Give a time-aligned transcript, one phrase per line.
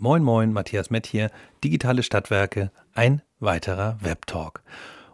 [0.00, 1.28] Moin Moin, Matthias Mett hier,
[1.64, 4.62] Digitale Stadtwerke, ein weiterer Webtalk.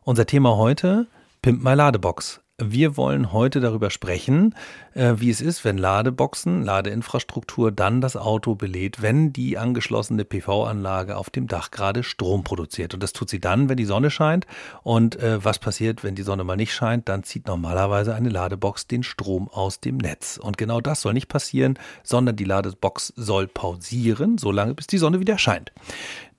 [0.02, 1.06] Unser Thema heute,
[1.40, 2.43] Pimp My Ladebox.
[2.62, 4.54] Wir wollen heute darüber sprechen,
[4.92, 11.16] äh, wie es ist, wenn Ladeboxen, Ladeinfrastruktur dann das Auto belädt, wenn die angeschlossene PV-Anlage
[11.16, 12.94] auf dem Dach gerade Strom produziert.
[12.94, 14.46] Und das tut sie dann, wenn die Sonne scheint.
[14.84, 17.08] Und äh, was passiert, wenn die Sonne mal nicht scheint?
[17.08, 20.36] Dann zieht normalerweise eine Ladebox den Strom aus dem Netz.
[20.36, 25.18] Und genau das soll nicht passieren, sondern die Ladebox soll pausieren, solange bis die Sonne
[25.18, 25.72] wieder scheint.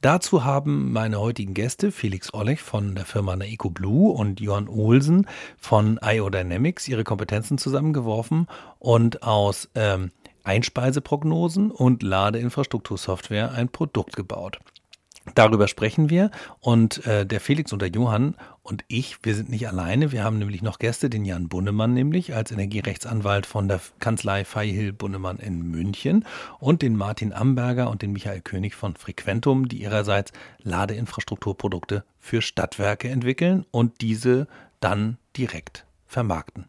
[0.02, 5.27] Dazu haben meine heutigen Gäste Felix Ollech von der Firma Naeco Blue und Johann Olsen
[5.58, 10.12] von IO Dynamics ihre Kompetenzen zusammengeworfen und aus ähm,
[10.44, 14.59] Einspeiseprognosen und Ladeinfrastruktursoftware ein Produkt gebaut.
[15.34, 19.67] Darüber sprechen wir und äh, der Felix und der Johann und ich, wir sind nicht
[19.67, 20.11] alleine.
[20.11, 24.91] Wir haben nämlich noch Gäste, den Jan Bunnemann nämlich als Energierechtsanwalt von der Kanzlei Feihil
[24.91, 26.25] Bunnemann in München
[26.59, 30.33] und den Martin Amberger und den Michael König von Frequentum, die ihrerseits
[30.63, 34.47] Ladeinfrastrukturprodukte für Stadtwerke entwickeln und diese
[34.79, 36.66] dann direkt vermarkten.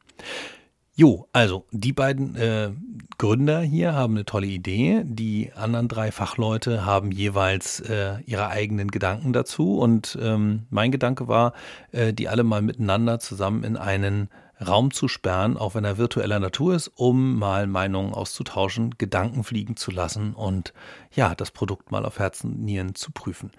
[0.98, 2.70] Jo, also die beiden äh,
[3.18, 5.02] Gründer hier haben eine tolle Idee.
[5.04, 9.78] Die anderen drei Fachleute haben jeweils äh, ihre eigenen Gedanken dazu.
[9.78, 11.52] Und ähm, mein Gedanke war,
[11.92, 14.30] äh, die alle mal miteinander zusammen in einen
[14.66, 19.76] Raum zu sperren, auch wenn er virtueller Natur ist, um mal Meinungen auszutauschen, Gedanken fliegen
[19.76, 20.72] zu lassen und
[21.14, 23.50] ja, das Produkt mal auf Herzen und Nieren zu prüfen.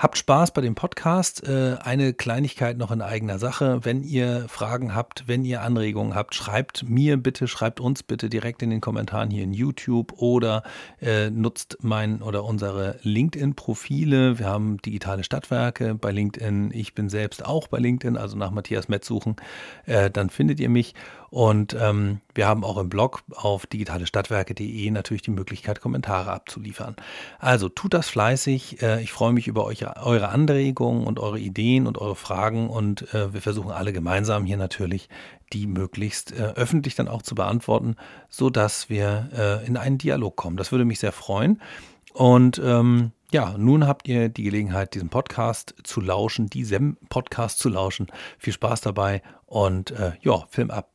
[0.00, 1.46] Habt Spaß bei dem Podcast.
[1.46, 3.80] Äh, eine Kleinigkeit noch in eigener Sache.
[3.82, 8.62] Wenn ihr Fragen habt, wenn ihr Anregungen habt, schreibt mir bitte, schreibt uns bitte direkt
[8.62, 10.62] in den Kommentaren hier in YouTube oder
[11.02, 14.38] äh, nutzt mein oder unsere LinkedIn-Profile.
[14.38, 16.70] Wir haben digitale Stadtwerke bei LinkedIn.
[16.72, 19.36] Ich bin selbst auch bei LinkedIn, also nach Matthias Metz suchen.
[19.84, 20.94] Äh, dann findet ihr mich.
[21.30, 26.96] Und ähm, wir haben auch im Blog auf digitalestadtwerke.de natürlich die Möglichkeit, Kommentare abzuliefern.
[27.38, 28.82] Also tut das fleißig.
[28.82, 32.68] Äh, ich freue mich über euch, eure Anregungen und eure Ideen und eure Fragen.
[32.68, 35.08] Und äh, wir versuchen alle gemeinsam hier natürlich
[35.52, 37.96] die möglichst äh, öffentlich dann auch zu beantworten,
[38.28, 40.56] sodass wir äh, in einen Dialog kommen.
[40.56, 41.60] Das würde mich sehr freuen.
[42.12, 47.68] Und ähm, ja, nun habt ihr die Gelegenheit, diesem Podcast zu lauschen, diesem Podcast zu
[47.68, 48.08] lauschen.
[48.38, 50.89] Viel Spaß dabei und äh, ja, Film ab.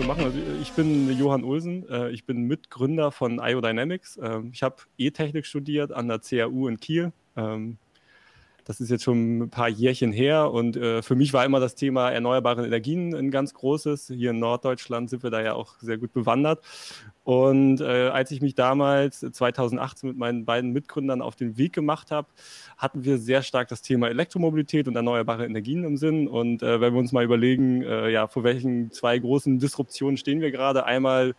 [0.00, 0.24] Wir machen.
[0.24, 4.18] Also ich bin Johann Olsen, äh, ich bin Mitgründer von IODynamics.
[4.22, 7.12] Ähm, ich habe E-Technik studiert an der CAU in Kiel.
[7.36, 7.76] Ähm,
[8.70, 11.74] das ist jetzt schon ein paar Jährchen her und äh, für mich war immer das
[11.74, 14.12] Thema erneuerbare Energien ein ganz großes.
[14.14, 16.62] Hier in Norddeutschland sind wir da ja auch sehr gut bewandert.
[17.24, 22.12] Und äh, als ich mich damals 2018 mit meinen beiden Mitgründern auf den Weg gemacht
[22.12, 22.28] habe,
[22.76, 26.28] hatten wir sehr stark das Thema Elektromobilität und erneuerbare Energien im Sinn.
[26.28, 30.40] Und äh, wenn wir uns mal überlegen, äh, ja, vor welchen zwei großen Disruptionen stehen
[30.40, 31.34] wir gerade, einmal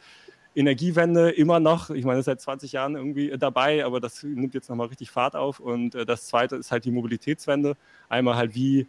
[0.54, 4.88] Energiewende immer noch, ich meine, seit 20 Jahren irgendwie dabei, aber das nimmt jetzt nochmal
[4.88, 5.60] richtig Fahrt auf.
[5.60, 7.78] Und äh, das zweite ist halt die Mobilitätswende.
[8.10, 8.88] Einmal halt, wie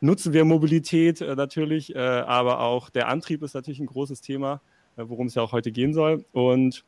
[0.00, 4.60] nutzen wir Mobilität äh, natürlich, äh, aber auch der Antrieb ist natürlich ein großes Thema,
[4.96, 6.24] äh, worum es ja auch heute gehen soll.
[6.32, 6.84] Und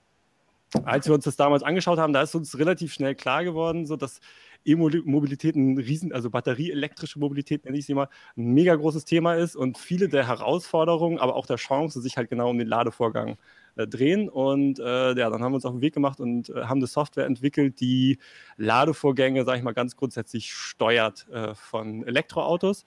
[0.84, 3.96] als wir uns das damals angeschaut haben, da ist uns relativ schnell klar geworden, so
[3.96, 4.20] dass
[4.64, 9.56] E-Mobilität ein Riesen, also batterieelektrische Mobilität, nenne ich sie mal, ein mega großes Thema ist
[9.56, 13.36] und viele der Herausforderungen, aber auch der Chancen sich halt genau um den Ladevorgang
[13.76, 14.28] äh, drehen.
[14.28, 16.86] Und äh, ja, dann haben wir uns auf den Weg gemacht und äh, haben eine
[16.86, 18.18] Software entwickelt, die
[18.56, 22.84] Ladevorgänge, sage ich mal, ganz grundsätzlich steuert äh, von Elektroautos.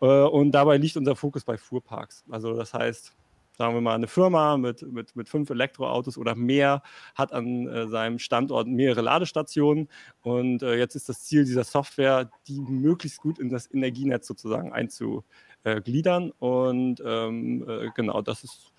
[0.00, 2.24] Äh, und dabei liegt unser Fokus bei Fuhrparks.
[2.30, 3.14] Also das heißt,
[3.60, 6.82] sagen wir mal, eine Firma mit, mit, mit fünf Elektroautos oder mehr
[7.14, 9.88] hat an äh, seinem Standort mehrere Ladestationen.
[10.22, 14.72] Und äh, jetzt ist das Ziel dieser Software, die möglichst gut in das Energienetz sozusagen
[14.72, 16.30] einzugliedern.
[16.38, 18.72] Und ähm, äh, genau, das ist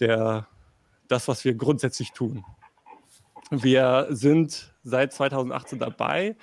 [0.00, 0.48] der,
[1.08, 2.44] das, was wir grundsätzlich tun.
[3.50, 6.36] Wir sind seit 2018 dabei,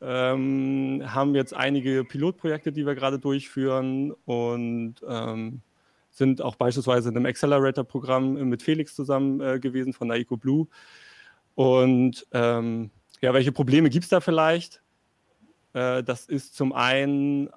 [0.00, 5.62] ähm, haben jetzt einige Pilotprojekte, die wir gerade durchführen und ähm,
[6.10, 10.66] sind auch beispielsweise in einem Accelerator-Programm mit Felix zusammen äh, gewesen von der EcoBlue.
[11.54, 12.90] Und ähm,
[13.20, 14.82] ja, welche Probleme gibt es da vielleicht?
[15.72, 17.48] Äh, das ist zum einen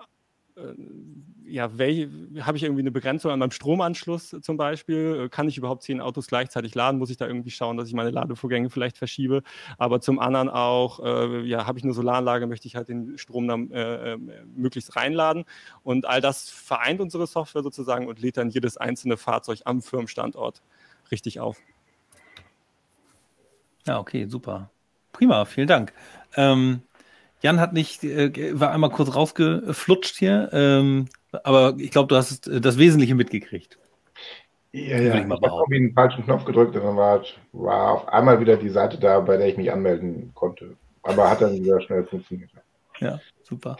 [0.57, 0.73] äh,
[1.47, 5.29] ja, habe ich irgendwie eine Begrenzung an meinem Stromanschluss zum Beispiel?
[5.29, 6.97] Kann ich überhaupt zehn Autos gleichzeitig laden?
[6.97, 9.43] Muss ich da irgendwie schauen, dass ich meine Ladevorgänge vielleicht verschiebe?
[9.77, 13.47] Aber zum anderen auch, äh, ja, habe ich eine Solaranlage, möchte ich halt den Strom
[13.47, 14.17] dann äh, äh,
[14.55, 15.45] möglichst reinladen.
[15.83, 20.61] Und all das vereint unsere Software sozusagen und lädt dann jedes einzelne Fahrzeug am Firmenstandort
[21.11, 21.61] richtig auf.
[23.85, 24.71] Ja, okay, super.
[25.11, 25.93] Prima, vielen Dank.
[26.35, 26.81] Ähm,
[27.41, 31.07] Jan hat nicht, äh, war einmal kurz rausgeflutscht hier, ähm,
[31.43, 33.77] aber ich glaube, du hast das Wesentliche mitgekriegt.
[34.71, 37.23] Ja, ja, ich, ich habe irgendwie einen falschen Knopf gedrückt und dann war,
[37.53, 40.75] war auf einmal wieder die Seite da, bei der ich mich anmelden konnte.
[41.03, 42.49] Aber hat dann wieder schnell funktioniert.
[42.99, 43.77] Ja, super.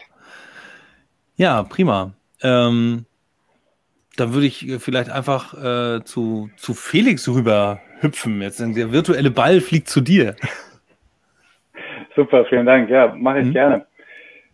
[1.36, 2.12] Ja, prima.
[2.40, 3.04] Ähm,
[4.16, 8.40] dann würde ich vielleicht einfach äh, zu, zu Felix rüber hüpfen.
[8.40, 10.34] Jetzt der virtuelle Ball fliegt zu dir.
[12.16, 12.88] Super, vielen Dank.
[12.88, 13.52] Ja, mache ich mhm.
[13.52, 13.86] gerne.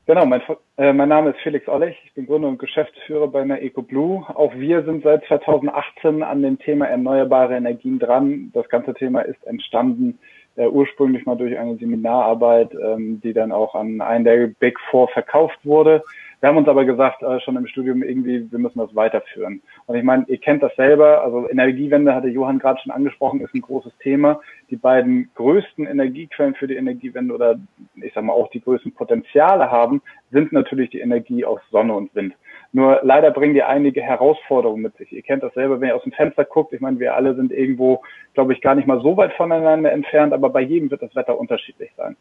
[0.05, 0.43] Genau, mein,
[0.79, 1.97] äh, mein Name ist Felix Ollech.
[2.05, 4.25] Ich bin Gründer und Geschäftsführer bei einer EcoBlue.
[4.35, 8.51] Auch wir sind seit 2018 an dem Thema erneuerbare Energien dran.
[8.53, 10.19] Das ganze Thema ist entstanden
[10.57, 15.09] äh, ursprünglich mal durch eine Seminararbeit, ähm, die dann auch an einen der Big Four
[15.09, 16.03] verkauft wurde.
[16.41, 19.63] Wir haben uns aber gesagt, äh, schon im Studium irgendwie, wir müssen das weiterführen.
[19.87, 23.55] Und ich meine, ihr kennt das selber, also Energiewende hatte Johann gerade schon angesprochen, ist
[23.55, 24.41] ein großes Thema.
[24.69, 27.61] Die beiden größten Energiequellen für die Energiewende oder
[27.95, 30.03] ich sag mal auch die größten Potenziale haben,
[30.33, 32.35] sind natürlich die Energie aus Sonne und Wind.
[32.73, 35.13] Nur leider bringen die einige Herausforderungen mit sich.
[35.13, 36.73] Ihr kennt das selber, wenn ihr aus dem Fenster guckt.
[36.73, 38.03] Ich meine, wir alle sind irgendwo,
[38.33, 41.39] glaube ich, gar nicht mal so weit voneinander entfernt, aber bei jedem wird das Wetter
[41.39, 42.17] unterschiedlich sein.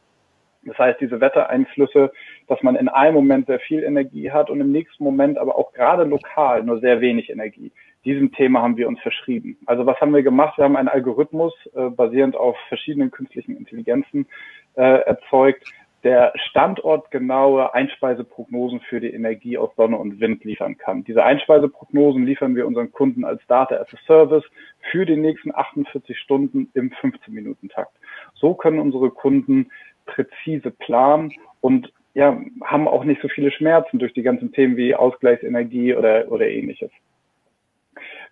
[0.64, 2.12] Das heißt, diese Wettereinflüsse,
[2.48, 5.74] dass man in einem Moment sehr viel Energie hat und im nächsten Moment aber auch
[5.74, 7.72] gerade lokal nur sehr wenig Energie.
[8.06, 9.58] Diesem Thema haben wir uns verschrieben.
[9.66, 10.58] Also was haben wir gemacht?
[10.58, 14.28] Wir haben einen Algorithmus äh, basierend auf verschiedenen künstlichen Intelligenzen
[14.76, 15.72] äh, erzeugt,
[16.04, 21.04] der standortgenaue Einspeiseprognosen für die Energie aus Sonne und Wind liefern kann.
[21.04, 24.44] Diese Einspeiseprognosen liefern wir unseren Kunden als Data as a Service
[24.92, 27.94] für die nächsten 48 Stunden im 15-Minuten-Takt.
[28.34, 29.72] So können unsere Kunden
[30.06, 34.96] präzise planen und ja, haben auch nicht so viele Schmerzen durch die ganzen Themen wie
[34.96, 36.92] Ausgleichsenergie oder, oder ähnliches.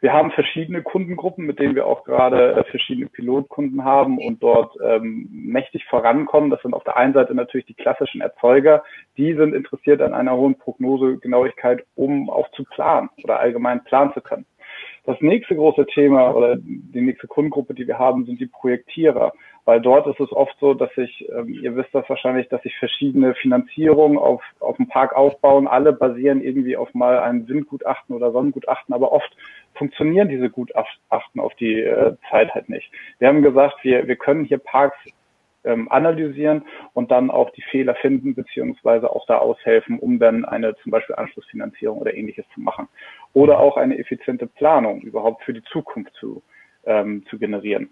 [0.02, 4.78] Wir haben verschiedene Kundengruppen, mit denen wir auch gerade äh, verschiedene Pilotkunden haben und dort
[4.82, 6.50] ähm, mächtig vorankommen.
[6.50, 8.84] Das sind auf der einen Seite natürlich die klassischen Erzeuger.
[9.18, 14.22] Die sind interessiert an einer hohen Prognosegenauigkeit, um auch zu planen oder allgemein planen zu
[14.22, 14.46] können.
[15.10, 19.34] Das nächste große Thema oder die nächste Kundengruppe, die wir haben, sind die Projektierer.
[19.66, 22.78] Weil dort ist es oft so, dass sich, ähm, ihr wisst das wahrscheinlich, dass sich
[22.78, 25.68] verschiedene Finanzierungen auf, auf dem Park aufbauen.
[25.68, 29.36] Alle basieren irgendwie auf mal einem Windgutachten oder Sonnengutachten, aber oft
[29.74, 32.92] funktionieren diese Gutachten auf die äh, Zeit halt nicht.
[33.18, 35.00] Wir haben gesagt, wir, wir können hier Parks
[35.64, 36.64] ähm, analysieren
[36.94, 41.16] und dann auch die Fehler finden, beziehungsweise auch da aushelfen, um dann eine zum Beispiel
[41.16, 42.88] Anschlussfinanzierung oder ähnliches zu machen.
[43.34, 46.42] Oder auch eine effiziente Planung überhaupt für die Zukunft zu,
[46.86, 47.90] ähm, zu generieren.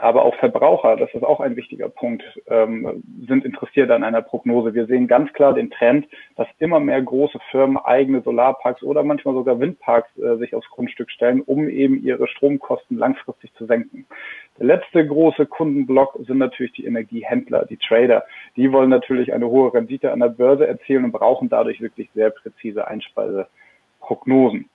[0.00, 4.74] Aber auch Verbraucher, das ist auch ein wichtiger Punkt, ähm, sind interessiert an einer Prognose.
[4.74, 6.06] Wir sehen ganz klar den Trend,
[6.36, 11.10] dass immer mehr große Firmen eigene Solarparks oder manchmal sogar Windparks äh, sich aufs Grundstück
[11.10, 14.06] stellen, um eben ihre Stromkosten langfristig zu senken.
[14.58, 18.24] Der letzte große Kundenblock sind natürlich die Energiehändler, die Trader.
[18.56, 22.30] Die wollen natürlich eine hohe Rendite an der Börse erzielen und brauchen dadurch wirklich sehr
[22.30, 22.88] präzise
[24.04, 24.68] Einspeiseprognosen.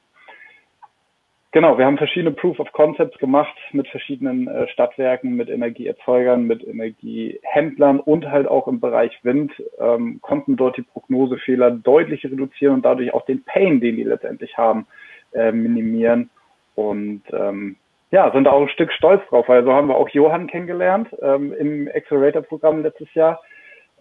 [1.52, 6.64] Genau, wir haben verschiedene Proof of Concepts gemacht mit verschiedenen äh, Stadtwerken, mit Energieerzeugern, mit
[6.64, 12.86] Energiehändlern und halt auch im Bereich Wind ähm, konnten dort die Prognosefehler deutlich reduzieren und
[12.86, 14.86] dadurch auch den Pain, den die letztendlich haben,
[15.34, 16.30] äh, minimieren.
[16.76, 17.78] Und ähm,
[18.12, 21.52] ja, sind auch ein Stück stolz drauf, weil so haben wir auch Johann kennengelernt ähm,
[21.54, 23.42] im Accelerator-Programm letztes Jahr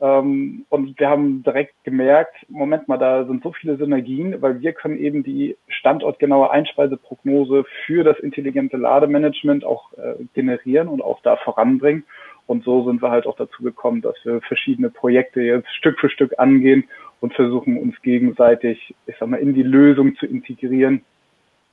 [0.01, 4.73] ähm, und wir haben direkt gemerkt, Moment mal, da sind so viele Synergien, weil wir
[4.73, 11.37] können eben die standortgenaue Einspeiseprognose für das intelligente Lademanagement auch äh, generieren und auch da
[11.37, 12.05] voranbringen.
[12.47, 16.09] Und so sind wir halt auch dazu gekommen, dass wir verschiedene Projekte jetzt Stück für
[16.09, 16.85] Stück angehen
[17.21, 21.03] und versuchen uns gegenseitig, ich sag mal, in die Lösung zu integrieren,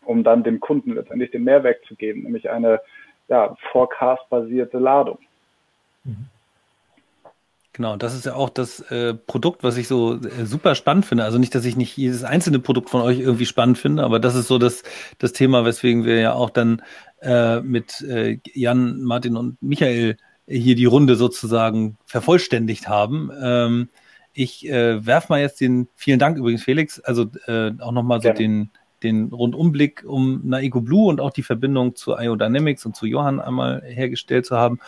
[0.04, 2.82] um dann dem Kunden letztendlich den Mehrwert zu geben, nämlich eine
[3.28, 5.20] ja, Forecast-basierte Ladung.
[6.04, 6.28] Mhm.
[7.76, 11.26] Genau, das ist ja auch das äh, Produkt, was ich so äh, super spannend finde.
[11.26, 14.34] Also nicht, dass ich nicht jedes einzelne Produkt von euch irgendwie spannend finde, aber das
[14.34, 14.84] ist so das,
[15.18, 16.82] das Thema, weswegen wir ja auch dann
[17.22, 20.16] äh, mit äh, Jan, Martin und Michael
[20.48, 23.30] hier die Runde sozusagen vervollständigt haben.
[23.44, 23.90] Ähm,
[24.32, 28.32] ich äh, werf mal jetzt den, vielen Dank übrigens, Felix, also äh, auch nochmal so
[28.32, 28.70] den,
[29.04, 33.42] den Rundumblick um Naiko Blue und auch die Verbindung zu IO Dynamics und zu Johann
[33.42, 34.80] einmal hergestellt zu haben.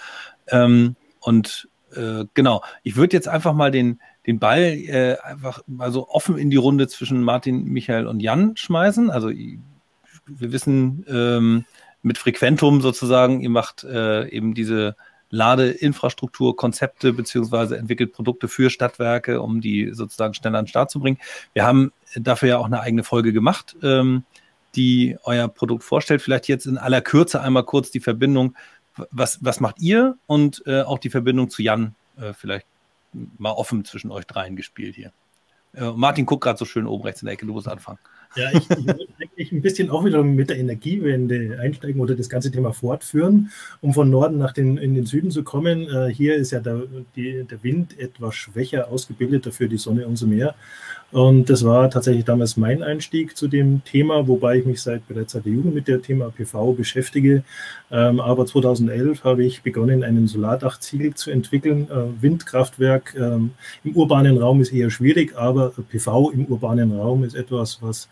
[0.48, 5.92] Ähm, und äh, genau, ich würde jetzt einfach mal den, den Ball äh, einfach mal
[5.92, 9.10] so offen in die Runde zwischen Martin, Michael und Jan schmeißen.
[9.10, 11.66] Also wir wissen ähm,
[12.02, 14.96] mit Frequentum sozusagen, ihr macht äh, eben diese
[15.30, 21.00] Ladeinfrastruktur, Konzepte beziehungsweise entwickelt Produkte für Stadtwerke, um die sozusagen schneller an den Start zu
[21.00, 21.18] bringen.
[21.54, 24.24] Wir haben dafür ja auch eine eigene Folge gemacht, ähm,
[24.76, 26.22] die euer Produkt vorstellt.
[26.22, 28.56] Vielleicht jetzt in aller Kürze einmal kurz die Verbindung
[29.12, 32.66] was, was macht ihr und äh, auch die Verbindung zu Jan äh, vielleicht
[33.38, 35.12] mal offen zwischen euch dreien gespielt hier.
[35.74, 38.00] Äh, Martin guckt gerade so schön oben rechts in der Ecke, du musst anfangen.
[38.36, 42.30] Ja, ich, ich würde eigentlich ein bisschen auch wieder mit der Energiewende einsteigen oder das
[42.30, 43.52] ganze Thema fortführen,
[43.82, 45.88] um von Norden nach den, in den Süden zu kommen.
[45.88, 46.84] Äh, hier ist ja der,
[47.16, 50.56] die, der Wind etwas schwächer ausgebildet, dafür die Sonne umso mehr.
[51.12, 55.32] Und das war tatsächlich damals mein Einstieg zu dem Thema, wobei ich mich seit bereits
[55.32, 57.44] seit der Jugend mit dem Thema PV beschäftige.
[57.90, 61.90] Ähm, aber 2011 habe ich begonnen, einen Solardachziegel zu entwickeln.
[61.90, 63.52] Äh, Windkraftwerk ähm,
[63.86, 68.10] im urbanen Raum ist eher schwierig, aber PV im urbanen Raum ist etwas, was,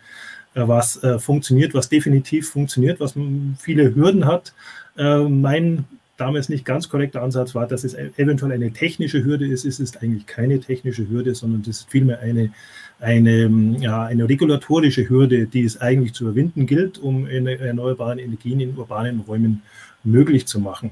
[0.53, 3.15] äh, was äh, funktioniert, was definitiv funktioniert, was
[3.59, 4.53] viele Hürden hat.
[4.97, 5.83] Äh, mein
[6.17, 9.65] damals nicht ganz korrekter Ansatz war, dass es e-, eventuell eine technische Hürde ist.
[9.65, 12.51] Es ist eigentlich keine technische Hürde, sondern es ist vielmehr eine
[12.99, 18.77] eine, ja, eine regulatorische Hürde, die es eigentlich zu überwinden gilt, um erneuerbare Energien in
[18.77, 19.61] urbanen Räumen
[20.03, 20.91] möglich zu machen.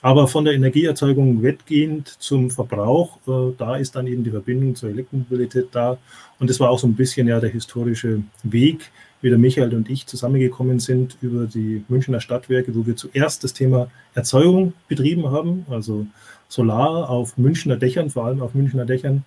[0.00, 4.90] Aber von der Energieerzeugung wettgehend zum Verbrauch, äh, da ist dann eben die Verbindung zur
[4.90, 5.98] Elektromobilität da.
[6.38, 8.90] Und das war auch so ein bisschen ja der historische Weg,
[9.20, 13.52] wie der Michael und ich zusammengekommen sind über die Münchner Stadtwerke, wo wir zuerst das
[13.52, 16.06] Thema Erzeugung betrieben haben, also
[16.48, 19.24] Solar auf Münchner Dächern, vor allem auf Münchner Dächern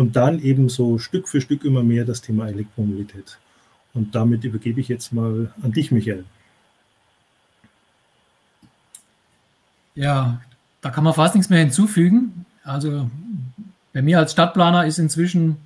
[0.00, 3.36] und dann eben so Stück für Stück immer mehr das Thema Elektromobilität.
[3.92, 6.24] Und damit übergebe ich jetzt mal an dich, Michael.
[9.94, 10.40] Ja,
[10.80, 12.46] da kann man fast nichts mehr hinzufügen.
[12.64, 13.10] Also
[13.92, 15.58] bei mir als Stadtplaner ist inzwischen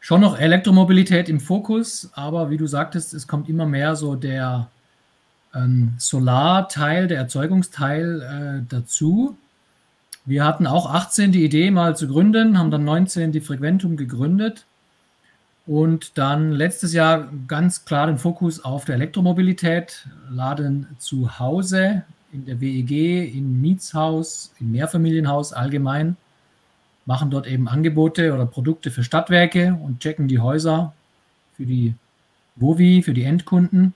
[0.00, 4.68] schon noch Elektromobilität im Fokus, aber wie du sagtest, es kommt immer mehr so der
[5.54, 9.38] ähm, Solarteil, der Erzeugungsteil äh, dazu.
[10.26, 14.64] Wir hatten auch 18 die Idee mal zu gründen, haben dann 19 die Frequentum gegründet
[15.66, 22.46] und dann letztes Jahr ganz klar den Fokus auf der Elektromobilität, laden zu Hause in
[22.46, 26.16] der WEG, im Mietshaus, im Mehrfamilienhaus allgemein,
[27.06, 30.94] machen dort eben Angebote oder Produkte für Stadtwerke und checken die Häuser
[31.56, 31.94] für die
[32.56, 33.94] WOVI, für die Endkunden.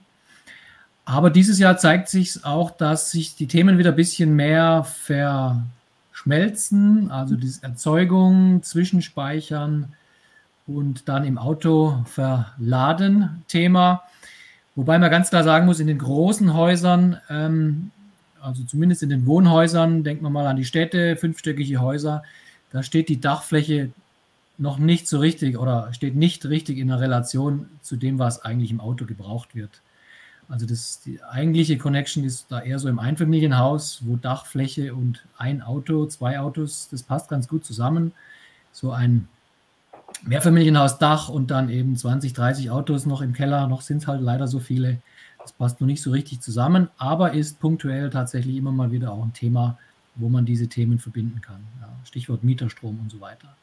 [1.05, 5.63] Aber dieses Jahr zeigt sich auch, dass sich die Themen wieder ein bisschen mehr ver,
[6.19, 9.93] Schmelzen, also das Erzeugung, Zwischenspeichern
[10.67, 14.03] und dann im Auto verladen Thema.
[14.75, 17.93] Wobei man ganz klar sagen muss, in den großen Häusern, ähm,
[18.41, 22.25] also zumindest in den Wohnhäusern, denkt man mal an die Städte, fünfstöckige Häuser,
[22.73, 23.91] da steht die Dachfläche
[24.59, 28.73] noch nicht so richtig oder steht nicht richtig in der Relation zu dem, was eigentlich
[28.73, 29.83] im Auto gebraucht wird.
[30.49, 35.61] Also das, die eigentliche Connection ist da eher so im Einfamilienhaus, wo Dachfläche und ein
[35.61, 38.13] Auto, zwei Autos, das passt ganz gut zusammen.
[38.73, 39.29] So ein
[40.23, 44.49] Mehrfamilienhausdach und dann eben 20, 30 Autos noch im Keller, noch sind es halt leider
[44.49, 45.01] so viele.
[45.39, 49.23] Das passt noch nicht so richtig zusammen, aber ist punktuell tatsächlich immer mal wieder auch
[49.23, 49.79] ein Thema,
[50.15, 51.61] wo man diese Themen verbinden kann.
[51.81, 53.55] Ja, Stichwort Mieterstrom und so weiter.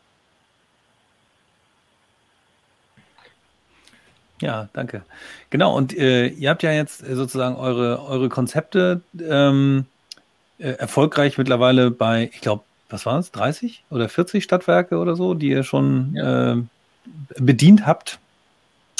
[4.42, 5.04] Ja, danke.
[5.50, 9.86] Genau, und äh, ihr habt ja jetzt sozusagen eure, eure Konzepte ähm,
[10.58, 15.34] äh, erfolgreich mittlerweile bei, ich glaube, was waren es, 30 oder 40 Stadtwerke oder so,
[15.34, 16.54] die ihr schon ja.
[16.54, 16.58] äh,
[17.39, 18.20] bedient habt.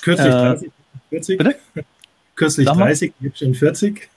[0.01, 0.72] Kürzlich 30, äh,
[1.10, 1.38] 40.
[1.38, 1.56] Bitte?
[2.36, 4.10] Kürzlich 30, jetzt schon 40.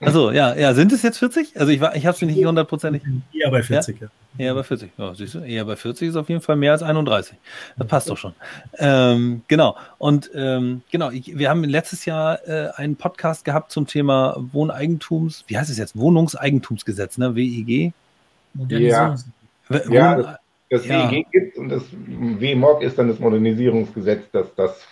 [0.00, 1.58] Also ja, ja, sind es jetzt 40?
[1.58, 3.02] Also ich, ich habe es nicht hundertprozentig.
[3.32, 4.06] Eher bei 40, ja.
[4.06, 4.46] ja.
[4.46, 4.90] Eher bei 40.
[4.96, 7.36] Ja, siehst du, eher bei 40 ist auf jeden Fall mehr als 31.
[7.76, 8.34] Das passt doch schon.
[8.78, 9.76] Ähm, genau.
[9.98, 15.44] Und ähm, genau, ich, wir haben letztes Jahr äh, einen Podcast gehabt zum Thema Wohneigentums,
[15.48, 15.96] wie heißt es jetzt?
[15.96, 17.34] Wohnungseigentumsgesetz, ne?
[17.34, 17.92] WEG.
[18.68, 19.16] Ja.
[19.88, 20.36] ja, das,
[20.70, 21.10] das ja.
[21.10, 24.86] WEG gibt und das WMOG ist dann das Modernisierungsgesetz, das das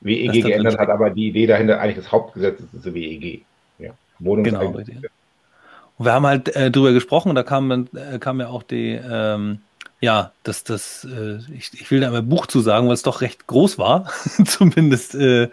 [0.00, 3.44] WEG das geändert hat, aber die Idee dahinter eigentlich des Hauptgesetzes ist das WEG.
[4.18, 4.96] Genau, richtig.
[5.98, 9.60] Und wir haben halt äh, drüber gesprochen da kam, äh, kam ja auch die, ähm,
[10.00, 13.20] ja, das, das, äh, ich, ich will da mal Buch zu sagen, weil es doch
[13.20, 14.10] recht groß war.
[14.44, 15.48] Zumindest äh,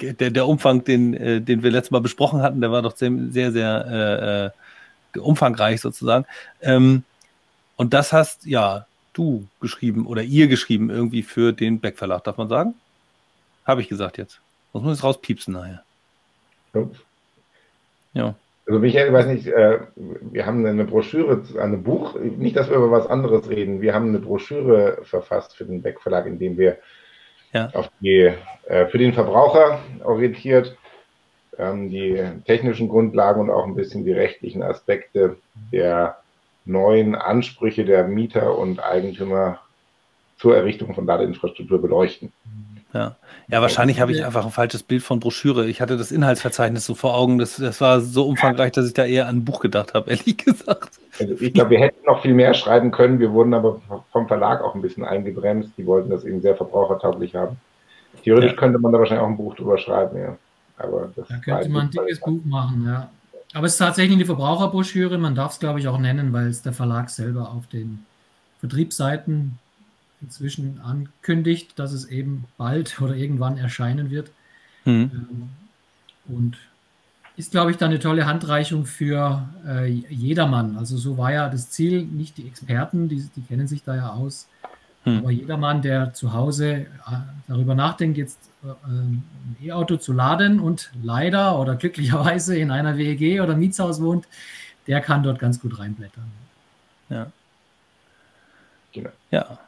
[0.00, 3.12] der, der Umfang, den, äh, den wir letztes Mal besprochen hatten, der war doch sehr,
[3.30, 4.52] sehr, sehr
[5.14, 6.26] äh, umfangreich sozusagen.
[6.60, 7.04] Ähm,
[7.76, 12.36] und das hast ja du geschrieben oder ihr geschrieben irgendwie für den Beck Verlag, darf
[12.36, 12.74] man sagen?
[13.64, 14.40] Habe ich gesagt jetzt.
[14.72, 15.82] Muss ich rauspiepsen nachher.
[16.74, 16.98] Ups.
[18.16, 18.34] Ja.
[18.66, 22.90] Also Michael, weiß nicht, äh, wir haben eine Broschüre, ein Buch, nicht, dass wir über
[22.90, 26.78] was anderes reden, wir haben eine Broschüre verfasst für den Beck Verlag, in dem wir
[27.52, 27.70] ja.
[27.74, 28.32] auf die,
[28.66, 30.76] äh, für den Verbraucher orientiert
[31.58, 35.36] ähm, die technischen Grundlagen und auch ein bisschen die rechtlichen Aspekte
[35.72, 36.16] der
[36.64, 39.60] neuen Ansprüche der Mieter und Eigentümer
[40.38, 42.32] zur Errichtung von Ladeinfrastruktur beleuchten.
[42.92, 43.16] Ja,
[43.48, 45.66] ja wahrscheinlich habe ich einfach ein falsches Bild von Broschüre.
[45.66, 47.38] Ich hatte das Inhaltsverzeichnis so vor Augen.
[47.38, 50.36] Das, das war so umfangreich, dass ich da eher an ein Buch gedacht habe, ehrlich
[50.38, 50.98] gesagt.
[51.18, 53.18] Also ich glaube, wir hätten noch viel mehr schreiben können.
[53.18, 53.80] Wir wurden aber
[54.12, 55.70] vom Verlag auch ein bisschen eingebremst.
[55.76, 57.56] Die wollten das eben sehr verbrauchertauglich haben.
[58.22, 58.58] Theoretisch ja.
[58.58, 60.36] könnte man da wahrscheinlich auch ein Buch drüber schreiben, ja.
[60.78, 63.10] Aber das da könnte man ein dickes Buch machen, ja.
[63.54, 66.62] Aber es ist tatsächlich eine Verbraucherbroschüre, man darf es, glaube ich, auch nennen, weil es
[66.62, 68.04] der Verlag selber auf den
[68.60, 69.58] Vertriebsseiten
[70.22, 74.30] inzwischen ankündigt, dass es eben bald oder irgendwann erscheinen wird.
[74.84, 75.50] Mhm.
[76.28, 76.58] Und
[77.36, 80.76] ist, glaube ich, da eine tolle Handreichung für äh, jedermann.
[80.78, 84.12] Also so war ja das Ziel, nicht die Experten, die, die kennen sich da ja
[84.12, 84.48] aus,
[85.04, 85.18] hm.
[85.18, 86.86] aber jedermann, der zu Hause äh,
[87.46, 89.22] darüber nachdenkt, jetzt äh, ein
[89.62, 94.26] E-Auto zu laden und leider oder glücklicherweise in einer WEG oder Mietshaus wohnt,
[94.86, 96.30] der kann dort ganz gut reinblättern.
[97.10, 97.30] Ja.
[98.92, 99.10] Genau.
[99.30, 99.58] Ja.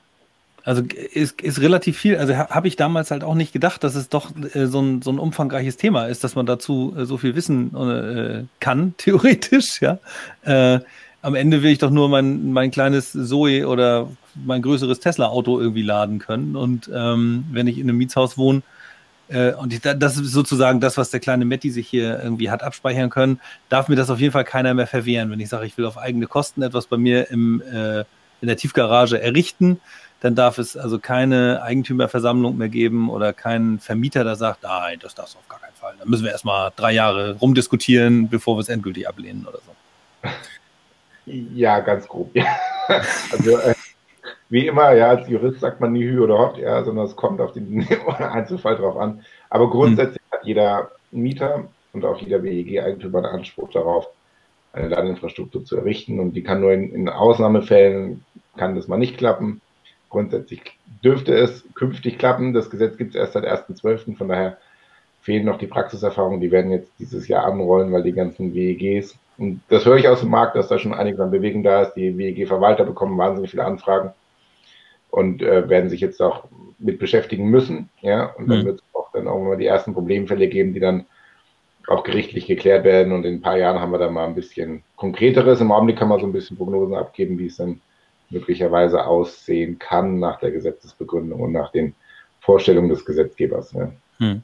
[0.68, 2.18] Also ist, ist relativ viel.
[2.18, 5.10] Also habe ich damals halt auch nicht gedacht, dass es doch äh, so, ein, so
[5.10, 9.98] ein umfangreiches Thema ist, dass man dazu äh, so viel wissen äh, kann, theoretisch, ja.
[10.42, 10.80] Äh,
[11.22, 15.80] am Ende will ich doch nur mein, mein kleines Zoe oder mein größeres Tesla-Auto irgendwie
[15.80, 16.54] laden können.
[16.54, 18.60] Und ähm, wenn ich in einem Mietshaus wohne,
[19.28, 22.62] äh, und ich, das ist sozusagen das, was der kleine Metti sich hier irgendwie hat
[22.62, 25.30] abspeichern können, darf mir das auf jeden Fall keiner mehr verwehren.
[25.30, 28.00] Wenn ich sage, ich will auf eigene Kosten etwas bei mir im, äh,
[28.42, 29.80] in der Tiefgarage errichten,
[30.20, 35.14] dann darf es also keine Eigentümerversammlung mehr geben oder keinen Vermieter, der sagt, nein, das
[35.14, 35.94] darf es auf gar keinen Fall.
[35.98, 40.30] Da müssen wir erstmal drei Jahre rumdiskutieren, bevor wir es endgültig ablehnen oder so.
[41.26, 42.30] Ja, ganz grob.
[42.34, 42.46] Ja.
[43.30, 43.75] Also äh,
[44.48, 47.38] wie immer, ja, als Jurist sagt man nie Hü oder Hot, ja, sondern es kommt
[47.42, 47.87] auf den
[48.18, 49.22] Einzelfall drauf an.
[49.50, 50.38] Aber grundsätzlich hm.
[50.38, 54.08] hat jeder Mieter und auch jeder WEG-Eigentümer einen Anspruch darauf,
[54.72, 56.18] eine Ladeinfrastruktur zu errichten.
[56.18, 58.25] Und die kann nur in, in Ausnahmefällen,
[58.56, 59.60] kann das mal nicht klappen.
[60.10, 60.62] Grundsätzlich
[61.04, 62.54] dürfte es künftig klappen.
[62.54, 64.16] Das Gesetz gibt es erst seit 1.12.
[64.16, 64.58] Von daher
[65.20, 66.40] fehlen noch die Praxiserfahrungen.
[66.40, 70.20] Die werden jetzt dieses Jahr anrollen, weil die ganzen WEGs, und das höre ich aus
[70.20, 71.94] dem Markt, dass da schon einiges an Bewegung da ist.
[71.94, 74.12] Die WEG-Verwalter bekommen wahnsinnig viele Anfragen
[75.10, 76.44] und äh, werden sich jetzt auch
[76.78, 77.88] mit beschäftigen müssen.
[78.00, 78.66] Ja, und dann mhm.
[78.66, 81.06] wird es auch dann auch mal die ersten Problemfälle geben, die dann
[81.86, 83.12] auch gerichtlich geklärt werden.
[83.12, 85.60] Und in ein paar Jahren haben wir da mal ein bisschen konkreteres.
[85.60, 87.80] Im Augenblick kann man so ein bisschen Prognosen abgeben, wie es dann
[88.30, 91.94] möglicherweise aussehen kann nach der Gesetzesbegründung und nach den
[92.40, 93.72] Vorstellungen des Gesetzgebers.
[93.72, 93.90] Ja.
[94.18, 94.42] Hm.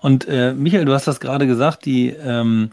[0.00, 2.70] Und äh, Michael, du hast das gerade gesagt, die, ähm,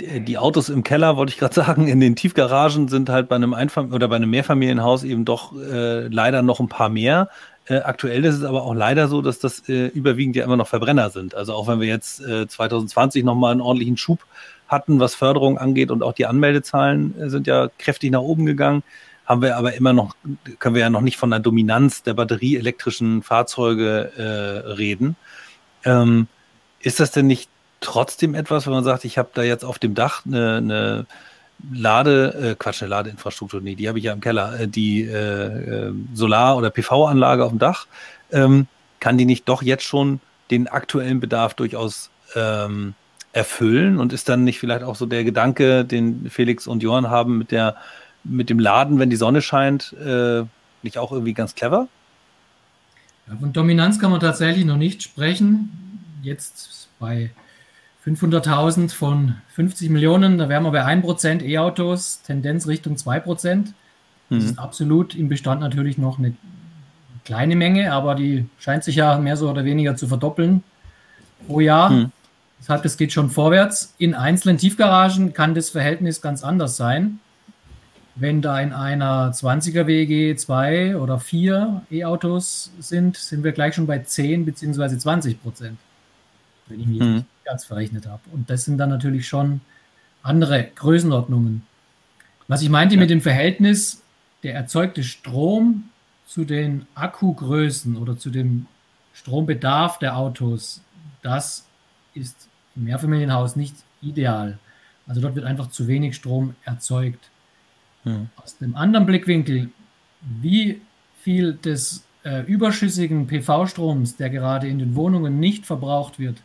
[0.00, 3.54] die Autos im Keller, wollte ich gerade sagen, in den Tiefgaragen sind halt bei einem
[3.54, 7.28] Einfam oder bei einem Mehrfamilienhaus eben doch äh, leider noch ein paar mehr.
[7.66, 10.68] Äh, aktuell ist es aber auch leider so, dass das äh, überwiegend ja immer noch
[10.68, 11.34] Verbrenner sind.
[11.34, 14.20] Also auch wenn wir jetzt äh, 2020 nochmal einen ordentlichen Schub
[14.68, 18.82] hatten, was Förderung angeht und auch die Anmeldezahlen äh, sind ja kräftig nach oben gegangen,
[19.26, 20.14] haben wir aber immer noch,
[20.58, 25.16] können wir ja noch nicht von der Dominanz der batterieelektrischen Fahrzeuge äh, reden.
[25.84, 26.28] Ähm,
[26.80, 29.94] ist das denn nicht trotzdem etwas, wenn man sagt, ich habe da jetzt auf dem
[29.94, 31.06] Dach eine, eine
[31.72, 35.88] Lade, äh, Quatsch, eine Ladeinfrastruktur, nee, die habe ich ja im Keller, äh, die äh,
[35.88, 37.86] äh Solar- oder PV-Anlage auf dem Dach,
[38.30, 38.66] ähm,
[39.00, 42.94] kann die nicht doch jetzt schon den aktuellen Bedarf durchaus ähm,
[43.32, 47.38] erfüllen und ist dann nicht vielleicht auch so der Gedanke, den Felix und Johann haben
[47.38, 47.76] mit der
[48.28, 50.44] mit dem Laden, wenn die Sonne scheint, äh,
[50.82, 51.88] nicht auch irgendwie ganz clever?
[53.28, 56.00] Ja, von Dominanz kann man tatsächlich noch nicht sprechen.
[56.22, 57.30] Jetzt bei
[58.06, 63.64] 500.000 von 50 Millionen, da wären wir bei 1% E-Autos, Tendenz Richtung 2%.
[63.64, 63.74] Das
[64.30, 64.38] mhm.
[64.38, 66.34] ist absolut im Bestand natürlich noch eine
[67.24, 70.62] kleine Menge, aber die scheint sich ja mehr so oder weniger zu verdoppeln
[71.46, 71.90] pro Jahr.
[71.90, 72.12] Mhm.
[72.60, 73.94] Deshalb, das geht schon vorwärts.
[73.98, 77.18] In einzelnen Tiefgaragen kann das Verhältnis ganz anders sein.
[78.18, 83.86] Wenn da in einer 20er WG zwei oder vier E-Autos sind, sind wir gleich schon
[83.86, 84.96] bei 10 bzw.
[84.96, 85.78] 20 Prozent,
[86.66, 87.14] wenn ich mich mhm.
[87.16, 88.22] nicht ganz verrechnet habe.
[88.32, 89.60] Und das sind dann natürlich schon
[90.22, 91.62] andere Größenordnungen.
[92.48, 93.00] Was ich meinte ja.
[93.00, 94.02] mit dem Verhältnis,
[94.42, 95.90] der erzeugte Strom
[96.26, 98.66] zu den Akkugrößen oder zu dem
[99.12, 100.80] Strombedarf der Autos,
[101.22, 101.66] das
[102.14, 104.58] ist im Mehrfamilienhaus nicht ideal.
[105.06, 107.30] Also dort wird einfach zu wenig Strom erzeugt.
[108.06, 108.28] Mhm.
[108.36, 109.68] Aus dem anderen Blickwinkel,
[110.40, 110.80] wie
[111.20, 116.38] viel des äh, überschüssigen PV-Stroms, der gerade in den Wohnungen nicht verbraucht wird,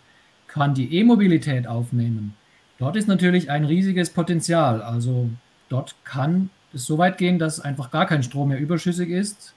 [0.47, 2.33] kann die E-Mobilität aufnehmen.
[2.77, 4.81] Dort ist natürlich ein riesiges Potenzial.
[4.81, 5.29] Also
[5.69, 9.53] dort kann es so weit gehen, dass einfach gar kein Strom mehr überschüssig ist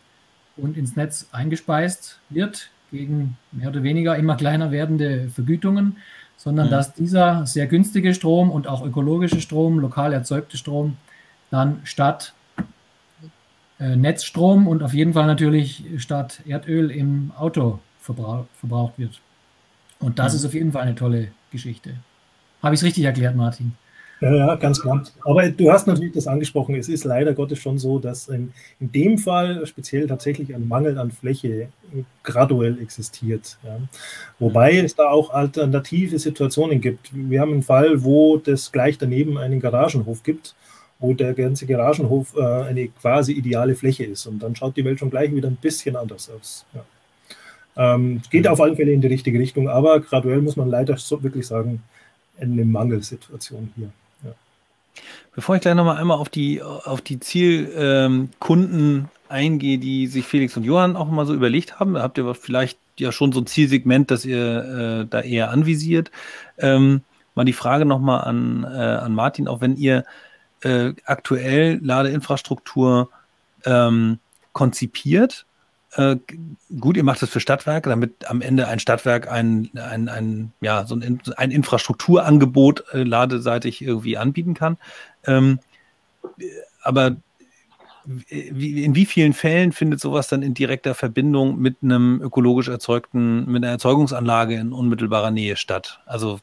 [0.57, 5.97] und ins Netz eingespeist wird gegen mehr oder weniger immer kleiner werdende Vergütungen,
[6.37, 6.71] sondern mhm.
[6.71, 10.97] dass dieser sehr günstige Strom und auch ökologische Strom, lokal erzeugte Strom,
[11.55, 12.35] dann statt
[13.79, 19.21] äh, Netzstrom und auf jeden Fall natürlich statt Erdöl im Auto verbrauch, verbraucht wird.
[20.01, 20.38] Und das mhm.
[20.38, 21.95] ist auf jeden Fall eine tolle Geschichte.
[22.62, 23.73] Habe ich es richtig erklärt, Martin?
[24.21, 25.03] Ja, ja, ganz klar.
[25.25, 26.75] Aber du hast natürlich das angesprochen.
[26.77, 30.99] Es ist leider Gottes schon so, dass in, in dem Fall speziell tatsächlich ein Mangel
[30.99, 31.69] an Fläche
[32.23, 33.59] graduell existiert.
[33.64, 33.77] Ja.
[34.38, 37.11] Wobei es da auch alternative Situationen gibt.
[37.12, 40.55] Wir haben einen Fall, wo das gleich daneben einen Garagenhof gibt,
[41.05, 44.27] wo der ganze Garagenhof äh, eine quasi ideale Fläche ist.
[44.27, 46.64] Und dann schaut die Welt schon gleich wieder ein bisschen anders aus.
[46.73, 46.85] Ja.
[47.77, 51.23] Ähm, geht auf alle Fälle in die richtige Richtung, aber graduell muss man leider so
[51.23, 51.83] wirklich sagen,
[52.40, 53.90] eine Mangelsituation hier.
[54.25, 54.33] Ja.
[55.35, 60.57] Bevor ich gleich nochmal einmal auf die, auf die Zielkunden ähm, eingehe, die sich Felix
[60.57, 64.11] und Johann auch mal so überlegt haben, habt ihr vielleicht ja schon so ein Zielsegment,
[64.11, 66.11] das ihr äh, da eher anvisiert.
[66.59, 67.03] Ähm,
[67.35, 70.05] mal die Frage nochmal an, äh, an Martin, auch wenn ihr
[70.64, 73.11] äh, aktuell Ladeinfrastruktur
[73.64, 74.18] ähm,
[74.53, 75.46] konzipiert,
[75.96, 76.16] äh,
[76.81, 80.87] gut, ihr macht das für Stadtwerke, damit am Ende ein Stadtwerk ein, ein, ein, ja,
[80.87, 84.77] so ein, ein Infrastrukturangebot äh, ladeseitig irgendwie anbieten kann.
[85.24, 85.61] Ähm,
[86.83, 87.16] aber
[88.29, 93.62] in wie vielen Fällen findet sowas dann in direkter Verbindung mit einem ökologisch erzeugten, mit
[93.62, 96.00] einer Erzeugungsanlage in unmittelbarer Nähe statt?
[96.05, 96.40] Also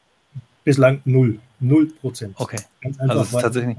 [0.64, 2.34] bislang null, null Prozent.
[2.38, 2.58] Okay.
[2.98, 3.76] also es ist tatsächlich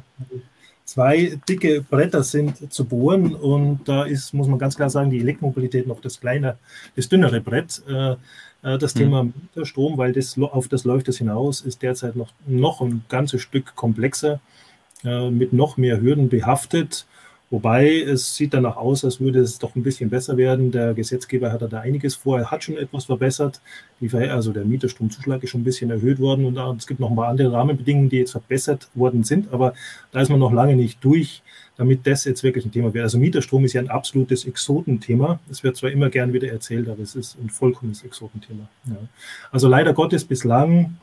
[0.85, 5.19] zwei dicke Bretter sind zu bohren und da ist, muss man ganz klar sagen, die
[5.19, 6.57] Elektromobilität noch das kleine,
[6.95, 7.81] das dünnere Brett.
[7.87, 8.11] Äh,
[8.63, 8.99] äh das mhm.
[8.99, 9.27] Thema
[9.63, 13.75] Strom, weil das, auf das läuft es hinaus, ist derzeit noch, noch ein ganzes Stück
[13.75, 14.39] komplexer,
[15.03, 17.05] äh, mit noch mehr Hürden behaftet.
[17.53, 20.71] Wobei es sieht danach aus, als würde es doch ein bisschen besser werden.
[20.71, 22.39] Der Gesetzgeber hat da einiges vor.
[22.39, 23.61] Er hat schon etwas verbessert.
[24.11, 27.27] Also der Mieterstromzuschlag ist schon ein bisschen erhöht worden und es gibt noch ein paar
[27.27, 29.53] andere Rahmenbedingungen, die jetzt verbessert worden sind.
[29.53, 29.75] Aber
[30.11, 31.43] da ist man noch lange nicht durch,
[31.77, 33.03] damit das jetzt wirklich ein Thema wird.
[33.03, 35.39] Also Mieterstrom ist ja ein absolutes Exotenthema.
[35.47, 38.67] Es wird zwar immer gern wieder erzählt, aber es ist ein vollkommenes Exotenthema.
[38.85, 38.97] Ja.
[39.51, 40.97] Also leider Gottes bislang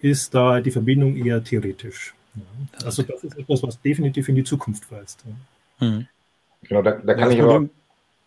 [0.00, 2.14] ist da die Verbindung eher theoretisch.
[2.34, 2.86] Ja.
[2.86, 5.22] Also das ist etwas, was definitiv in die Zukunft weist.
[5.26, 5.32] Ja.
[5.82, 6.06] Mhm.
[6.62, 7.68] Genau, da, da kann ich aber.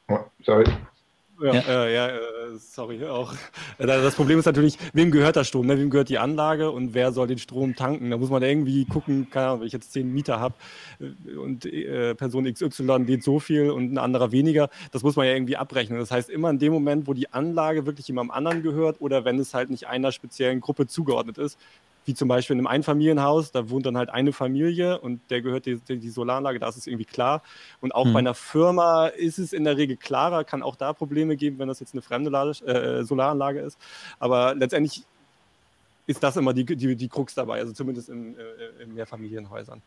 [0.09, 0.65] Oh, sorry.
[1.41, 1.61] Ja, ja.
[1.61, 2.19] Äh, ja äh,
[2.57, 3.33] sorry, auch.
[3.77, 5.77] Das Problem ist natürlich, wem gehört der Strom, ne?
[5.77, 8.09] wem gehört die Anlage und wer soll den Strom tanken?
[8.09, 10.55] Da muss man irgendwie gucken, keine Ahnung, wenn ich jetzt zehn Mieter habe
[10.99, 15.27] äh, und äh, Person XY lädt so viel und ein anderer weniger, das muss man
[15.27, 15.99] ja irgendwie abrechnen.
[15.99, 19.39] Das heißt, immer in dem Moment, wo die Anlage wirklich jemandem anderen gehört oder wenn
[19.39, 21.57] es halt nicht einer speziellen Gruppe zugeordnet ist,
[22.05, 25.65] wie zum Beispiel in einem Einfamilienhaus, da wohnt dann halt eine Familie und der gehört
[25.65, 27.41] die, die Solaranlage, da ist es irgendwie klar.
[27.81, 28.13] Und auch hm.
[28.13, 31.67] bei einer Firma ist es in der Regel klarer, kann auch da Probleme geben, wenn
[31.67, 33.77] das jetzt eine fremde Lade, äh, Solaranlage ist.
[34.19, 35.03] Aber letztendlich
[36.07, 39.81] ist das immer die, die, die Krux dabei, also zumindest in, äh, in Mehrfamilienhäusern.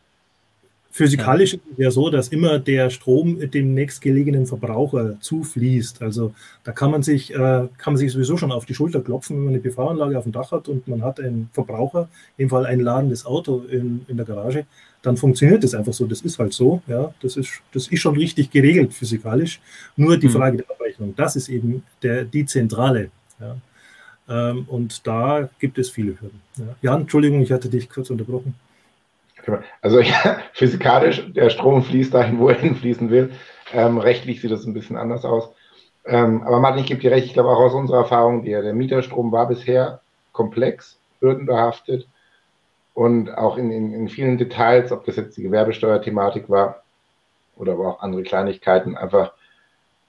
[0.90, 6.02] Physikalisch ist es ja so, dass immer der Strom dem nächstgelegenen Verbraucher zufließt.
[6.02, 9.36] Also da kann man sich, äh, kann man sich sowieso schon auf die Schulter klopfen,
[9.36, 12.50] wenn man eine PV-Anlage auf dem Dach hat und man hat einen Verbraucher, in dem
[12.50, 14.66] Fall ein ladendes Auto in, in der Garage,
[15.02, 16.06] dann funktioniert das einfach so.
[16.06, 16.82] Das ist halt so.
[16.86, 19.60] Ja, das ist, das ist schon richtig geregelt physikalisch.
[19.94, 20.32] Nur die mhm.
[20.32, 23.10] Frage der Abrechnung, das ist eben der, die Zentrale.
[23.38, 23.56] Ja.
[24.28, 26.40] Ähm, und da gibt es viele Hürden.
[26.56, 26.76] Ja.
[26.82, 28.54] Jan, Entschuldigung, ich hatte dich kurz unterbrochen.
[29.82, 33.32] Also ja, physikalisch, der Strom fließt dahin, wo er hinfließen will.
[33.72, 35.50] Ähm, rechtlich sieht das ein bisschen anders aus.
[36.04, 38.72] Ähm, aber Martin, ich gebe dir recht, ich glaube auch aus unserer Erfahrung, der, der
[38.72, 40.00] Mieterstrom war bisher
[40.32, 42.08] komplex, hürdenbehaftet
[42.94, 46.82] und auch in, in, in vielen Details, ob das jetzt die Gewerbesteuerthematik war
[47.56, 49.32] oder aber auch andere Kleinigkeiten, einfach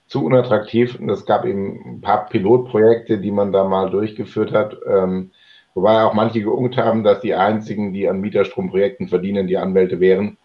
[0.06, 0.98] zu unattraktiv.
[0.98, 4.76] Und es gab eben ein paar Pilotprojekte, die man da mal durchgeführt hat.
[4.86, 5.30] Ähm,
[5.74, 10.36] Wobei auch manche geungt haben, dass die einzigen, die an Mieterstromprojekten verdienen, die Anwälte wären,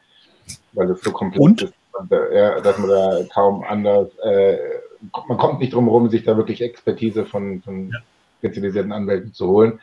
[0.73, 1.73] weil es so komplex ist,
[2.09, 4.57] dass man da kaum anders, äh,
[5.27, 7.99] man kommt nicht drum herum, sich da wirklich Expertise von, von ja.
[8.39, 9.79] spezialisierten Anwälten zu holen.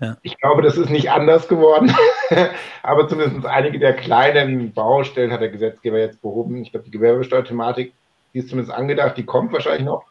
[0.00, 0.16] Ja.
[0.22, 1.94] Ich glaube, das ist nicht anders geworden,
[2.82, 6.62] aber zumindest einige der kleinen Baustellen hat der Gesetzgeber jetzt behoben.
[6.62, 7.92] Ich glaube, die Gewerbesteuerthematik,
[8.34, 10.04] die ist zumindest angedacht, die kommt wahrscheinlich noch.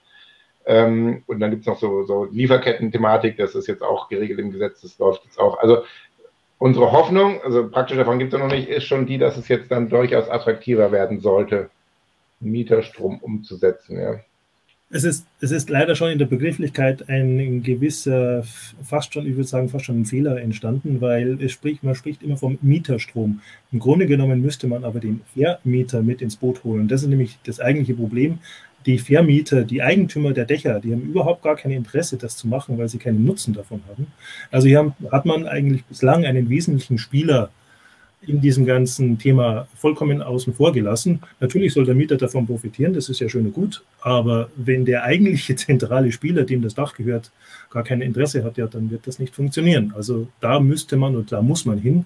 [0.65, 4.51] Ähm, und dann gibt es noch so, so Lieferketten-Thematik, das ist jetzt auch geregelt im
[4.51, 5.59] Gesetz, das läuft jetzt auch.
[5.59, 5.83] Also
[6.57, 9.71] unsere Hoffnung, also praktisch davon gibt es noch nicht, ist schon die, dass es jetzt
[9.71, 11.69] dann durchaus attraktiver werden sollte,
[12.39, 13.99] Mieterstrom umzusetzen.
[13.99, 14.19] Ja.
[14.91, 18.43] Es ist, es ist leider schon in der Begrifflichkeit ein gewisser,
[18.83, 22.21] fast schon, ich würde sagen, fast schon ein Fehler entstanden, weil es spricht, man spricht
[22.21, 23.41] immer vom Mieterstrom.
[23.71, 26.87] Im Grunde genommen müsste man aber den Vermieter mit ins Boot holen.
[26.87, 28.39] Das ist nämlich das eigentliche Problem
[28.85, 32.77] die Vermieter, die Eigentümer der Dächer, die haben überhaupt gar kein Interesse, das zu machen,
[32.77, 34.07] weil sie keinen Nutzen davon haben.
[34.51, 37.49] Also hier hat man eigentlich bislang einen wesentlichen Spieler
[38.27, 41.21] in diesem ganzen Thema vollkommen außen vor gelassen.
[41.39, 45.03] Natürlich soll der Mieter davon profitieren, das ist ja schön und gut, aber wenn der
[45.03, 47.31] eigentliche zentrale Spieler, dem das Dach gehört,
[47.69, 49.93] gar kein Interesse hat, ja, dann wird das nicht funktionieren.
[49.95, 52.05] Also da müsste man und da muss man hin,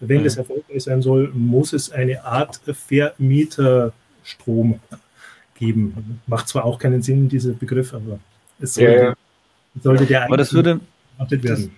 [0.00, 0.24] Wenn mhm.
[0.24, 4.80] das erfolgreich sein soll, muss es eine Art Vermieterstrom
[5.60, 6.20] geben.
[6.26, 8.18] Macht zwar auch keinen Sinn, dieser Begriff, aber
[8.58, 9.14] es sollte, ja, ja.
[9.80, 10.80] sollte der aber das würde
[11.18, 11.70] werden.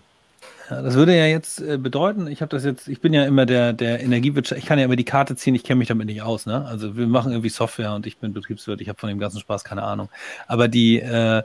[0.69, 3.45] Das, das würde ja jetzt äh, bedeuten, ich habe das jetzt, ich bin ja immer
[3.45, 6.23] der, der Energiewirtschaft, ich kann ja immer die Karte ziehen, ich kenne mich damit nicht
[6.23, 6.65] aus, ne?
[6.65, 9.65] Also wir machen irgendwie Software und ich bin Betriebswirt, ich habe von dem ganzen Spaß
[9.65, 10.09] keine Ahnung.
[10.47, 11.43] Aber die, äh, äh,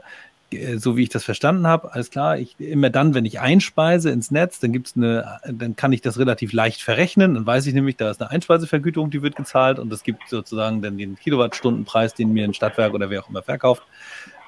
[0.76, 4.30] so wie ich das verstanden habe, alles klar, ich, immer dann, wenn ich einspeise ins
[4.30, 7.34] Netz, dann gibt's eine, dann kann ich das relativ leicht verrechnen.
[7.34, 10.80] Dann weiß ich nämlich, da ist eine Einspeisevergütung, die wird gezahlt und es gibt sozusagen
[10.80, 13.82] dann den Kilowattstundenpreis, den mir ein Stadtwerk oder wer auch immer verkauft.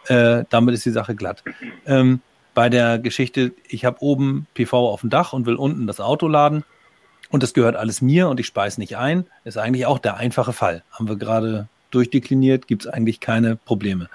[0.06, 1.44] Äh, damit ist die Sache glatt.
[1.86, 2.20] Ähm,
[2.54, 6.26] bei der Geschichte, ich habe oben PV auf dem Dach und will unten das Auto
[6.26, 6.64] laden
[7.30, 10.52] und das gehört alles mir und ich speise nicht ein, ist eigentlich auch der einfache
[10.52, 10.82] Fall.
[10.90, 14.08] Haben wir gerade durchdekliniert, gibt es eigentlich keine Probleme.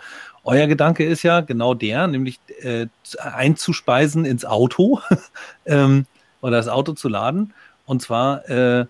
[0.45, 2.85] Euer Gedanke ist ja genau der, nämlich äh,
[3.19, 5.01] einzuspeisen ins Auto
[5.65, 6.05] ähm,
[6.41, 7.53] oder das Auto zu laden.
[7.87, 8.85] Und zwar äh,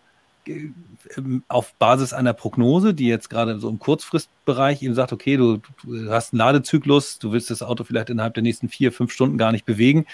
[1.47, 6.09] auf Basis einer Prognose, die jetzt gerade so im Kurzfristbereich eben sagt, okay, du, du,
[6.11, 9.53] hast einen Ladezyklus, du willst das Auto vielleicht innerhalb der nächsten vier, fünf Stunden gar
[9.53, 10.05] nicht bewegen,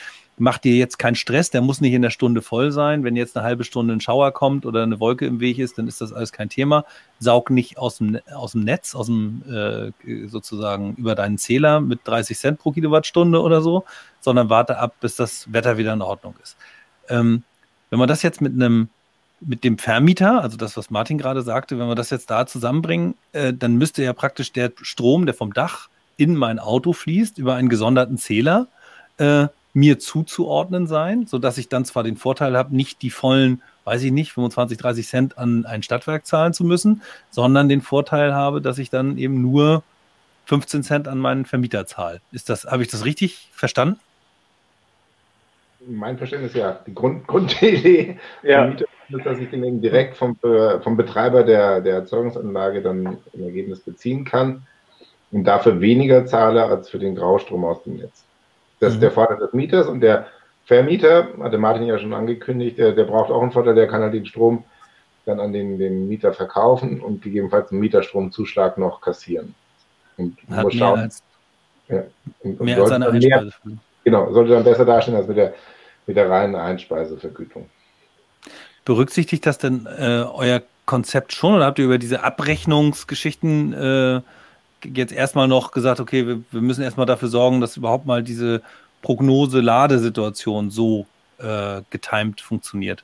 [0.42, 3.04] mach dir jetzt keinen Stress, der muss nicht in der Stunde voll sein.
[3.04, 5.88] Wenn jetzt eine halbe Stunde ein Schauer kommt oder eine Wolke im Weg ist, dann
[5.88, 6.84] ist das alles kein Thema.
[7.20, 12.00] Saug nicht aus dem, aus dem Netz, aus dem äh, sozusagen über deinen Zähler mit
[12.06, 13.86] 30 Cent pro Kilowattstunde oder so,
[14.20, 16.58] sondern warte ab, bis das Wetter wieder in Ordnung ist.
[17.08, 17.44] Ähm,
[17.92, 18.90] wenn man das jetzt mit einem
[19.44, 23.16] mit dem Vermieter, also das, was Martin gerade sagte, wenn wir das jetzt da zusammenbringen,
[23.34, 27.56] äh, dann müsste ja praktisch der Strom, der vom Dach in mein Auto fließt, über
[27.56, 28.68] einen gesonderten Zähler,
[29.18, 34.04] äh, mir zuzuordnen sein, sodass ich dann zwar den Vorteil habe, nicht die vollen, weiß
[34.04, 38.62] ich nicht, 25, 30 Cent an ein Stadtwerk zahlen zu müssen, sondern den Vorteil habe,
[38.62, 39.84] dass ich dann eben nur
[40.46, 42.22] 15 Cent an meinen Vermieter zahle.
[42.32, 44.00] Ist das, habe ich das richtig verstanden?
[45.88, 46.80] Mein Verständnis ja.
[46.86, 48.64] Die Grund, Grundidee ja.
[48.64, 53.18] Vermieter ist, dass ich den eben direkt vom, äh, vom Betreiber der, der Erzeugungsanlage dann
[53.34, 54.64] im Ergebnis beziehen kann
[55.32, 58.26] und dafür weniger zahle als für den Graustrom aus dem Netz.
[58.82, 58.96] Das mhm.
[58.96, 60.28] ist der Vorteil des Mieters und der
[60.66, 64.14] Vermieter, hatte Martin ja schon angekündigt, der, der braucht auch einen Vorteil, der kann halt
[64.14, 64.66] den Strom
[65.26, 69.56] dann an den, den Mieter verkaufen und gegebenenfalls einen Mieterstromzuschlag noch kassieren.
[70.18, 70.96] Und Hat muss schauen.
[70.96, 71.24] Mehr als,
[71.88, 72.04] ja,
[72.40, 73.54] und, mehr als eine Einspeise.
[74.04, 75.54] Genau, sollte dann besser dastehen als mit der,
[76.08, 77.70] mit der reinen Einspeisevergütung.
[78.84, 84.22] Berücksichtigt das denn äh, euer Konzept schon oder habt ihr über diese Abrechnungsgeschichten äh,
[84.86, 88.62] jetzt erstmal noch gesagt, okay, wir, wir müssen erstmal dafür sorgen, dass überhaupt mal diese
[89.02, 91.06] Prognose-Ladesituation so
[91.40, 93.04] äh, getimed funktioniert?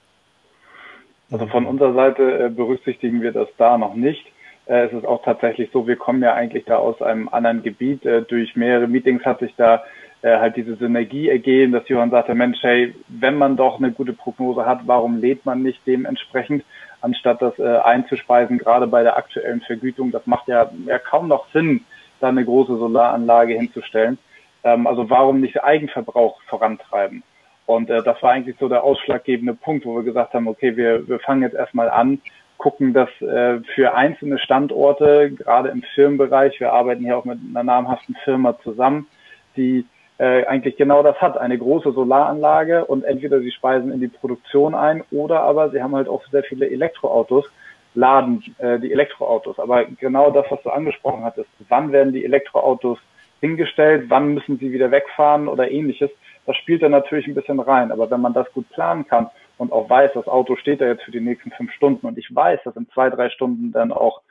[1.31, 4.25] Also von unserer Seite äh, berücksichtigen wir das da noch nicht.
[4.65, 8.05] Äh, es ist auch tatsächlich so, wir kommen ja eigentlich da aus einem anderen Gebiet.
[8.05, 9.83] Äh, durch mehrere Meetings hat sich da
[10.21, 14.13] äh, halt diese Synergie ergeben, dass Johann sagte, Mensch, hey, wenn man doch eine gute
[14.13, 16.63] Prognose hat, warum lädt man nicht dementsprechend?
[17.01, 20.11] Anstatt das äh, einzuspeisen, gerade bei der aktuellen Vergütung.
[20.11, 21.85] Das macht ja, ja kaum noch Sinn,
[22.19, 24.17] da eine große Solaranlage hinzustellen.
[24.63, 27.23] Ähm, also warum nicht Eigenverbrauch vorantreiben?
[27.65, 31.07] Und äh, das war eigentlich so der ausschlaggebende Punkt, wo wir gesagt haben, okay, wir,
[31.07, 32.21] wir fangen jetzt erstmal an,
[32.57, 37.63] gucken, dass äh, für einzelne Standorte, gerade im Firmenbereich, wir arbeiten hier auch mit einer
[37.63, 39.07] namhaften Firma zusammen,
[39.55, 39.85] die
[40.19, 44.73] äh, eigentlich genau das hat, eine große Solaranlage und entweder sie speisen in die Produktion
[44.73, 47.45] ein oder aber sie haben halt auch sehr viele Elektroautos,
[47.93, 49.59] laden äh, die Elektroautos.
[49.59, 52.99] Aber genau das, was du angesprochen hattest, wann werden die Elektroautos
[53.41, 56.09] hingestellt, wann müssen sie wieder wegfahren oder ähnliches,
[56.47, 57.91] das spielt da natürlich ein bisschen rein.
[57.91, 61.03] Aber wenn man das gut planen kann und auch weiß, das Auto steht da jetzt
[61.03, 64.21] für die nächsten fünf Stunden und ich weiß, dass in zwei, drei Stunden dann auch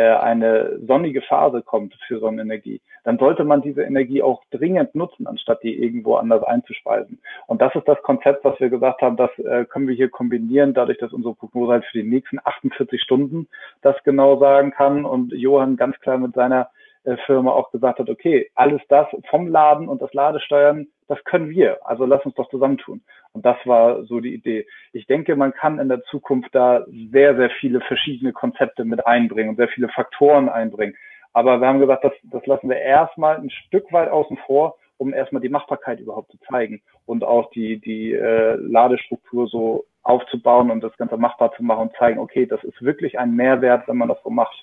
[0.00, 5.62] eine sonnige Phase kommt für Sonnenenergie, dann sollte man diese Energie auch dringend nutzen, anstatt
[5.62, 7.20] die irgendwo anders einzuspeisen.
[7.46, 10.74] Und das ist das Konzept, was wir gesagt haben, das äh, können wir hier kombinieren,
[10.74, 13.48] dadurch, dass unsere Prognose halt für die nächsten 48 Stunden
[13.82, 16.70] das genau sagen kann und Johann ganz klar mit seiner
[17.04, 21.50] äh, Firma auch gesagt hat, okay, alles das vom Laden und das Ladesteuern, das können
[21.50, 21.86] wir.
[21.86, 23.02] Also lass uns doch zusammentun.
[23.34, 24.66] Und das war so die Idee.
[24.92, 29.50] Ich denke, man kann in der Zukunft da sehr, sehr viele verschiedene Konzepte mit einbringen
[29.50, 30.94] und sehr viele Faktoren einbringen.
[31.32, 35.12] Aber wir haben gesagt, das, das lassen wir erstmal ein Stück weit außen vor, um
[35.12, 40.80] erstmal die Machbarkeit überhaupt zu zeigen und auch die, die äh, Ladestruktur so aufzubauen und
[40.82, 44.08] das Ganze machbar zu machen und zeigen, okay, das ist wirklich ein Mehrwert, wenn man
[44.08, 44.54] das so macht.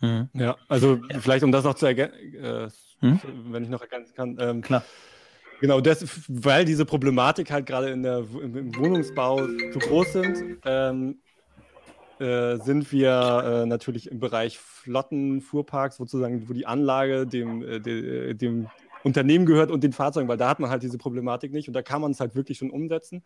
[0.00, 0.28] Mhm.
[0.34, 1.18] Ja, also ja.
[1.18, 2.68] vielleicht um das noch zu ergänzen, äh,
[3.00, 3.20] hm?
[3.50, 4.38] wenn ich noch ergänzen kann.
[4.40, 4.84] Ähm, Klar.
[5.60, 11.18] Genau, das, weil diese Problematik halt gerade in der, im Wohnungsbau zu groß sind, ähm,
[12.18, 18.34] äh, sind wir äh, natürlich im Bereich Flottenfuhrparks, sozusagen, wo die Anlage dem, äh, de,
[18.34, 18.68] dem
[19.04, 21.82] Unternehmen gehört und den Fahrzeugen, weil da hat man halt diese Problematik nicht und da
[21.82, 23.22] kann man es halt wirklich schon umsetzen.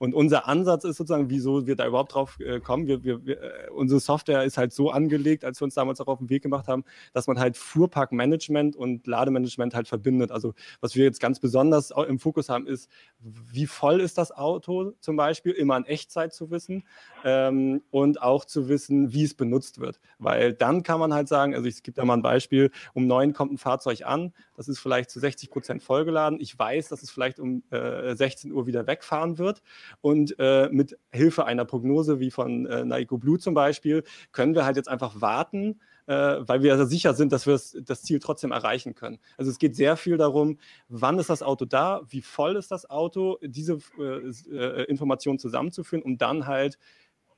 [0.00, 2.86] Und unser Ansatz ist sozusagen, wieso wir da überhaupt drauf äh, kommen.
[2.86, 6.06] Wir, wir, wir, äh, unsere Software ist halt so angelegt, als wir uns damals auch
[6.06, 10.32] auf den Weg gemacht haben, dass man halt Fuhrparkmanagement und Lademanagement halt verbindet.
[10.32, 14.92] Also was wir jetzt ganz besonders im Fokus haben, ist, wie voll ist das Auto
[15.00, 16.84] zum Beispiel, immer in Echtzeit zu wissen
[17.22, 20.00] ähm, und auch zu wissen, wie es benutzt wird.
[20.18, 23.34] Weil dann kann man halt sagen, also ich gebe da mal ein Beispiel, um neun
[23.34, 26.40] kommt ein Fahrzeug an, das ist vielleicht zu 60 Prozent vollgeladen.
[26.40, 29.60] Ich weiß, dass es vielleicht um äh, 16 Uhr wieder wegfahren wird
[30.00, 34.64] und äh, mit Hilfe einer Prognose wie von äh, Naiko Blue zum Beispiel können wir
[34.64, 38.94] halt jetzt einfach warten, äh, weil wir sicher sind, dass wir das Ziel trotzdem erreichen
[38.94, 39.18] können.
[39.36, 42.88] Also es geht sehr viel darum, wann ist das Auto da, wie voll ist das
[42.88, 46.78] Auto, diese äh, äh, Informationen zusammenzuführen, um dann halt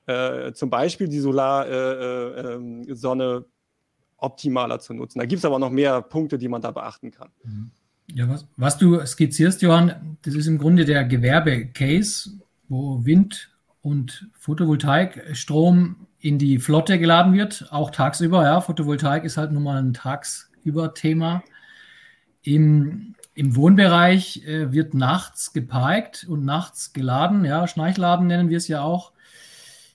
[0.06, 3.42] äh, zum Beispiel die Solarsonne äh, äh,
[4.16, 5.18] optimaler zu nutzen.
[5.18, 7.30] Da gibt es aber noch mehr Punkte, die man da beachten kann.
[7.44, 7.70] Mhm.
[8.14, 12.30] Ja, was, was du skizzierst, Johann, das ist im Grunde der Gewerbe-Case,
[12.68, 18.44] wo Wind und Photovoltaikstrom in die Flotte geladen wird, auch tagsüber.
[18.44, 21.42] Ja, Photovoltaik ist halt nun mal ein tagsüber Thema.
[22.42, 27.44] Im, im Wohnbereich äh, wird nachts geparkt und nachts geladen.
[27.44, 29.12] Ja, Schneichladen nennen wir es ja auch.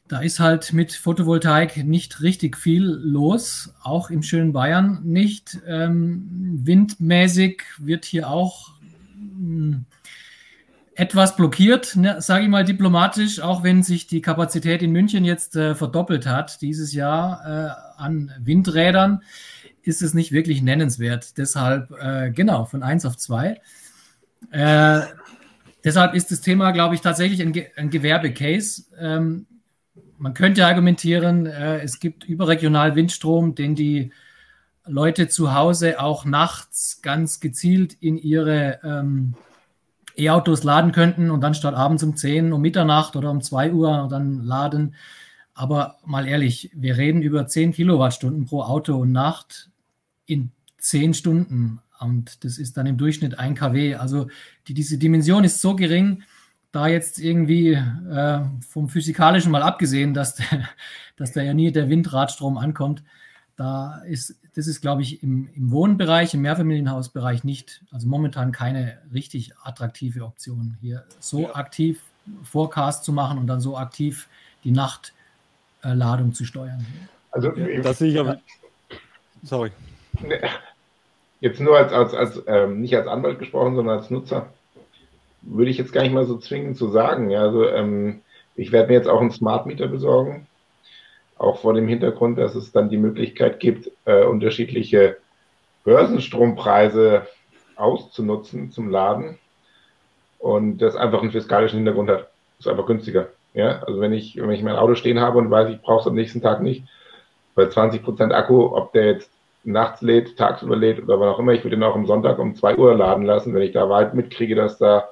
[0.08, 5.60] Da ist halt mit Photovoltaik nicht richtig viel los, auch im schönen Bayern nicht.
[5.68, 8.74] Ähm, windmäßig wird hier auch
[9.16, 9.86] hm,
[10.96, 15.56] etwas blockiert, ne, sage ich mal diplomatisch, auch wenn sich die Kapazität in München jetzt
[15.56, 19.22] äh, verdoppelt hat dieses Jahr äh, an Windrädern,
[19.84, 21.38] ist es nicht wirklich nennenswert.
[21.38, 23.62] Deshalb, äh, genau, von 1 auf 2.
[24.52, 25.02] Äh,
[25.84, 28.86] deshalb ist das Thema, glaube ich, tatsächlich ein, Ge ein Gewerbecase.
[29.00, 29.46] Ähm,
[30.18, 34.12] man könnte argumentieren, äh, es gibt überregional Windstrom, den die
[34.86, 39.36] Leute zu Hause auch nachts ganz gezielt in ihre ähm,
[40.18, 44.08] E-Autos laden könnten und dann statt abends um 10, um Mitternacht oder um 2 Uhr
[44.10, 44.96] dann laden.
[45.54, 49.70] Aber mal ehrlich, wir reden über 10 Kilowattstunden pro Auto und Nacht
[50.26, 51.82] in 10 Stunden.
[52.00, 53.96] Und das ist dann im Durchschnitt 1 kW.
[53.96, 54.28] Also
[54.68, 56.24] die, diese Dimension ist so gering,
[56.72, 60.68] da jetzt irgendwie äh, vom Physikalischen mal abgesehen, dass, der,
[61.16, 63.04] dass da ja nie der Windradstrom ankommt,
[63.56, 69.00] da ist, das ist, glaube ich, im, im Wohnbereich, im Mehrfamilienhausbereich nicht, also momentan keine
[69.14, 71.56] richtig attraktive Option, hier so ja.
[71.56, 72.02] aktiv
[72.44, 74.28] Forecast zu machen und dann so aktiv
[74.64, 76.86] die Nachtladung äh, zu steuern.
[77.32, 78.40] Also, ja, das sehe ich aber.
[79.44, 79.72] Sorry.
[81.40, 84.52] Jetzt nur als, als, als ähm, nicht als Anwalt gesprochen, sondern als Nutzer
[85.42, 87.30] würde ich jetzt gar nicht mal so zwingend zu sagen.
[87.30, 88.22] Ja, also ähm,
[88.56, 90.48] ich werde mir jetzt auch einen Smart Meter besorgen,
[91.38, 95.18] auch vor dem Hintergrund, dass es dann die Möglichkeit gibt, äh, unterschiedliche
[95.84, 97.28] Börsenstrompreise
[97.76, 99.38] auszunutzen zum Laden
[100.40, 102.30] und das einfach einen fiskalischen Hintergrund hat.
[102.60, 103.30] Ist einfach günstiger.
[103.54, 106.08] Ja, also wenn ich, wenn ich mein Auto stehen habe und weiß, ich brauche es
[106.08, 106.84] am nächsten Tag nicht,
[107.56, 109.32] bei 20 Prozent Akku, ob der jetzt
[109.64, 112.56] nachts lädt, tagsüber lädt oder wann auch immer, ich würde ihn auch am Sonntag um
[112.56, 115.10] 2 Uhr laden lassen, wenn ich da weit mitkriege, dass da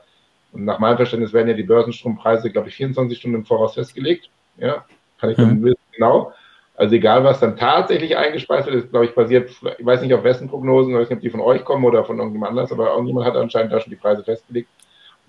[0.56, 4.30] und nach meinem Verständnis werden ja die Börsenstrompreise, glaube ich, 24 Stunden im Voraus festgelegt.
[4.58, 4.86] Ja,
[5.20, 5.64] kann ich mhm.
[5.64, 6.32] wissen, genau.
[6.78, 10.24] Also egal, was dann tatsächlich eingespeist wird, ist, glaube ich, basiert, ich weiß nicht, auf
[10.24, 12.92] wessen Prognosen, ich weiß nicht, ob die von euch kommen oder von irgendjemand anders, aber
[12.92, 14.70] irgendjemand hat anscheinend da schon die Preise festgelegt.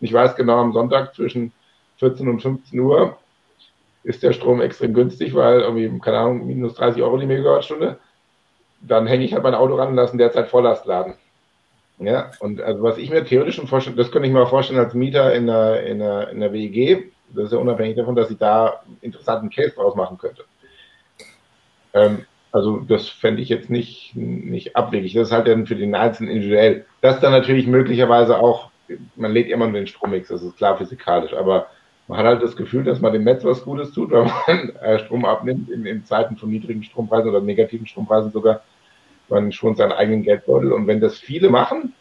[0.00, 1.52] Und ich weiß genau, am Sonntag zwischen
[1.98, 3.16] 14 und 15 Uhr
[4.04, 7.98] ist der Strom extrem günstig, weil irgendwie, keine Ahnung, minus 30 Euro die Megawattstunde.
[8.80, 11.14] Dann hänge ich halt mein Auto ran und lasse derzeit Volllast laden.
[11.98, 14.78] Ja, und also was ich mir theoretisch schon vorstellen, das könnte ich mir auch vorstellen
[14.78, 18.30] als Mieter in der, in der, in der WEG, das ist ja unabhängig davon, dass
[18.30, 20.44] ich da einen interessanten Case draus machen könnte.
[21.94, 25.14] Ähm, also das fände ich jetzt nicht, nicht abwegig.
[25.14, 26.84] Das ist halt dann für den Einzelnen individuell.
[27.00, 28.70] Das dann natürlich möglicherweise auch,
[29.16, 31.66] man lädt immer nur den Strommix, das ist klar physikalisch, aber
[32.08, 34.98] man hat halt das Gefühl, dass man dem Netz was Gutes tut, wenn man äh,
[34.98, 38.60] Strom abnimmt in, in Zeiten von niedrigen Strompreisen oder negativen Strompreisen sogar
[39.28, 40.72] man schon seinen eigenen Geldbeutel.
[40.72, 41.92] Und wenn das viele machen,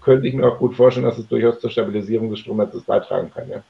[0.00, 3.48] könnte ich mir auch gut vorstellen, dass es durchaus zur Stabilisierung des Stromnetzes beitragen kann.
[3.48, 3.62] Ja.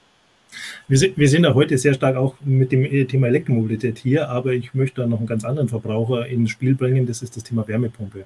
[0.89, 4.53] Wir sind, wir sind ja heute sehr stark auch mit dem Thema Elektromobilität hier, aber
[4.53, 7.67] ich möchte da noch einen ganz anderen Verbraucher ins Spiel bringen, das ist das Thema
[7.67, 8.25] Wärmepumpe.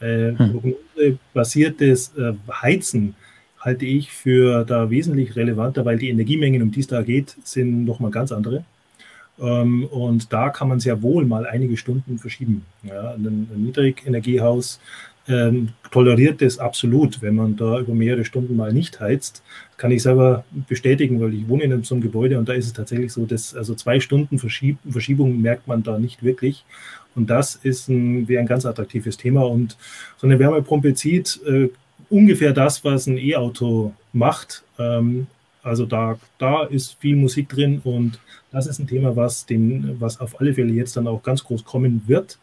[0.00, 0.76] Äh, hm.
[1.32, 3.14] Basiertes äh, Heizen
[3.58, 7.84] halte ich für da wesentlich relevanter, weil die Energiemengen, um die es da geht, sind
[7.84, 8.64] nochmal ganz andere.
[9.38, 12.64] Ähm, und da kann man sehr wohl mal einige Stunden verschieben.
[12.82, 14.80] Ja, ein, ein Niedrigenergiehaus
[15.28, 19.42] ähm, toleriert das absolut, wenn man da über mehrere Stunden mal nicht heizt.
[19.76, 22.72] Kann ich selber bestätigen, weil ich wohne in so einem Gebäude und da ist es
[22.72, 26.64] tatsächlich so, dass also zwei Stunden Verschieb Verschiebung merkt man da nicht wirklich.
[27.16, 27.58] Und das
[27.88, 29.42] ein, wäre ein ganz attraktives Thema.
[29.46, 29.76] Und
[30.18, 31.70] so eine Wärmepumpe zieht äh,
[32.10, 34.62] ungefähr das, was ein E-Auto macht.
[34.78, 35.26] Ähm,
[35.66, 38.20] Also da, da ist viel Musik drin und
[38.52, 41.64] das ist ein Thema, was, den, was auf alle Fälle jetzt dann auch ganz groß
[41.64, 42.38] kommen wird.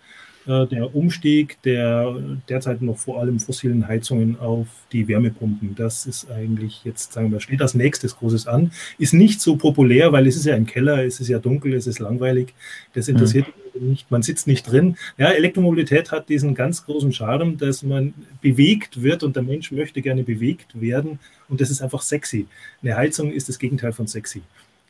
[0.45, 2.15] Äh, der Umstieg der
[2.49, 5.75] derzeit noch vor allem fossilen Heizungen auf die Wärmepumpen.
[5.75, 8.71] Das ist eigentlich jetzt, sagen wir, steht als nächstes Großes an.
[8.97, 11.87] Ist nicht so populär, weil es ist ja ein Keller, es ist ja dunkel, es
[11.87, 12.53] ist langweilig.
[12.93, 13.89] Das interessiert mhm.
[13.89, 14.97] nicht, man sitzt nicht drin.
[15.17, 20.01] Ja, Elektromobilität hat diesen ganz großen Charme, dass man bewegt wird und der Mensch möchte
[20.01, 22.47] gerne bewegt werden und das ist einfach sexy.
[22.81, 24.41] Eine Heizung ist das Gegenteil von sexy.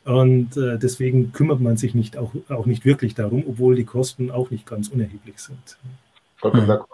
[0.04, 4.30] Und äh, deswegen kümmert man sich nicht auch, auch nicht wirklich darum, obwohl die Kosten
[4.30, 5.78] auch nicht ganz unerheblich sind.
[6.36, 6.84] Vollkommen ja.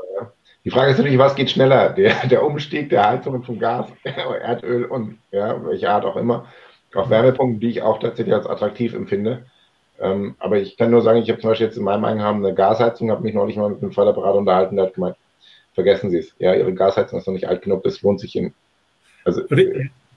[0.64, 1.90] Die Frage ist natürlich, was geht schneller?
[1.90, 6.46] Der, der Umstieg der Heizungen von Gas, Erdöl und ja, welche Art auch immer,
[6.94, 9.46] auf Wärmepumpen, die ich auch tatsächlich als attraktiv empfinde.
[9.98, 12.54] Ähm, aber ich kann nur sagen, ich habe zum Beispiel jetzt in meinem Eigenheim eine
[12.54, 15.16] Gasheizung, habe mich neulich mal mit einem Förderberater unterhalten, der hat gemeint,
[15.74, 16.34] vergessen Sie es.
[16.38, 18.54] Ja, Ihre Gasheizung ist noch nicht alt genug, das lohnt sich in,
[19.24, 19.42] also,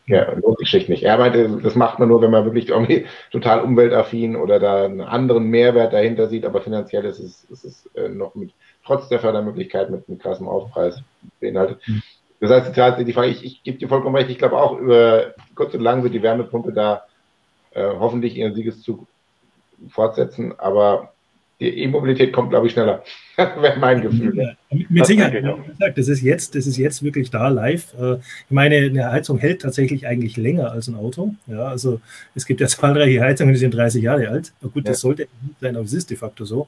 [0.05, 1.03] ja, lohnt sich schlicht nicht.
[1.03, 5.01] Er meinte, das macht man nur, wenn man wirklich irgendwie total umweltaffin oder da einen
[5.01, 8.51] anderen Mehrwert dahinter sieht, aber finanziell ist es, ist es äh, noch mit,
[8.85, 11.01] trotz der Fördermöglichkeit mit einem krassen Aufpreis
[11.39, 11.79] beinhaltet.
[12.41, 15.73] Das heißt, die Frage, ich, ich gebe dir vollkommen recht, ich glaube auch, über kurz
[15.73, 17.03] und lang wird die Wärmepumpe da
[17.71, 19.07] äh, hoffentlich ihren Siegeszug
[19.89, 21.12] fortsetzen, aber
[21.59, 23.03] die E-Mobilität kommt, glaube ich, schneller.
[23.37, 24.35] Wäre mein Gefühl.
[24.35, 24.53] Ja,
[24.89, 25.43] mit Sicherheit.
[25.43, 27.93] Wie gesagt, das ist jetzt, das ist jetzt wirklich da live.
[27.99, 31.35] Äh, ich meine, eine Heizung hält tatsächlich eigentlich länger als ein Auto.
[31.47, 32.01] Ja, also
[32.35, 34.53] es gibt ja zahlreiche Heizungen, die sind 30 Jahre alt.
[34.61, 35.01] Na gut, das ja.
[35.01, 36.67] sollte nicht sein, aber es ist de facto so.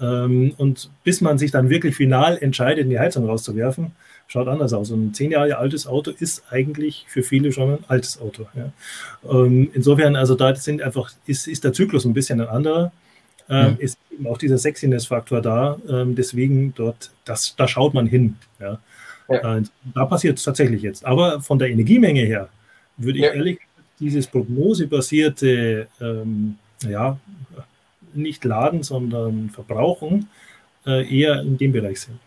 [0.00, 3.92] Ähm, und bis man sich dann wirklich final entscheidet, in die Heizung rauszuwerfen,
[4.26, 4.90] schaut anders aus.
[4.90, 8.46] Und ein zehn Jahre altes Auto ist eigentlich für viele schon ein altes Auto.
[8.54, 8.72] Ja.
[9.30, 12.92] Ähm, insofern, also da sind einfach, ist, ist der Zyklus ein bisschen ein anderer
[13.48, 13.76] ähm, mhm.
[13.78, 15.78] ist eben auch dieser Sexiness-Faktor da.
[15.88, 18.36] Ähm, deswegen dort, das, da schaut man hin.
[18.58, 18.78] Ja.
[19.28, 19.58] ja.
[19.58, 19.62] Äh,
[19.94, 21.04] da passiert es tatsächlich jetzt.
[21.04, 22.48] Aber von der Energiemenge her
[22.96, 23.32] würde ich ja.
[23.32, 23.60] ehrlich
[24.00, 27.18] dieses prognosebasierte, ähm, ja,
[28.14, 30.28] nicht laden, sondern verbrauchen,
[30.86, 32.18] äh, eher in dem Bereich sehen.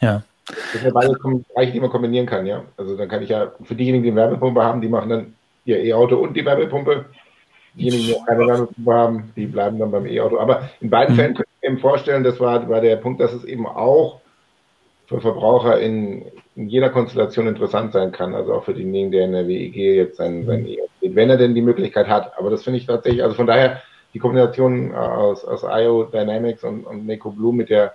[0.00, 0.22] Ja.
[0.46, 2.64] Das sind beide Bereiche, die man kombinieren kann, ja.
[2.76, 5.78] Also dann kann ich ja für diejenigen, die eine Wärmepumpe haben, die machen dann ihr
[5.78, 7.06] E-Auto und die Wärmepumpe
[7.74, 10.38] Diejenigen, die keine Wärmepumpe haben, die bleiben dann beim E-Auto.
[10.38, 11.18] Aber in beiden mhm.
[11.18, 14.20] Fällen könnte ich mir vorstellen, das war, war der Punkt, dass es eben auch
[15.06, 16.24] für Verbraucher in,
[16.56, 18.34] in jeder Konstellation interessant sein kann.
[18.34, 21.54] Also auch für denjenigen, der in der WEG jetzt sein, sein E-Auto wenn er denn
[21.54, 22.38] die Möglichkeit hat.
[22.38, 23.82] Aber das finde ich tatsächlich, also von daher
[24.14, 27.94] die Kombination aus, aus IO Dynamics und, und Neko Blue mit der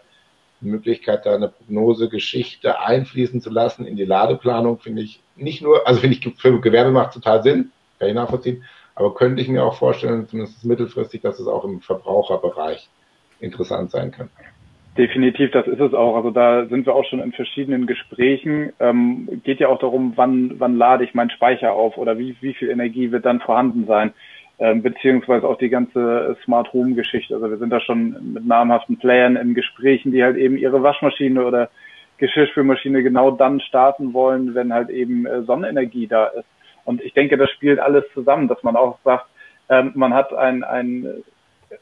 [0.60, 6.00] Möglichkeit, da eine Prognosegeschichte einfließen zu lassen in die Ladeplanung, finde ich nicht nur, also
[6.00, 8.64] finde ich für Gewerbe macht total Sinn, kann ich nachvollziehen,
[8.98, 12.90] aber könnte ich mir auch vorstellen, zumindest mittelfristig, dass es auch im Verbraucherbereich
[13.40, 14.30] interessant sein kann.
[14.98, 16.16] Definitiv, das ist es auch.
[16.16, 18.74] Also da sind wir auch schon in verschiedenen Gesprächen.
[18.80, 22.56] Ähm, geht ja auch darum, wann, wann lade ich meinen Speicher auf oder wie, wie
[22.56, 24.14] viel Energie wird dann vorhanden sein,
[24.58, 27.36] ähm, beziehungsweise auch die ganze Smart Home Geschichte.
[27.36, 31.46] Also wir sind da schon mit namhaften Playern in Gesprächen, die halt eben ihre Waschmaschine
[31.46, 31.70] oder
[32.18, 36.48] Geschirrspülmaschine genau dann starten wollen, wenn halt eben äh, Sonnenenergie da ist.
[36.88, 39.26] Und ich denke, das spielt alles zusammen, dass man auch sagt,
[39.68, 41.22] ähm, man hat ein, ein,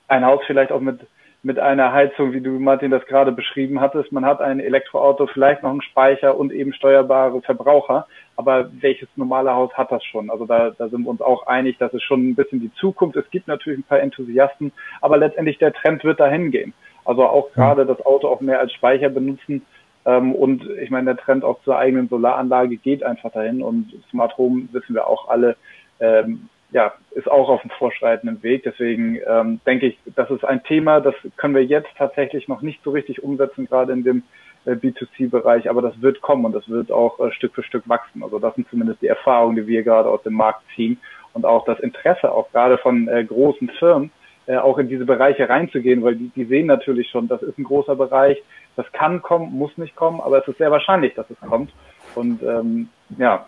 [0.08, 0.99] ein Haus vielleicht auch mit,
[1.43, 4.12] mit einer Heizung, wie du, Martin, das gerade beschrieben hattest.
[4.12, 8.08] Man hat ein Elektroauto, vielleicht noch einen Speicher und eben steuerbare Verbraucher.
[8.36, 10.32] Aber welches normale Haus hat das schon?
[10.32, 13.16] Also da, da sind wir uns auch einig, das ist schon ein bisschen die Zukunft.
[13.16, 16.74] Es gibt natürlich ein paar Enthusiasten, aber letztendlich der Trend wird dahin gehen.
[17.06, 19.62] Also auch gerade das Auto auch mehr als Speicher benutzen,
[20.06, 24.68] und ich meine, der Trend auch zur eigenen Solaranlage geht einfach dahin und Smart Home
[24.72, 25.56] wissen wir auch alle,
[25.99, 28.64] ähm, ja, ist auch auf dem vorschreitenden Weg.
[28.64, 32.84] Deswegen ähm, denke ich, das ist ein Thema, das können wir jetzt tatsächlich noch nicht
[32.84, 34.24] so richtig umsetzen, gerade in dem
[34.66, 38.24] äh, B2C-Bereich, aber das wird kommen und das wird auch äh, Stück für Stück wachsen.
[38.24, 40.99] Also das sind zumindest die Erfahrungen, die wir gerade aus dem Markt ziehen
[41.34, 44.12] und auch das Interesse auch gerade von äh, großen Firmen,
[44.47, 47.64] äh, auch in diese Bereiche reinzugehen, weil die, die sehen natürlich schon, das ist ein
[47.64, 48.41] großer Bereich,
[48.76, 51.71] das kann kommen, muss nicht kommen, aber es ist sehr wahrscheinlich, dass es kommt.
[52.15, 53.45] Und ähm, ja,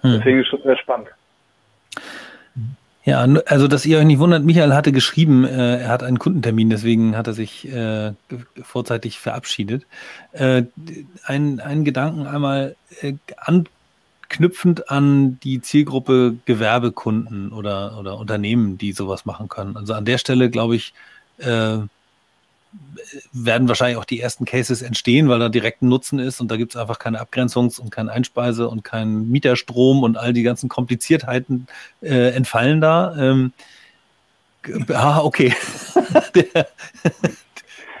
[0.00, 0.12] hm.
[0.18, 1.08] deswegen ist es schon sehr spannend.
[3.04, 6.68] Ja, also dass ihr euch nicht wundert, Michael hatte geschrieben, äh, er hat einen Kundentermin,
[6.68, 8.12] deswegen hat er sich äh,
[8.62, 9.86] vorzeitig verabschiedet.
[10.32, 10.64] Äh,
[11.24, 19.24] ein, einen Gedanken einmal äh, anknüpfend an die Zielgruppe Gewerbekunden oder, oder Unternehmen, die sowas
[19.24, 19.78] machen können.
[19.78, 20.92] Also an der Stelle glaube ich,
[21.38, 21.78] äh,
[23.32, 26.56] werden wahrscheinlich auch die ersten Cases entstehen, weil da direkt ein Nutzen ist und da
[26.56, 30.68] gibt es einfach keine Abgrenzungs- und kein Einspeise- und kein Mieterstrom und all die ganzen
[30.68, 31.66] Kompliziertheiten
[32.02, 33.16] äh, entfallen da.
[33.18, 33.52] Ähm,
[34.92, 35.54] ah, okay.
[36.34, 36.66] der,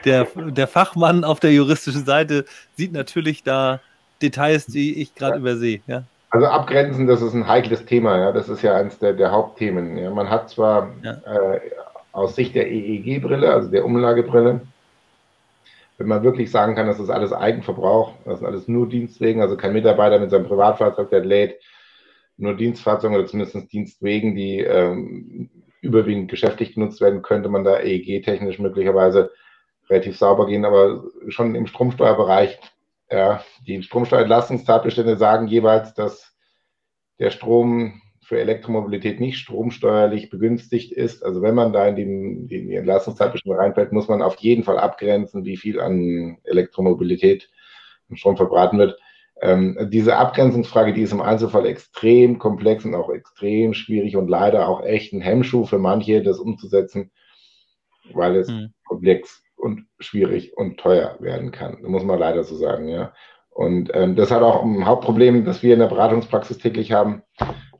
[0.04, 2.44] der, der, Fachmann auf der juristischen Seite
[2.76, 3.80] sieht natürlich da
[4.20, 5.80] Details, die ich gerade übersehe.
[5.86, 6.04] Ja?
[6.30, 8.32] Also abgrenzen, das ist ein heikles Thema, ja.
[8.32, 9.96] Das ist ja eines der, der Hauptthemen.
[9.96, 10.10] Ja.
[10.10, 11.12] Man hat zwar ja.
[11.12, 11.60] äh,
[12.18, 14.60] aus Sicht der EEG-Brille, also der Umlagebrille,
[15.98, 19.56] wenn man wirklich sagen kann, das ist alles Eigenverbrauch, das ist alles nur Dienstwegen, also
[19.56, 21.60] kein Mitarbeiter mit seinem Privatfahrzeug, der lädt,
[22.36, 25.50] nur Dienstfahrzeuge oder zumindest Dienstwegen, die ähm,
[25.80, 29.32] überwiegend geschäftlich genutzt werden, könnte man da EEG-technisch möglicherweise
[29.90, 32.58] relativ sauber gehen, aber schon im Stromsteuerbereich,
[33.10, 36.32] ja, die Stromsteuerentlastungstatbestände sagen jeweils, dass
[37.18, 41.24] der Strom für Elektromobilität nicht stromsteuerlich begünstigt ist.
[41.24, 45.46] Also wenn man da in die, die Entlastungszeitbestimmung reinfällt, muss man auf jeden Fall abgrenzen,
[45.46, 47.48] wie viel an Elektromobilität
[48.10, 49.00] im Strom verbraten wird.
[49.40, 54.68] Ähm, diese Abgrenzungsfrage, die ist im Einzelfall extrem komplex und auch extrem schwierig und leider
[54.68, 57.10] auch echt ein Hemmschuh für manche, das umzusetzen,
[58.12, 58.74] weil es mhm.
[58.84, 61.78] komplex und schwierig und teuer werden kann.
[61.80, 63.14] Das muss man leider so sagen, ja.
[63.48, 67.22] Und ähm, das hat auch ein Hauptproblem, das wir in der Beratungspraxis täglich haben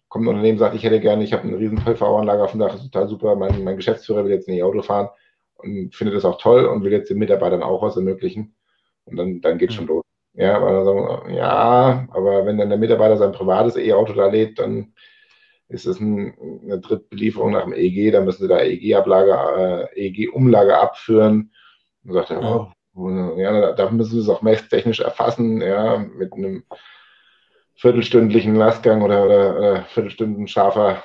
[0.08, 2.74] kommt ein Unternehmen, sagt, ich hätte gerne, ich habe eine riesen PV-Anlage auf dem Dach,
[2.74, 5.08] ist total super, mein, mein Geschäftsführer will jetzt nicht Auto fahren
[5.56, 8.54] und findet das auch toll und will jetzt den Mitarbeitern auch was ermöglichen.
[9.04, 9.74] Und dann, dann geht mhm.
[9.74, 10.04] schon los.
[10.34, 14.94] Ja, aber sagen, ja, aber wenn dann der Mitarbeiter sein privates E-Auto da lädt, dann
[15.68, 20.78] ist es ein, eine Drittbelieferung nach dem EEG, dann müssen sie da EEG-Ablage, äh, EEG-Umlage
[20.78, 21.52] abführen.
[22.04, 26.64] Und sagt er, oh, ja, da müssen sie es auch messtechnisch erfassen, ja, mit einem
[27.78, 31.02] viertelstündlichen Lastgang oder, oder, oder Viertelstunden scharfer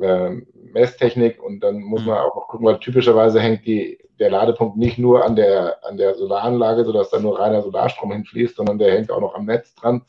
[0.00, 0.30] äh,
[0.72, 2.20] Messtechnik und dann muss man mhm.
[2.20, 6.84] auch gucken, weil typischerweise hängt die, der Ladepunkt nicht nur an der, an der Solaranlage,
[6.84, 10.02] sodass da nur reiner Solarstrom hinfließt, sondern der hängt auch noch am Netz dran.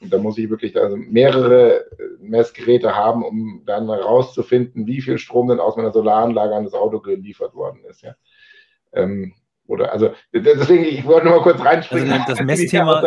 [0.00, 1.86] Und da muss ich wirklich also mehrere
[2.20, 7.00] Messgeräte haben, um dann herauszufinden, wie viel Strom denn aus meiner Solaranlage an das Auto
[7.00, 8.02] geliefert worden ist.
[8.02, 8.14] Ja.
[8.92, 9.32] Ähm,
[9.68, 12.10] oder also deswegen, ich wollte nur mal kurz reinspringen.
[12.12, 13.02] Also das Messthema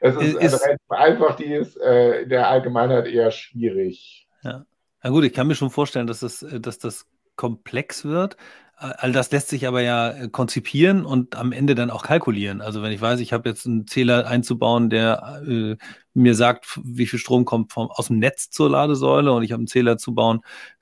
[0.00, 4.28] es ist, ist also einfach, die ist äh, in der Allgemeinheit eher schwierig.
[4.42, 4.64] Ja.
[5.02, 8.36] Na gut, ich kann mir schon vorstellen, dass das, äh, dass das komplex wird.
[8.78, 12.60] All das lässt sich aber ja äh, konzipieren und am Ende dann auch kalkulieren.
[12.60, 15.76] Also wenn ich weiß, ich habe jetzt einen Zähler einzubauen, der äh,
[16.12, 19.60] mir sagt, wie viel Strom kommt vom, aus dem Netz zur Ladesäule und ich habe
[19.60, 20.40] einen Zähler zu bauen,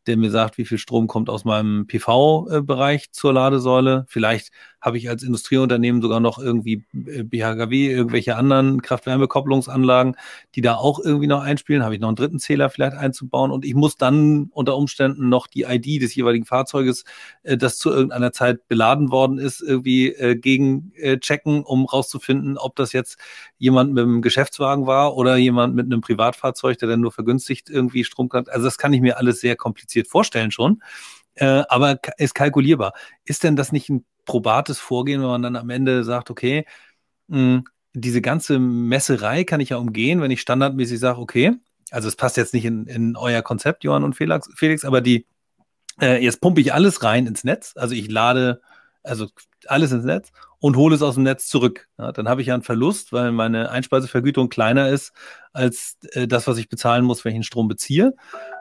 [0.09, 4.07] der mir sagt, wie viel Strom kommt aus meinem PV-Bereich zur Ladesäule.
[4.09, 4.51] Vielleicht
[4.85, 10.15] habe ich als Industrieunternehmen sogar noch irgendwie BHKW, irgendwelche anderen Kraft-Wärme-Kopplungsanlagen,
[10.55, 11.83] die da auch irgendwie noch einspielen.
[11.83, 15.47] Habe ich noch einen dritten Zähler vielleicht einzubauen und ich muss dann unter Umständen noch
[15.47, 17.05] die ID des jeweiligen Fahrzeuges,
[17.45, 21.19] äh, das zu irgendeiner Zeit beladen worden ist, irgendwie äh, gegen äh,
[21.65, 23.19] um rauszufinden, ob das jetzt
[23.57, 28.05] jemand mit einem Geschäftswagen war oder jemand mit einem Privatfahrzeug, der dann nur vergünstigt irgendwie
[28.05, 28.45] Strom kann.
[28.49, 30.83] Also das kann ich mir alles sehr kompliziert vorstellen schon.
[31.37, 32.93] Äh, aber ist kalkulierbar.
[33.25, 36.67] Ist denn das nicht ein probates Vorgehen, wenn man dann am Ende sagt, okay,
[37.29, 37.65] mh, hm,
[37.95, 41.53] diese ganze Messerei kann ich ja umgehen, wenn ich standardmäßig sage, okay,
[41.91, 45.27] also es passt jetzt nicht in, in euer Konzept, Johann und Felix, Felix aber die,
[46.01, 48.61] äh, jetzt pumpe ich alles rein ins Netz, also ich lade
[49.05, 49.29] also
[49.67, 50.33] alles ins Netz
[50.65, 51.91] und hole es aus dem Netz zurück.
[51.99, 55.13] Ja, dann habe ich ja einen Verlust, weil meine Einspeisevergütung kleiner ist
[55.53, 58.15] als äh, das, was ich bezahlen muss, wenn ich den Strom beziehe.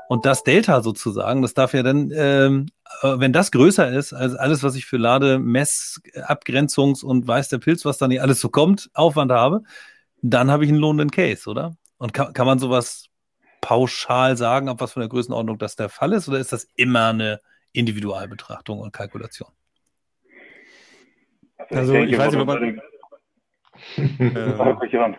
[0.09, 2.65] Und das Delta sozusagen, das darf ja dann, ähm,
[3.03, 7.47] äh, wenn das größer ist als alles, was ich für Lade, Mess, Abgrenzungs- und weiß
[7.47, 9.63] der Pilz, was da nicht alles so kommt, Aufwand habe,
[10.21, 11.77] dann habe ich einen lohnenden Case, oder?
[11.99, 13.05] Und kann, kann man sowas
[13.61, 17.07] pauschal sagen, ab was von der Größenordnung das der Fall ist, oder ist das immer
[17.07, 17.39] eine
[17.71, 19.53] Individualbetrachtung und Kalkulation?
[21.57, 22.81] Also, ich, denke, ich weiß nicht, ob man.
[23.97, 25.17] ähm,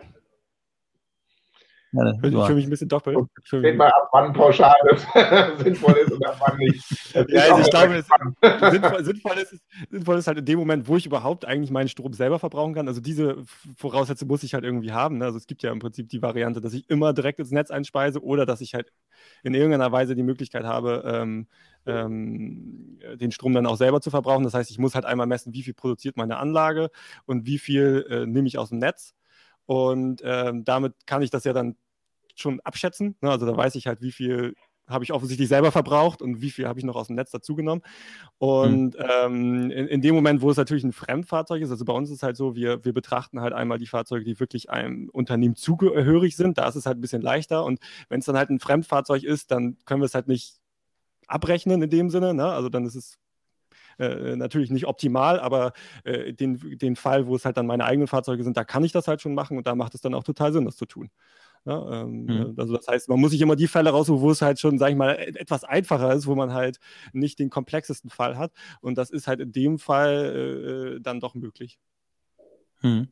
[1.95, 3.17] ja, ich fühle mich ein bisschen doppelt.
[3.45, 4.73] Seht mal ab, wann pauschal
[5.57, 6.83] sinnvoll ist und ab wann nicht.
[7.13, 8.07] ja, also ich glaube, es,
[8.71, 9.55] sinnvoll, sinnvoll, ist,
[9.89, 12.87] sinnvoll ist halt in dem Moment, wo ich überhaupt eigentlich meinen Strom selber verbrauchen kann.
[12.87, 13.37] Also diese
[13.77, 15.19] Voraussetzung muss ich halt irgendwie haben.
[15.19, 15.25] Ne?
[15.25, 18.21] Also es gibt ja im Prinzip die Variante, dass ich immer direkt ins Netz einspeise
[18.21, 18.91] oder dass ich halt
[19.43, 21.47] in irgendeiner Weise die Möglichkeit habe, ähm,
[21.85, 24.43] ähm, den Strom dann auch selber zu verbrauchen.
[24.43, 26.89] Das heißt, ich muss halt einmal messen, wie viel produziert meine Anlage
[27.25, 29.13] und wie viel äh, nehme ich aus dem Netz.
[29.65, 31.75] Und ähm, damit kann ich das ja dann
[32.35, 33.15] schon abschätzen.
[33.21, 33.31] Ne?
[33.31, 34.55] Also da weiß ich halt, wie viel
[34.87, 37.83] habe ich offensichtlich selber verbraucht und wie viel habe ich noch aus dem Netz dazugenommen.
[38.37, 39.05] Und mhm.
[39.23, 42.17] ähm, in, in, dem Moment, wo es natürlich ein Fremdfahrzeug ist, also bei uns ist
[42.17, 46.35] es halt so, wir, wir betrachten halt einmal die Fahrzeuge, die wirklich einem Unternehmen zugehörig
[46.35, 46.57] sind.
[46.57, 47.63] Da ist es halt ein bisschen leichter.
[47.65, 47.79] Und
[48.09, 50.59] wenn es dann halt ein Fremdfahrzeug ist, dann können wir es halt nicht
[51.27, 52.33] abrechnen in dem Sinne.
[52.33, 52.45] Ne?
[52.45, 53.17] Also dann ist es
[53.99, 55.73] äh, natürlich nicht optimal, aber
[56.03, 58.91] äh, den, den Fall, wo es halt dann meine eigenen Fahrzeuge sind, da kann ich
[58.91, 61.09] das halt schon machen und da macht es dann auch total Sinn, das zu tun.
[61.65, 62.53] Ja, ähm, mhm.
[62.57, 64.91] Also das heißt, man muss sich immer die Fälle raussuchen, wo es halt schon, sag
[64.91, 66.79] ich mal, etwas einfacher ist, wo man halt
[67.11, 68.51] nicht den komplexesten Fall hat.
[68.81, 71.79] Und das ist halt in dem Fall äh, dann doch möglich.
[72.81, 73.07] Mhm.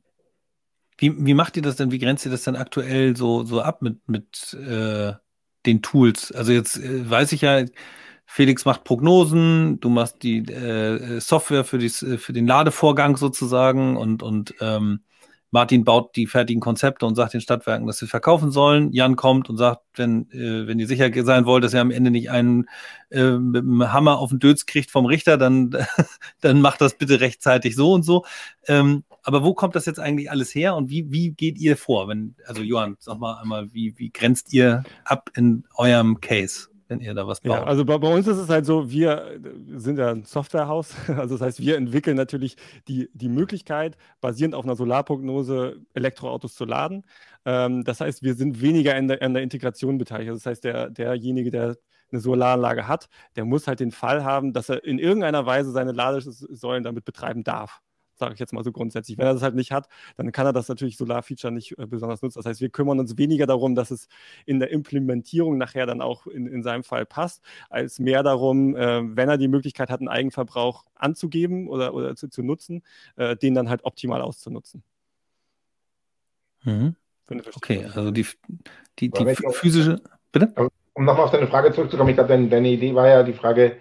[0.98, 1.92] Wie, wie macht ihr das denn?
[1.92, 5.14] Wie grenzt ihr das denn aktuell so, so ab mit, mit äh,
[5.66, 6.32] den Tools?
[6.32, 7.64] Also jetzt äh, weiß ich ja,
[8.26, 14.24] Felix macht Prognosen, du machst die äh, Software für, die, für den Ladevorgang sozusagen und,
[14.24, 15.02] und ähm,
[15.54, 18.92] Martin baut die fertigen Konzepte und sagt den Stadtwerken, dass sie verkaufen sollen.
[18.92, 22.10] Jan kommt und sagt, wenn, äh, wenn ihr sicher sein wollt, dass ihr am Ende
[22.10, 22.66] nicht einen
[23.12, 25.70] äh, mit dem Hammer auf den Dötz kriegt vom Richter, dann,
[26.42, 28.26] dann macht das bitte rechtzeitig so und so.
[28.68, 32.08] Ähm, aber wo kommt das jetzt eigentlich alles her und wie, wie geht ihr vor?
[32.08, 36.68] Wenn, also Johann, sag mal einmal, wie, wie grenzt ihr ab in eurem Case?
[36.94, 37.52] wenn ihr da was baut.
[37.52, 39.40] Ja, also bei, bei, uns ist es halt so, wir
[39.76, 40.94] sind ja ein Softwarehaus.
[41.24, 42.58] Also das heißt, wir entwickeln natürlich
[42.88, 47.04] die, die Möglichkeit, basierend auf einer Solarprognose Elektroautos zu laden.
[47.46, 50.30] Ähm, das heißt, wir sind weniger in der, in der Integration beteiligt.
[50.30, 51.78] Also das heißt, der, derjenige, der
[52.12, 55.94] eine Solaranlage hat, der muss halt den Fall haben, dass er in irgendeiner Weise seine
[55.94, 57.82] Ladesäulen damit betreiben darf
[58.24, 59.18] sage ich jetzt mal so grundsätzlich.
[59.18, 62.22] Wenn er das halt nicht hat, dann kann er das natürlich Solar-Feature nicht äh, besonders
[62.22, 62.40] nutzen.
[62.40, 64.08] Das heißt, wir kümmern uns weniger darum, dass es
[64.46, 69.02] in der Implementierung nachher dann auch in, in seinem Fall passt, als mehr darum, äh,
[69.16, 72.82] wenn er die Möglichkeit hat, einen Eigenverbrauch anzugeben oder, oder zu, zu nutzen,
[73.18, 74.84] äh, den dann halt optimal auszunutzen.
[76.64, 76.96] Mhm.
[77.56, 78.26] Okay, also die,
[79.00, 80.02] die, die physische.
[80.32, 80.54] Bitte?
[80.94, 83.78] Um nochmal auf deine Frage zurückzukommen, ich glaube, deine, deine Idee war ja die Frage,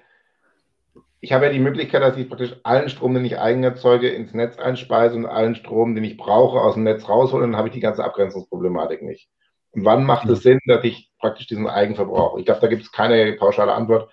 [1.22, 4.34] ich habe ja die Möglichkeit, dass ich praktisch allen Strom, den ich eigen erzeuge, ins
[4.34, 7.74] Netz einspeise und allen Strom, den ich brauche, aus dem Netz raushole, dann habe ich
[7.74, 9.28] die ganze Abgrenzungsproblematik nicht.
[9.70, 12.38] Und wann macht es Sinn, dass ich praktisch diesen Eigenverbrauch?
[12.38, 14.10] Ich glaube, da gibt es keine pauschale Antwort.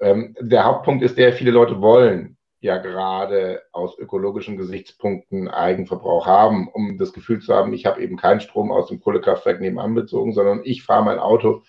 [0.00, 6.68] Ähm, der Hauptpunkt ist der, viele Leute wollen ja gerade aus ökologischen Gesichtspunkten Eigenverbrauch haben,
[6.68, 10.32] um das Gefühl zu haben, ich habe eben keinen Strom aus dem Kohlekraftwerk nebenan bezogen,
[10.32, 11.64] sondern ich fahre mein Auto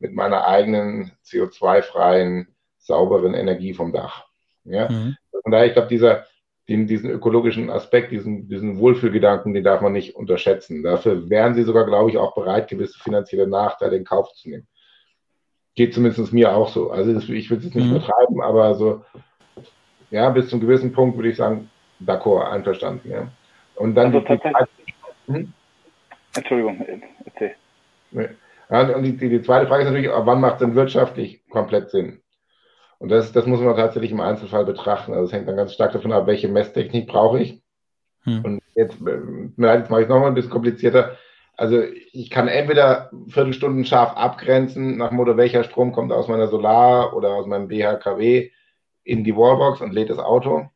[0.00, 2.51] mit meiner eigenen CO2-freien
[2.82, 4.26] sauberen Energie vom Dach.
[4.64, 4.88] Ja?
[4.88, 5.16] Mhm.
[5.42, 6.26] Von daher, ich glaube, dieser,
[6.68, 10.82] den, diesen ökologischen Aspekt, diesen, diesen Wohlfühlgedanken, den darf man nicht unterschätzen.
[10.82, 14.66] Dafür wären sie sogar, glaube ich, auch bereit, gewisse finanzielle Nachteile in Kauf zu nehmen.
[15.74, 16.90] Geht zumindest mir auch so.
[16.90, 17.96] Also das, ich will es nicht mhm.
[17.96, 19.04] übertreiben, aber so,
[20.10, 21.70] ja, bis zu einem gewissen Punkt würde ich sagen,
[22.00, 23.10] d'accord, einverstanden.
[23.10, 23.28] Ja.
[23.76, 25.52] Und dann also die, die, hm?
[26.36, 26.86] Entschuldigung,
[27.24, 27.54] erzähl.
[28.70, 31.90] Ja, und die, die, die zweite Frage ist natürlich, wann macht es denn wirtschaftlich komplett
[31.90, 32.21] Sinn?
[33.02, 35.12] Und das, das muss man tatsächlich im Einzelfall betrachten.
[35.12, 37.60] Also es hängt dann ganz stark davon ab, welche Messtechnik brauche ich.
[38.22, 38.44] Hm.
[38.44, 39.18] Und jetzt, äh,
[39.56, 41.16] jetzt mache ich es nochmal ein bisschen komplizierter.
[41.56, 41.82] Also
[42.12, 47.30] ich kann entweder Viertelstunden scharf abgrenzen, nach Motto, welcher Strom kommt aus meiner Solar oder
[47.30, 48.50] aus meinem BHKW
[49.02, 50.68] in die Wallbox und lädt das Auto.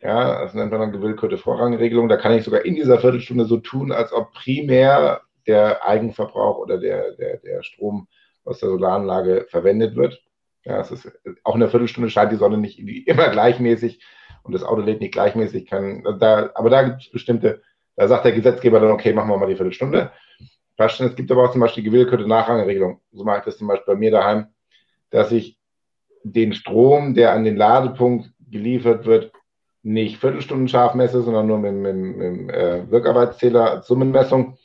[0.00, 2.08] Ja, das nennt man dann gewillkürte Vorrangregelung.
[2.08, 6.78] Da kann ich sogar in dieser Viertelstunde so tun, als ob primär der Eigenverbrauch oder
[6.78, 8.06] der, der, der Strom
[8.44, 10.22] aus der Solaranlage verwendet wird.
[10.68, 11.10] Ja, es ist
[11.44, 14.04] auch in der Viertelstunde scheint die Sonne nicht immer gleichmäßig
[14.42, 15.66] und das Auto lädt nicht gleichmäßig.
[15.66, 17.62] Kann, da, aber da gibt es bestimmte,
[17.96, 20.12] da sagt der Gesetzgeber dann, okay, machen wir mal die Viertelstunde.
[20.76, 23.00] Es gibt aber auch zum Beispiel die gewillkürte Nachrangregelung.
[23.12, 24.48] So mache ich das zum Beispiel bei mir daheim,
[25.10, 25.58] dass ich
[26.22, 29.32] den Strom, der an den Ladepunkt geliefert wird,
[29.82, 34.58] nicht Viertelstunden scharf messe, sondern nur mit, mit, mit dem äh, Wirkarbeitszähler Summenmessung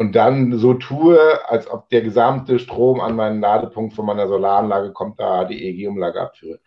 [0.00, 4.92] und dann so tue, als ob der gesamte Strom an meinen Ladepunkt von meiner Solaranlage
[4.92, 6.58] kommt, da die EEG-Umlage abführe.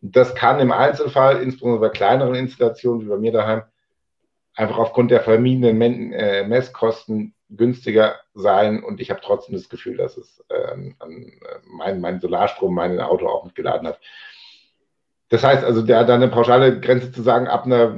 [0.00, 3.62] Das kann im Einzelfall, insbesondere bei kleineren Installationen wie bei mir daheim,
[4.56, 10.16] einfach aufgrund der vermiedenen äh, Messkosten günstiger sein und ich habe trotzdem das Gefühl, dass
[10.16, 11.32] es äh, an,
[11.68, 14.00] mein, mein Solarstrom mein Auto auch mitgeladen hat.
[15.28, 17.96] Das heißt also, da, da eine pauschale Grenze zu sagen, ab einer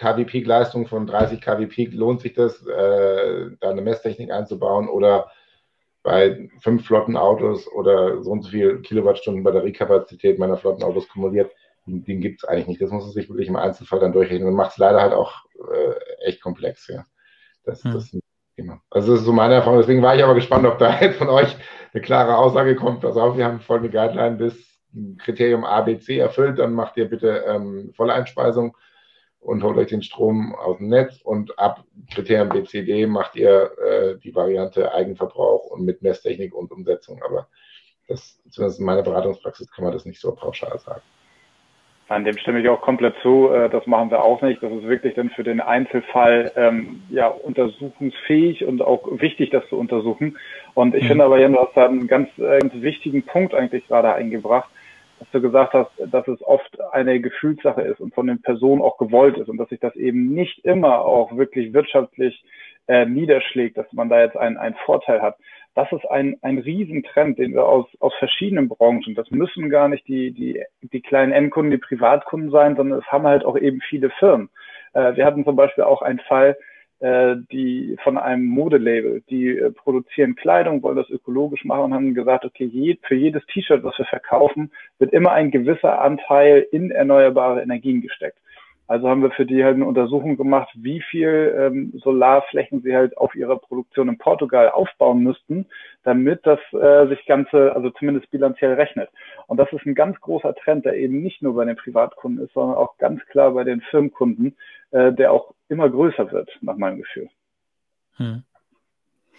[0.00, 4.88] KW Peak Leistung von 30 KW Peak lohnt sich das, äh, da eine Messtechnik einzubauen
[4.88, 5.30] oder
[6.02, 11.52] bei fünf Flottenautos oder so und so viel Kilowattstunden Batteriekapazität meiner Flottenautos kumuliert,
[11.84, 12.80] den, den gibt es eigentlich nicht.
[12.80, 15.44] Das muss man sich wirklich im Einzelfall dann durchrechnen und macht es leider halt auch
[15.70, 16.88] äh, echt komplex.
[16.88, 17.04] Ja.
[17.64, 17.92] Das, hm.
[17.92, 18.10] das
[18.56, 18.80] Thema.
[18.88, 19.80] Also das ist so meine Erfahrung.
[19.80, 21.54] Deswegen war ich aber gespannt, ob da jetzt von euch
[21.92, 23.02] eine klare Aussage kommt.
[23.02, 24.80] Pass auf, wir haben folgende Guideline bis
[25.18, 28.74] Kriterium A, B, C erfüllt, dann macht ihr bitte ähm, volle Einspeisung
[29.40, 34.18] und holt euch den Strom aus dem Netz und ab Kriterium BCD macht ihr äh,
[34.18, 37.22] die Variante Eigenverbrauch und mit Messtechnik und Umsetzung.
[37.22, 37.48] Aber
[38.06, 41.02] das, zumindest in meiner Beratungspraxis kann man das nicht so pauschal sagen.
[42.08, 43.50] An dem stimme ich auch komplett zu.
[43.50, 44.62] Äh, das machen wir auch nicht.
[44.62, 49.78] Das ist wirklich dann für den Einzelfall ähm, ja untersuchungsfähig und auch wichtig, das zu
[49.78, 50.36] untersuchen.
[50.74, 51.08] Und ich mhm.
[51.08, 54.68] finde aber, Jan, du hast da einen ganz, äh, ganz wichtigen Punkt eigentlich gerade eingebracht
[55.20, 58.96] dass du gesagt hast, dass es oft eine Gefühlssache ist und von den Personen auch
[58.96, 62.42] gewollt ist und dass sich das eben nicht immer auch wirklich wirtschaftlich
[62.88, 65.36] äh, niederschlägt, dass man da jetzt einen, einen Vorteil hat.
[65.74, 70.08] Das ist ein, ein Riesentrend, den wir aus, aus verschiedenen Branchen, das müssen gar nicht
[70.08, 74.08] die, die, die kleinen Endkunden, die Privatkunden sein, sondern es haben halt auch eben viele
[74.18, 74.48] Firmen.
[74.94, 76.56] Äh, wir hatten zum Beispiel auch einen Fall,
[77.50, 82.44] die von einem Modelabel, die äh, produzieren Kleidung, wollen das ökologisch machen und haben gesagt,
[82.44, 87.62] okay, je, für jedes T-Shirt, was wir verkaufen, wird immer ein gewisser Anteil in erneuerbare
[87.62, 88.38] Energien gesteckt.
[88.90, 93.16] Also haben wir für die halt eine Untersuchung gemacht, wie viel ähm, Solarflächen sie halt
[93.16, 95.66] auf ihrer Produktion in Portugal aufbauen müssten,
[96.02, 99.08] damit das äh, sich Ganze, also zumindest bilanziell rechnet.
[99.46, 102.52] Und das ist ein ganz großer Trend, der eben nicht nur bei den Privatkunden ist,
[102.52, 104.56] sondern auch ganz klar bei den Firmenkunden,
[104.90, 107.28] äh, der auch immer größer wird, nach meinem Gefühl.
[108.16, 108.42] Hm.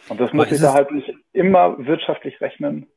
[0.07, 2.87] Und das muss ich da halt nicht immer wirtschaftlich rechnen,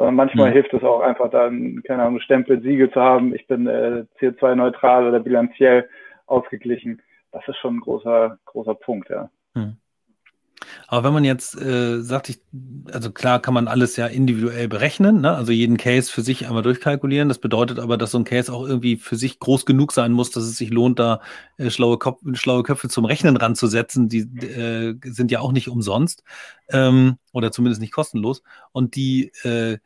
[0.00, 0.54] sondern manchmal hm.
[0.54, 5.06] hilft es auch einfach dann, keine Ahnung, Stempel, Siegel zu haben, ich bin äh, CO2-neutral
[5.06, 5.90] oder bilanziell
[6.24, 7.02] ausgeglichen.
[7.32, 9.28] Das ist schon ein großer, großer Punkt, ja.
[9.54, 9.76] Hm.
[10.86, 12.40] Aber wenn man jetzt äh, sagt, ich,
[12.92, 15.34] also klar kann man alles ja individuell berechnen, ne?
[15.34, 17.28] also jeden Case für sich einmal durchkalkulieren.
[17.28, 20.30] Das bedeutet aber, dass so ein Case auch irgendwie für sich groß genug sein muss,
[20.30, 21.20] dass es sich lohnt, da
[21.56, 24.08] äh, schlaue, Kopf, schlaue Köpfe zum Rechnen ranzusetzen.
[24.08, 26.22] Die äh, sind ja auch nicht umsonst
[26.68, 28.42] ähm, oder zumindest nicht kostenlos.
[28.72, 29.78] Und die äh,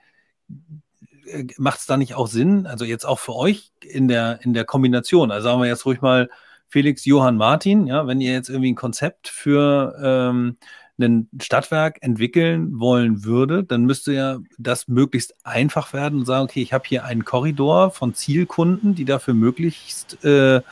[1.57, 4.65] macht es da nicht auch Sinn, also jetzt auch für euch in der, in der
[4.65, 6.29] Kombination, also sagen wir jetzt ruhig mal
[6.69, 10.57] Felix Johann Martin, ja, wenn ihr jetzt irgendwie ein Konzept für ähm,
[10.99, 16.63] ein Stadtwerk entwickeln wollen würde, dann müsste ja das möglichst einfach werden und sagen, okay,
[16.63, 20.63] ich habe hier einen Korridor von Zielkunden, die dafür möglichst äh, äh,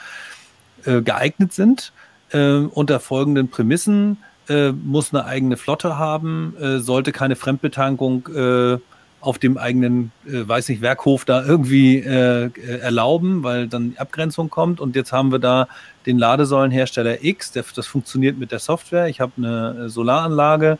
[0.85, 1.93] geeignet sind,
[2.31, 4.19] äh, unter folgenden Prämissen,
[4.49, 8.79] äh, muss eine eigene Flotte haben, äh, sollte keine Fremdbetankung äh,
[9.23, 13.99] auf dem eigenen, äh, weiß nicht, Werkhof da irgendwie äh, äh, erlauben, weil dann die
[13.99, 14.81] Abgrenzung kommt.
[14.81, 15.69] Und jetzt haben wir da
[16.07, 19.07] den Ladesäulenhersteller X, der, das funktioniert mit der Software.
[19.07, 20.79] Ich habe eine Solaranlage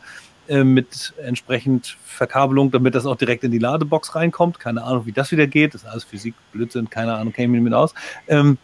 [0.49, 4.59] äh, mit entsprechend Verkabelung, damit das auch direkt in die Ladebox reinkommt.
[4.59, 5.73] Keine Ahnung, wie das wieder geht.
[5.73, 7.93] Das ist alles Physik, Blödsinn, keine Ahnung, ich mich mit aus.
[8.27, 8.57] Ähm,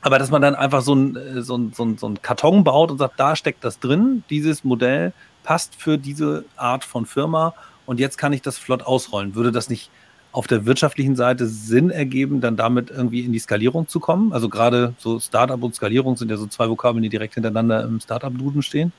[0.00, 2.64] aber dass man dann einfach so ein, äh, so, ein, so, ein, so ein Karton
[2.64, 5.12] baut und sagt, da steckt das drin, dieses Modell
[5.42, 7.52] passt für diese Art von Firma
[7.90, 9.34] und jetzt kann ich das flott ausrollen.
[9.34, 9.90] Würde das nicht
[10.30, 14.32] auf der wirtschaftlichen Seite Sinn ergeben, dann damit irgendwie in die Skalierung zu kommen?
[14.32, 17.98] Also gerade so Startup und Skalierung sind ja so zwei Vokabeln, die direkt hintereinander im
[17.98, 18.92] Startup-Duden stehen.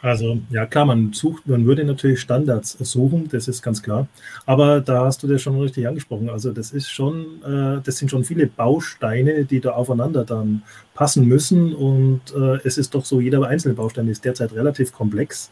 [0.00, 4.06] Also ja klar, man sucht, man würde natürlich Standards suchen, das ist ganz klar.
[4.46, 6.30] Aber da hast du das schon richtig angesprochen.
[6.30, 10.62] Also das ist schon, äh, das sind schon viele Bausteine, die da aufeinander dann
[10.94, 11.74] passen müssen.
[11.74, 15.50] Und äh, es ist doch so, jeder einzelne Baustein ist derzeit relativ komplex.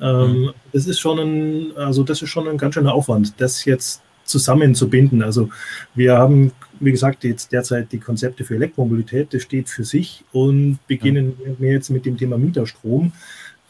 [0.00, 0.50] Ähm, mhm.
[0.72, 5.22] Das ist schon ein, also das ist schon ein ganz schöner Aufwand, das jetzt zusammenzubinden.
[5.22, 5.50] Also
[5.94, 10.78] wir haben, wie gesagt, jetzt derzeit die Konzepte für Elektromobilität, das steht für sich und
[10.86, 13.12] beginnen wir jetzt mit dem Thema Mieterstrom.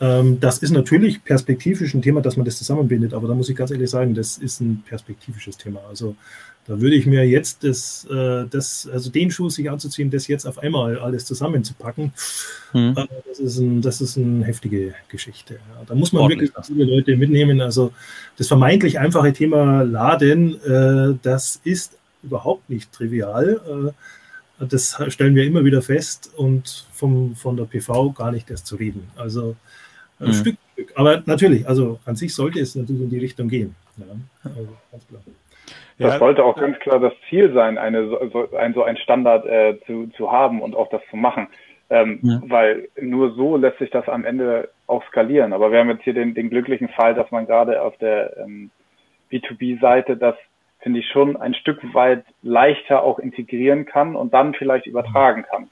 [0.01, 3.57] Ähm, das ist natürlich perspektivisch ein Thema, dass man das zusammenbindet, aber da muss ich
[3.57, 5.81] ganz ehrlich sagen, das ist ein perspektivisches Thema.
[5.89, 6.17] Also
[6.67, 10.47] da würde ich mir jetzt das, äh, das also den Schuh sich anzuziehen, das jetzt
[10.47, 12.13] auf einmal alles zusammenzupacken,
[12.73, 12.95] hm.
[12.97, 15.59] Äh, das, ist ein, das ist eine heftige Geschichte.
[15.87, 17.61] da muss man Ordentlich wirklich viele Leute mitnehmen.
[17.61, 17.93] Also
[18.39, 23.95] das vermeintlich einfache Thema Laden, äh, das ist überhaupt nicht trivial.
[24.59, 28.77] das stellen wir immer wieder fest und vom, von der PV gar nicht erst zu
[28.77, 29.09] reden.
[29.17, 29.57] Also
[30.29, 30.33] mhm.
[30.35, 30.99] Stück für Stück.
[30.99, 33.75] Aber natürlich, also an sich sollte es natürlich in die Richtung gehen.
[33.97, 34.05] Ja,
[34.45, 35.21] also ganz klar.
[35.99, 36.19] Das ja.
[36.19, 40.07] sollte auch ganz klar das Ziel sein, eine, so, ein, so ein Standard äh, zu,
[40.17, 41.49] zu haben und auch das zu machen.
[41.91, 42.41] Ähm, ja.
[42.47, 45.53] Weil nur so lässt sich das am Ende auch skalieren.
[45.53, 48.71] Aber wir haben jetzt hier den, den glücklichen Fall, dass man gerade auf der ähm,
[49.31, 50.37] B2B-Seite das,
[50.79, 55.69] finde ich, schon ein Stück weit leichter auch integrieren kann und dann vielleicht übertragen kann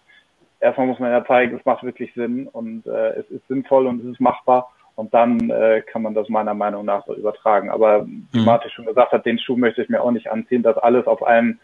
[0.61, 4.01] erstmal muss man ja zeigen, es macht wirklich Sinn und äh, es ist sinnvoll und
[4.01, 4.73] es ist machbar.
[4.95, 7.71] Und dann äh, kann man das meiner Meinung nach so übertragen.
[7.71, 8.45] Aber wie mhm.
[8.45, 11.23] Martin schon gesagt hat, den Schuh möchte ich mir auch nicht anziehen, das alles auf
[11.23, 11.61] einem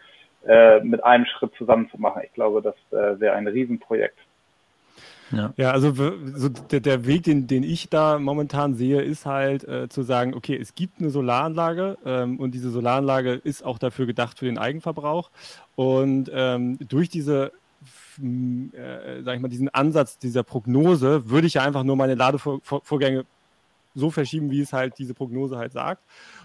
[0.47, 2.21] äh, mit einem Schritt zusammen zu machen.
[2.23, 4.17] Ich glaube, das äh, wäre ein Riesenprojekt.
[5.31, 5.53] Ja.
[5.57, 9.89] ja, also so der, der, Weg, den, den ich da momentan sehe, ist halt äh,
[9.89, 14.37] zu sagen, okay, es gibt eine Solaranlage ähm, und diese Solaranlage ist auch dafür gedacht
[14.39, 15.31] für den Eigenverbrauch.
[15.75, 17.51] Und ähm, durch diese
[18.19, 23.25] äh, sag ich mal, diesen Ansatz dieser Prognose, würde ich ja einfach nur meine Ladevorgänge
[23.95, 26.03] so verschieben, wie es halt diese Prognose halt sagt.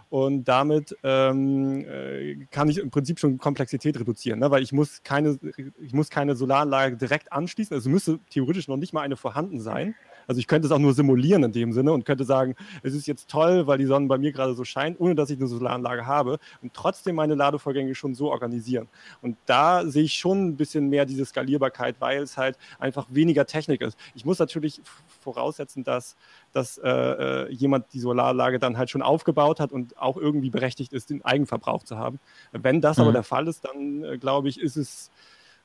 [0.09, 4.51] Und damit ähm, äh, kann ich im Prinzip schon Komplexität reduzieren, ne?
[4.51, 5.39] weil ich muss keine,
[5.81, 7.75] ich muss keine Solaranlage direkt anschließen.
[7.75, 9.95] Also müsste theoretisch noch nicht mal eine vorhanden sein.
[10.31, 12.55] Also ich könnte es auch nur simulieren in dem Sinne und könnte sagen,
[12.85, 15.37] es ist jetzt toll, weil die Sonne bei mir gerade so scheint, ohne dass ich
[15.37, 18.87] eine Solaranlage habe und trotzdem meine Ladevorgänge schon so organisieren.
[19.23, 23.45] Und da sehe ich schon ein bisschen mehr diese Skalierbarkeit, weil es halt einfach weniger
[23.45, 23.99] Technik ist.
[24.15, 24.81] Ich muss natürlich
[25.21, 26.15] voraussetzen, dass,
[26.53, 30.93] dass äh, äh jemand die Solaranlage dann halt schon aufgebaut hat und auch irgendwie berechtigt
[30.93, 32.21] ist, den Eigenverbrauch zu haben.
[32.53, 33.03] Wenn das mhm.
[33.03, 35.11] aber der Fall ist, dann äh, glaube ich, ist es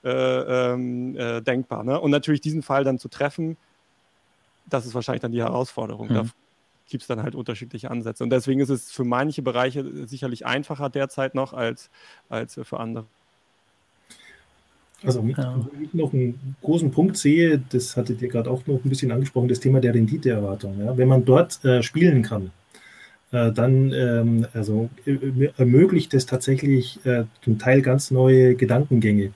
[0.03, 1.83] äh, ähm, äh, denkbar.
[1.83, 2.01] Ne?
[2.01, 3.57] Und natürlich diesen Fall dann zu treffen,
[4.69, 6.07] das ist wahrscheinlich dann die Herausforderung.
[6.09, 6.13] Mhm.
[6.13, 6.25] Da
[6.89, 8.23] gibt es dann halt unterschiedliche Ansätze.
[8.23, 11.89] Und deswegen ist es für manche Bereiche sicherlich einfacher derzeit noch als,
[12.29, 13.05] als für andere.
[15.03, 15.55] Also, ja.
[15.57, 19.11] wo ich noch einen großen Punkt sehe, das hattet ihr gerade auch noch ein bisschen
[19.11, 20.79] angesprochen, das Thema der Renditeerwartung.
[20.79, 20.97] Ja?
[20.97, 22.51] Wenn man dort äh, spielen kann,
[23.31, 29.31] äh, dann ähm, also, äh, ermöglicht es tatsächlich äh, zum Teil ganz neue Gedankengänge.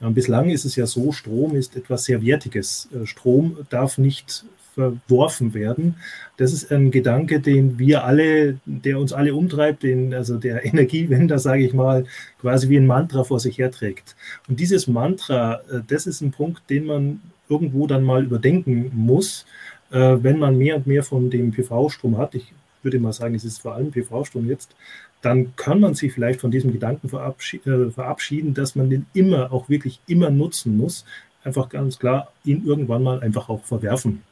[0.00, 2.88] Bislang ist es ja so, Strom ist etwas sehr Wertiges.
[2.92, 4.44] Äh, Strom darf nicht
[4.74, 5.96] verworfen werden.
[6.36, 11.38] Das ist ein Gedanke, den wir alle, der uns alle umtreibt, den, also der Energiewender,
[11.38, 12.04] sage ich mal,
[12.40, 14.16] quasi wie ein Mantra vor sich herträgt.
[14.48, 19.44] Und dieses Mantra, äh, das ist ein Punkt, den man irgendwo dann mal überdenken muss,
[19.90, 22.34] äh, wenn man mehr und mehr von dem PV-Strom hat.
[22.34, 22.52] Ich
[22.82, 24.74] würde mal sagen, es ist vor allem PV-Strom jetzt,
[25.20, 29.68] dann kann man sich vielleicht von diesem Gedanken äh, verabschieden, dass man den immer, auch
[29.68, 31.04] wirklich immer nutzen muss.
[31.44, 34.22] Einfach ganz klar, ihn irgendwann mal einfach auch verwerfen.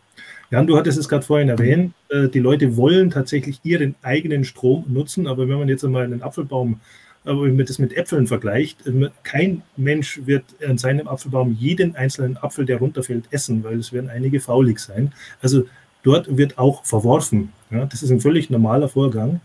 [0.50, 4.84] Jan, du hattest es gerade vorhin erwähnt, äh, die Leute wollen tatsächlich ihren eigenen Strom
[4.88, 6.80] nutzen, aber wenn man jetzt einmal einen Apfelbaum,
[7.24, 11.94] aber wenn man das mit Äpfeln vergleicht, äh, kein Mensch wird an seinem Apfelbaum jeden
[11.94, 15.12] einzelnen Apfel, der runterfällt, essen, weil es werden einige faulig sein.
[15.40, 15.66] Also
[16.02, 17.52] dort wird auch verworfen.
[17.70, 19.40] Ja, das ist ein völlig normaler Vorgang.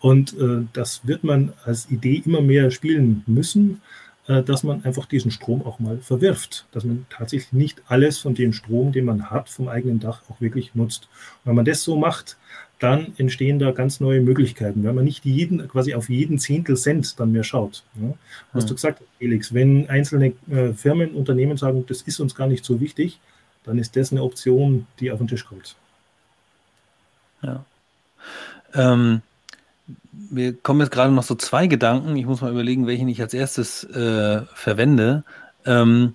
[0.00, 3.80] Und äh, das wird man als Idee immer mehr spielen müssen.
[4.28, 8.34] Äh, dass man einfach diesen Strom auch mal verwirft, dass man tatsächlich nicht alles von
[8.34, 11.08] dem Strom, den man hat, vom eigenen Dach auch wirklich nutzt.
[11.44, 12.36] Und wenn man das so macht,
[12.78, 17.18] dann entstehen da ganz neue Möglichkeiten, wenn man nicht jeden, quasi auf jeden Zehntel Cent
[17.18, 17.82] dann mehr schaut.
[18.00, 18.14] Ja.
[18.52, 18.68] Hast ja.
[18.68, 22.80] du gesagt, Felix, wenn einzelne äh, Firmen, Unternehmen sagen, das ist uns gar nicht so
[22.80, 23.18] wichtig,
[23.64, 25.74] dann ist das eine Option, die auf den Tisch kommt.
[27.42, 27.64] Ja.
[28.74, 29.22] Ähm,
[30.30, 32.16] mir kommen jetzt gerade noch so zwei Gedanken.
[32.16, 35.24] Ich muss mal überlegen, welchen ich als erstes äh, verwende.
[35.64, 36.14] Ähm,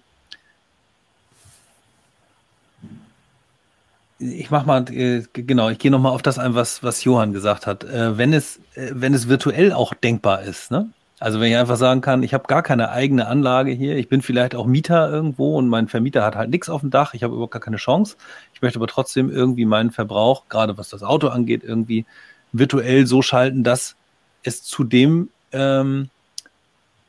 [4.19, 7.67] ich mache mal, äh, genau, ich gehe nochmal auf das ein, was, was Johann gesagt
[7.67, 7.83] hat.
[7.83, 10.89] Äh, wenn, es, äh, wenn es virtuell auch denkbar ist, ne?
[11.19, 14.21] Also wenn ich einfach sagen kann, ich habe gar keine eigene Anlage hier, ich bin
[14.21, 17.33] vielleicht auch Mieter irgendwo und mein Vermieter hat halt nichts auf dem Dach, ich habe
[17.33, 18.17] überhaupt gar keine Chance.
[18.53, 22.05] Ich möchte aber trotzdem irgendwie meinen Verbrauch, gerade was das Auto angeht, irgendwie
[22.53, 23.95] virtuell so schalten, dass
[24.43, 26.09] es zu dem, ähm,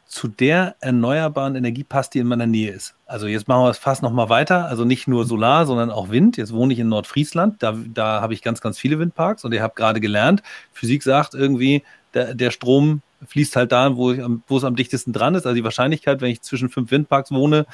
[0.07, 2.95] zu der erneuerbaren Energie passt, die in meiner Nähe ist.
[3.07, 4.67] Also jetzt machen wir es fast noch mal weiter.
[4.67, 6.37] Also nicht nur Solar, sondern auch Wind.
[6.37, 7.63] Jetzt wohne ich in Nordfriesland.
[7.63, 10.43] Da, da habe ich ganz, ganz viele Windparks und ihr habt gerade gelernt,
[10.73, 11.83] Physik sagt irgendwie,
[12.15, 15.47] der, der Strom fließt halt da, wo, ich, wo es am dichtesten dran ist.
[15.47, 17.67] Also die Wahrscheinlichkeit, wenn ich zwischen fünf Windparks wohne,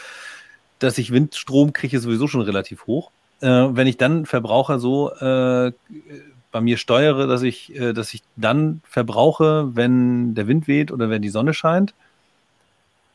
[0.79, 3.11] dass ich Windstrom kriege, ist sowieso schon relativ hoch.
[3.41, 5.73] Äh, wenn ich dann Verbraucher so äh,
[6.53, 11.11] bei mir steuere, dass ich, äh, dass ich dann verbrauche, wenn der Wind weht oder
[11.11, 11.95] wenn die Sonne scheint,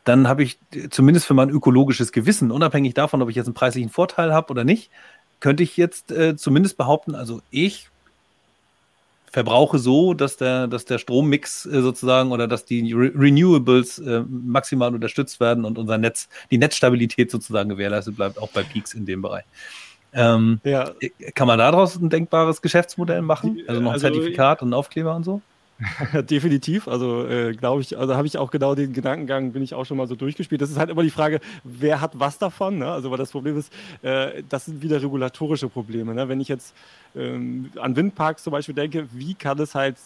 [0.04, 0.58] dann habe ich
[0.92, 4.64] zumindest für mein ökologisches Gewissen, unabhängig davon, ob ich jetzt einen preislichen Vorteil habe oder
[4.64, 4.92] nicht,
[5.40, 7.90] könnte ich jetzt äh, zumindest behaupten, also ich
[9.36, 14.24] verbrauche so, dass der, dass der Strommix äh, sozusagen oder dass die Re Renewables äh,
[14.30, 19.06] maximal unterstützt werden und unser Netz, die Netzstabilität sozusagen gewährleistet bleibt, auch bei Peaks in
[19.06, 19.44] dem Bereich.
[20.16, 20.92] Ähm, ja.
[21.36, 23.62] Kann man daraus ein denkbares Geschäftsmodell machen?
[23.68, 25.42] Also noch ein also, Zertifikat und Aufkleber und so?
[26.30, 26.88] Definitiv.
[26.88, 29.98] Also äh, glaube ich, also habe ich auch genau den Gedankengang, bin ich auch schon
[29.98, 30.62] mal so durchgespielt.
[30.62, 32.80] Das ist halt immer die Frage, wer hat was davon?
[32.80, 32.90] Ne?
[32.90, 36.14] Also weil das Problem ist, äh, das sind wieder regulatorische Probleme.
[36.14, 36.30] Ne?
[36.30, 36.74] Wenn ich jetzt
[37.16, 39.98] ähm, an Windparks zum Beispiel denke, wie kann es halt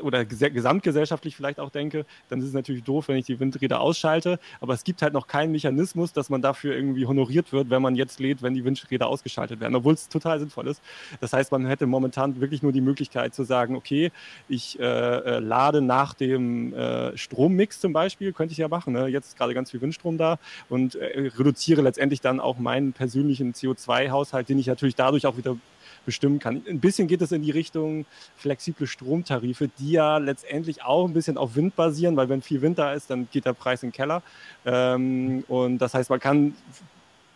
[0.00, 4.38] oder gesamtgesellschaftlich vielleicht auch denke, dann ist es natürlich doof, wenn ich die Windräder ausschalte.
[4.60, 7.94] Aber es gibt halt noch keinen Mechanismus, dass man dafür irgendwie honoriert wird, wenn man
[7.94, 10.82] jetzt lädt, wenn die Windräder ausgeschaltet werden, obwohl es total sinnvoll ist.
[11.20, 14.10] Das heißt, man hätte momentan wirklich nur die Möglichkeit zu sagen, okay,
[14.48, 18.92] ich äh, äh lade nach dem äh, Strommix zum Beispiel, könnte ich ja machen.
[18.92, 19.08] Ne?
[19.08, 20.38] Jetzt ist gerade ganz viel Windstrom da
[20.68, 25.56] und äh, reduziere letztendlich dann auch meinen persönlichen CO2-Haushalt, den ich natürlich dadurch auch wieder
[26.04, 26.62] bestimmen kann.
[26.68, 31.36] Ein bisschen geht es in die Richtung flexible Stromtarife, die ja letztendlich auch ein bisschen
[31.36, 33.94] auf Wind basieren, weil wenn viel Wind da ist, dann geht der Preis in den
[33.94, 34.22] Keller.
[34.64, 36.54] Ähm, und das heißt, man kann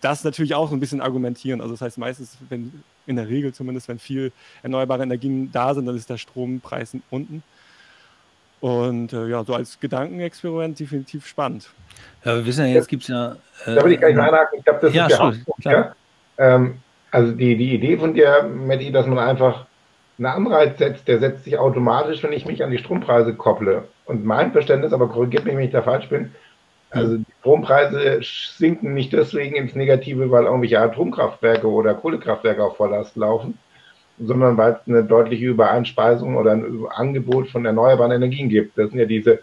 [0.01, 1.61] das natürlich auch ein bisschen argumentieren.
[1.61, 5.87] Also das heißt meistens, wenn in der Regel zumindest, wenn viel erneuerbare Energien da sind,
[5.87, 7.43] dann ist der Strompreis unten.
[8.61, 11.71] Und äh, ja, so als Gedankenexperiment definitiv spannend.
[12.25, 13.33] Ja, wir wissen ja, jetzt gibt es ja.
[13.65, 14.59] Äh, da würde ich gleich mal einhaken.
[14.59, 15.95] Ich glaube, das ja, ist ja, schon, ja.
[16.39, 16.79] Ähm,
[17.17, 19.65] also die, die Idee von dir, Matti, dass man einfach
[20.19, 23.85] einen Anreiz setzt, der setzt sich automatisch, wenn ich mich an die Strompreise kopple.
[24.05, 26.33] Und mein Verständnis, aber korrigiert mich, wenn ich da falsch bin,
[26.91, 33.17] also die Strompreise sinken nicht deswegen ins Negative, weil irgendwelche Atomkraftwerke oder Kohlekraftwerke auf Volllast
[33.17, 33.57] laufen,
[34.19, 38.77] sondern weil es eine deutliche Übereinspeisung oder ein Angebot von erneuerbaren Energien gibt.
[38.77, 39.41] Das sind ja diese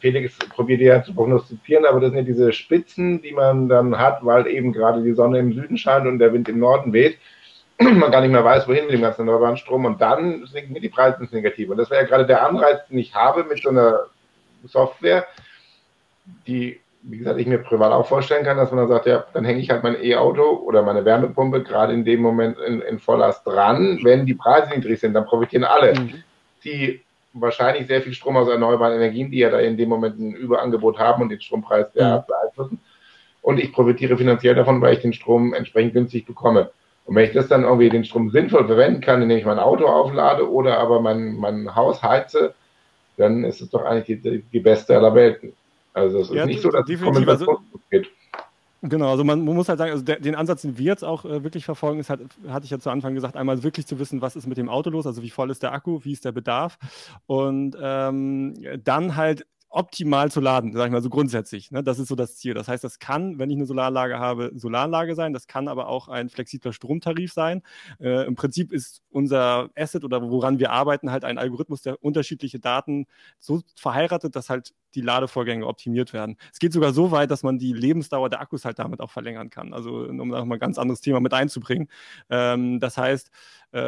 [0.00, 4.24] Felix probiert ja zu prognostizieren, aber das sind ja diese Spitzen, die man dann hat,
[4.24, 7.18] weil eben gerade die Sonne im Süden scheint und der Wind im Norden weht.
[7.80, 10.88] man gar nicht mehr weiß, wohin mit dem ganzen erneuerbaren Strom und dann sinken die
[10.88, 11.72] Preise ins Negative.
[11.72, 14.06] Und das wäre ja gerade der Anreiz, den ich habe mit so einer
[14.64, 15.26] Software,
[16.46, 19.44] die, wie gesagt, ich mir privat auch vorstellen kann, dass man dann sagt, ja, dann
[19.44, 23.46] hänge ich halt mein E-Auto oder meine Wärmepumpe gerade in dem Moment in, in Volllast
[23.46, 23.98] dran.
[24.02, 25.98] Wenn die Preise niedrig sind, dann profitieren alle.
[25.98, 26.22] Mhm.
[26.64, 27.02] Die
[27.34, 30.98] wahrscheinlich sehr viel Strom aus erneuerbaren Energien, die ja da in dem Moment ein Überangebot
[30.98, 32.24] haben und den Strompreis sehr mhm.
[32.26, 32.80] beeinflussen.
[33.40, 36.70] Und ich profitiere finanziell davon, weil ich den Strom entsprechend günstig bekomme.
[37.04, 39.86] Und wenn ich das dann irgendwie den Strom sinnvoll verwenden kann, indem ich mein Auto
[39.86, 42.54] auflade oder aber mein, mein Haus heize,
[43.16, 45.52] dann ist es doch eigentlich die, die beste aller Welten.
[45.92, 48.08] Also es ist ja, nicht so, dass es Kommunikation also, geht.
[48.84, 51.24] Genau, also man, man, muss halt sagen, also der, den Ansatz, den wir jetzt auch
[51.24, 54.20] äh, wirklich verfolgen, ist halt, hatte ich ja zu Anfang gesagt, einmal wirklich zu wissen,
[54.22, 56.32] was ist mit dem Auto los, also wie voll ist der Akku, wie ist der
[56.32, 56.78] Bedarf.
[57.26, 61.70] Und ähm, dann halt optimal zu laden, sage ich mal so grundsätzlich.
[61.70, 61.82] Ne?
[61.82, 62.52] Das ist so das Ziel.
[62.54, 65.32] Das heißt, das kann, wenn ich eine Solaranlage habe, Solaranlage sein.
[65.32, 67.62] Das kann aber auch ein flexibler Stromtarif sein.
[67.98, 72.60] Äh, Im Prinzip ist unser Asset oder woran wir arbeiten halt ein Algorithmus, der unterschiedliche
[72.60, 73.06] Daten
[73.38, 76.36] so verheiratet, dass halt die Ladevorgänge optimiert werden.
[76.52, 79.48] Es geht sogar so weit, dass man die Lebensdauer der Akkus halt damit auch verlängern
[79.48, 79.72] kann.
[79.72, 81.88] Also um da mal ein ganz anderes Thema mit einzubringen.
[82.28, 83.30] Ähm, das heißt,
[83.72, 83.78] äh,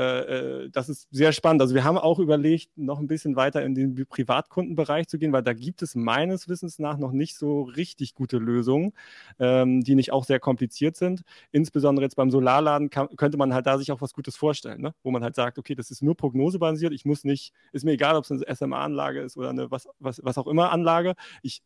[0.64, 1.60] äh, das ist sehr spannend.
[1.60, 5.42] Also wir haben auch überlegt, noch ein bisschen weiter in den Privatkundenbereich zu gehen, weil
[5.42, 8.92] da gibt es meines Wissens nach noch nicht so richtig gute Lösungen,
[9.38, 11.22] ähm, die nicht auch sehr kompliziert sind.
[11.52, 14.94] Insbesondere jetzt beim Solarladen kann, könnte man halt da sich auch was Gutes vorstellen, ne?
[15.02, 16.92] wo man halt sagt, okay, das ist nur prognosebasiert.
[16.92, 20.20] Ich muss nicht, ist mir egal, ob es eine SMA-Anlage ist oder eine was, was,
[20.24, 21.14] was auch immer Anlage.
[21.42, 21.62] Ich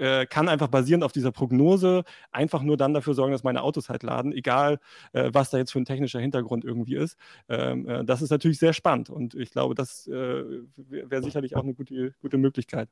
[0.00, 3.90] äh, kann einfach basierend auf dieser Prognose einfach nur dann dafür sorgen, dass meine Autos
[3.90, 4.80] halt laden, egal
[5.12, 7.16] äh, was da jetzt für ein technischer Hintergrund irgendwie ist.
[7.48, 10.44] Ähm, äh, das ist natürlich sehr spannend und ich glaube, das äh,
[10.76, 12.88] wäre sicherlich auch eine gute, gute Möglichkeit.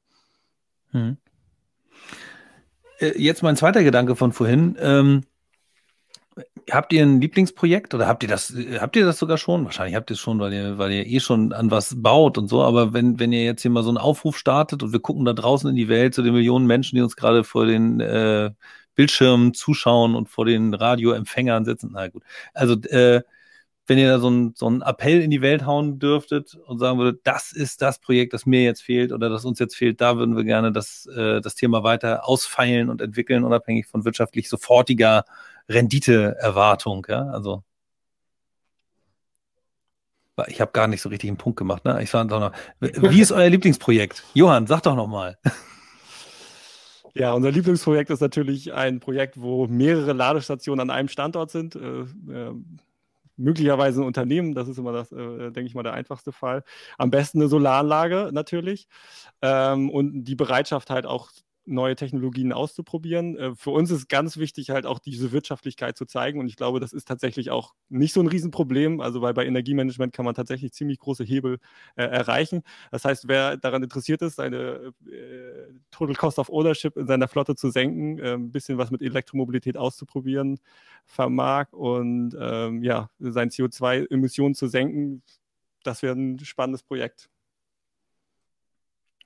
[0.93, 1.17] Hm.
[2.99, 4.77] Äh, jetzt mein zweiter Gedanke von vorhin.
[4.81, 5.23] Ähm,
[6.71, 9.65] habt ihr ein Lieblingsprojekt oder habt ihr das, habt ihr das sogar schon?
[9.65, 12.49] Wahrscheinlich habt ihr es schon, weil ihr, weil ihr eh schon an was baut und
[12.49, 12.63] so.
[12.63, 15.33] Aber wenn, wenn ihr jetzt hier mal so einen Aufruf startet und wir gucken da
[15.33, 18.51] draußen in die Welt zu den Millionen Menschen, die uns gerade vor den äh,
[18.95, 22.23] Bildschirmen zuschauen und vor den Radioempfängern sitzen, na gut.
[22.53, 23.23] Also, äh,
[23.89, 26.99] wenn ihr da so einen so einen Appell in die Welt hauen dürftet und sagen
[26.99, 30.19] würdet, das ist das Projekt, das mir jetzt fehlt oder das uns jetzt fehlt, da
[30.19, 35.25] würden wir gerne das, äh, das Thema weiter ausfeilen und entwickeln, unabhängig von wirtschaftlich sofortiger
[35.69, 37.65] Renditeerwartung, ja, also
[40.47, 41.85] ich habe gar nicht so richtig einen Punkt gemacht.
[41.85, 42.01] Ne?
[42.01, 44.23] Ich sage noch, wie ist euer Lieblingsprojekt?
[44.35, 45.37] Johann, sag doch noch mal.
[47.15, 51.75] Ja, unser Lieblingsprojekt ist natürlich ein Projekt, wo mehrere Ladestationen an einem Standort sind.
[51.75, 52.55] Äh, äh,
[53.39, 56.65] möglicherweise ein Unternehmen, das ist immer das, äh, denke ich mal, der einfachste Fall.
[56.99, 58.89] Am besten eine Solaranlage natürlich.
[59.43, 61.31] Ähm, und die Bereitschaft halt auch
[61.69, 63.37] neue Technologien auszuprobieren.
[63.37, 66.41] Äh, für uns ist ganz wichtig, halt auch diese Wirtschaftlichkeit zu zeigen.
[66.41, 69.01] Und ich glaube, das ist tatsächlich auch nicht so ein Riesenproblem.
[69.01, 71.59] Also, weil bei Energiemanagement kann man tatsächlich ziemlich große Hebel
[71.97, 72.63] äh, erreichen.
[72.91, 77.55] Das heißt, wer daran interessiert ist, seine äh, Total Cost of Ownership in seiner Flotte
[77.55, 80.59] zu senken, äh, ein bisschen was mit Elektromobilität auszuprobieren,
[81.05, 85.23] vermag und ähm, ja, sein CO2-Emissionen zu senken,
[85.83, 87.31] das wäre ein spannendes Projekt.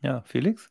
[0.00, 0.70] Ja, Felix?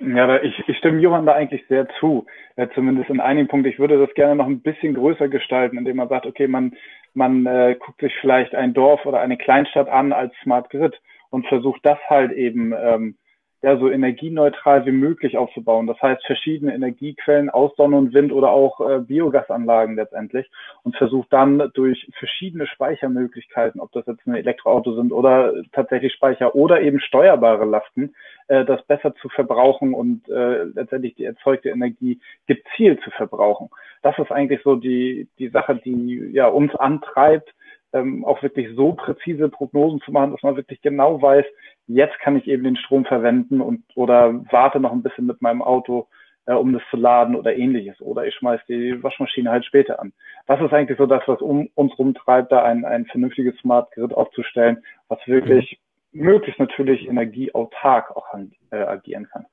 [0.00, 3.70] Ja, ich, ich stimme Johann da eigentlich sehr zu, äh, zumindest in einigen Punkten.
[3.70, 6.76] Ich würde das gerne noch ein bisschen größer gestalten, indem man sagt, okay, man,
[7.14, 11.46] man äh, guckt sich vielleicht ein Dorf oder eine Kleinstadt an als Smart Grid und
[11.48, 13.16] versucht das halt eben ähm,
[13.62, 15.86] ja, so energieneutral wie möglich aufzubauen.
[15.88, 20.48] Das heißt, verschiedene Energiequellen aus Sonne und Wind oder auch äh, Biogasanlagen letztendlich
[20.84, 26.54] und versucht dann durch verschiedene Speichermöglichkeiten, ob das jetzt ein Elektroauto sind oder tatsächlich Speicher
[26.54, 28.14] oder eben steuerbare Lasten,
[28.46, 33.70] äh, das besser zu verbrauchen und äh, letztendlich die erzeugte Energie gezielt zu verbrauchen.
[34.02, 37.52] Das ist eigentlich so die, die Sache, die ja uns antreibt,
[37.92, 41.44] ähm, auch wirklich so präzise Prognosen zu machen, dass man wirklich genau weiß,
[41.86, 45.62] jetzt kann ich eben den Strom verwenden und oder warte noch ein bisschen mit meinem
[45.62, 46.06] Auto,
[46.46, 48.00] äh, um das zu laden oder ähnliches.
[48.00, 50.12] Oder ich schmeiß die Waschmaschine halt später an.
[50.46, 54.12] Das ist eigentlich so das, was um uns rumtreibt, da ein, ein vernünftiges Smart Grid
[54.12, 55.80] aufzustellen, was wirklich
[56.12, 56.24] mhm.
[56.24, 59.46] möglichst natürlich energieautark auch an, äh, agieren kann.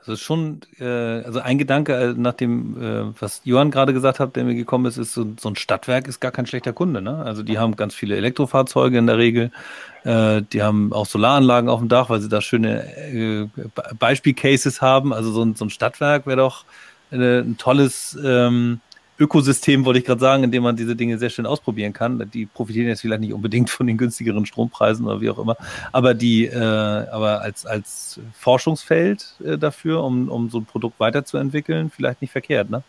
[0.00, 4.36] Also schon, äh, also ein Gedanke äh, nach dem, äh, was Johann gerade gesagt hat,
[4.36, 7.02] der mir gekommen ist, ist so, so ein Stadtwerk ist gar kein schlechter Kunde.
[7.02, 7.16] Ne?
[7.24, 9.50] Also die haben ganz viele Elektrofahrzeuge in der Regel.
[10.04, 13.48] Äh, die haben auch Solaranlagen auf dem Dach, weil sie da schöne äh,
[13.98, 15.12] Beispielcases haben.
[15.12, 16.64] Also so ein, so ein Stadtwerk wäre doch
[17.10, 18.80] äh, ein tolles ähm,
[19.18, 22.30] Ökosystem, wollte ich gerade sagen, in dem man diese Dinge sehr schön ausprobieren kann.
[22.32, 25.56] Die profitieren jetzt vielleicht nicht unbedingt von den günstigeren Strompreisen oder wie auch immer,
[25.92, 31.90] aber die, äh, aber als, als Forschungsfeld äh, dafür, um, um so ein Produkt weiterzuentwickeln,
[31.90, 32.82] vielleicht nicht verkehrt, ne?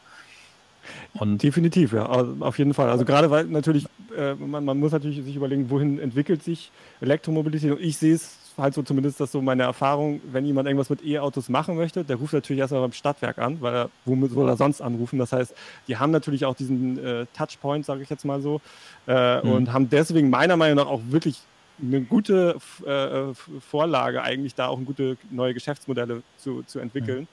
[1.13, 2.89] Und Definitiv, ja, auf jeden Fall.
[2.89, 3.86] Also gerade weil natürlich,
[4.17, 6.71] äh, man, man, muss natürlich sich überlegen, wohin entwickelt sich
[7.01, 7.71] Elektromobilität.
[7.71, 11.05] Und ich sehe es halt so zumindest, dass so meine Erfahrung, wenn jemand irgendwas mit
[11.05, 14.57] E-Autos machen möchte, der ruft natürlich erstmal beim Stadtwerk an, weil er, womit soll er
[14.57, 15.19] sonst anrufen?
[15.19, 15.53] Das heißt,
[15.87, 18.61] die haben natürlich auch diesen äh, Touchpoint, sage ich jetzt mal so,
[19.07, 19.51] äh, mhm.
[19.51, 21.39] und haben deswegen meiner Meinung nach auch wirklich
[21.79, 27.27] eine gute äh, Vorlage, eigentlich da auch gute neue Geschäftsmodelle zu, zu entwickeln.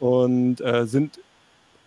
[0.00, 0.06] Mhm.
[0.06, 1.18] Und äh, sind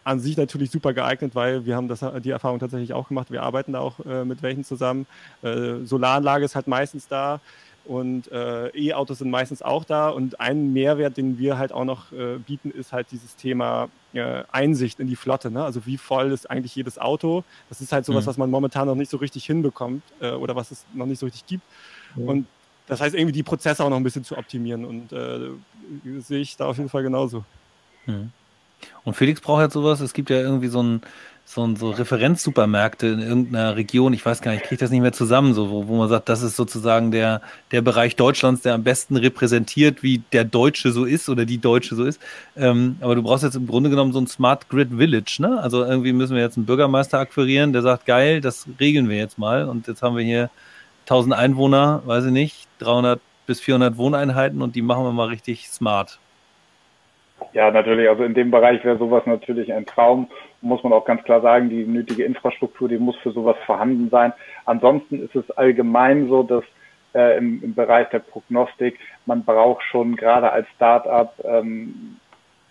[0.03, 3.31] an sich natürlich super geeignet, weil wir haben das, die Erfahrung tatsächlich auch gemacht.
[3.31, 5.05] Wir arbeiten da auch äh, mit welchen zusammen.
[5.43, 7.39] Äh, Solaranlage ist halt meistens da
[7.85, 10.09] und äh, E-Autos sind meistens auch da.
[10.09, 14.43] Und ein Mehrwert, den wir halt auch noch äh, bieten, ist halt dieses Thema äh,
[14.51, 15.49] Einsicht in die Flotte.
[15.49, 15.63] Ne?
[15.63, 17.43] Also wie voll ist eigentlich jedes Auto?
[17.69, 18.29] Das ist halt sowas, mhm.
[18.29, 21.25] was man momentan noch nicht so richtig hinbekommt äh, oder was es noch nicht so
[21.25, 21.63] richtig gibt.
[22.15, 22.27] Mhm.
[22.27, 22.47] Und
[22.87, 24.85] das heißt, irgendwie die Prozesse auch noch ein bisschen zu optimieren.
[24.85, 25.09] Und
[26.19, 27.45] sehe ich da auf jeden Fall genauso.
[28.05, 28.31] Mhm.
[29.03, 30.01] Und Felix braucht jetzt sowas.
[30.01, 31.01] Es gibt ja irgendwie so ein,
[31.51, 34.13] so, so Referenzsupermärkte in irgendeiner Region.
[34.13, 36.29] Ich weiß gar nicht, ich kriege das nicht mehr zusammen, so, wo, wo man sagt,
[36.29, 37.41] das ist sozusagen der,
[37.71, 41.95] der Bereich Deutschlands, der am besten repräsentiert, wie der Deutsche so ist oder die Deutsche
[41.95, 42.21] so ist.
[42.55, 45.39] Ähm, aber du brauchst jetzt im Grunde genommen so ein Smart Grid Village.
[45.39, 45.59] Ne?
[45.61, 49.37] Also irgendwie müssen wir jetzt einen Bürgermeister akquirieren, der sagt, geil, das regeln wir jetzt
[49.37, 49.67] mal.
[49.67, 50.49] Und jetzt haben wir hier
[51.01, 55.67] 1000 Einwohner, weiß ich nicht, 300 bis 400 Wohneinheiten und die machen wir mal richtig
[55.67, 56.17] smart.
[57.51, 58.07] Ja, natürlich.
[58.07, 60.29] Also in dem Bereich wäre sowas natürlich ein Traum.
[60.61, 64.33] Muss man auch ganz klar sagen, die nötige Infrastruktur, die muss für sowas vorhanden sein.
[64.65, 66.63] Ansonsten ist es allgemein so, dass
[67.13, 72.17] äh, im, im Bereich der Prognostik man braucht schon gerade als Start-up ähm,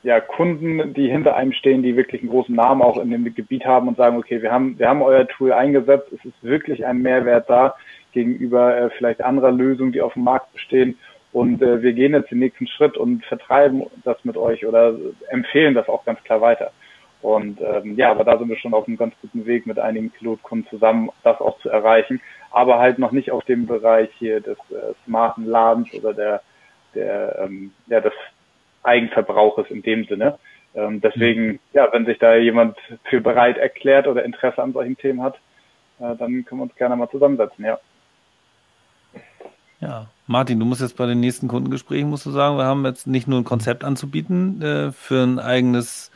[0.03, 3.66] ja, Kunden, die hinter einem stehen, die wirklich einen großen Namen auch in dem Gebiet
[3.66, 7.03] haben und sagen, okay, wir haben, wir haben euer Tool eingesetzt, es ist wirklich ein
[7.03, 7.74] Mehrwert da
[8.12, 10.99] gegenüber äh, vielleicht anderer Lösungen, die auf dem Markt bestehen
[11.32, 14.95] und äh, wir gehen jetzt den nächsten Schritt und vertreiben das mit euch oder
[15.28, 16.72] empfehlen das auch ganz klar weiter.
[17.23, 20.11] Und ähm, ja, aber da sind wir schon auf einem ganz guten Weg mit einigen
[20.11, 24.59] Pilotkunden zusammen, das auch zu erreichen, aber halt noch nicht auf dem Bereich hier des
[24.71, 26.43] äh, smarten Ladens oder der,
[26.95, 28.14] der ähm, ja, des
[28.83, 30.39] Eigenverbrauches in dem Sinne.
[30.75, 35.23] Ähm, deswegen, ja, wenn sich da jemand für bereit erklärt oder Interesse an solchen Themen
[35.23, 35.35] hat,
[35.99, 37.79] äh, dann können wir uns gerne mal zusammensetzen, ja.
[39.81, 43.07] Ja, Martin, du musst jetzt bei den nächsten Kundengesprächen, musst du sagen, wir haben jetzt
[43.07, 46.11] nicht nur ein Konzept anzubieten äh, für ein eigenes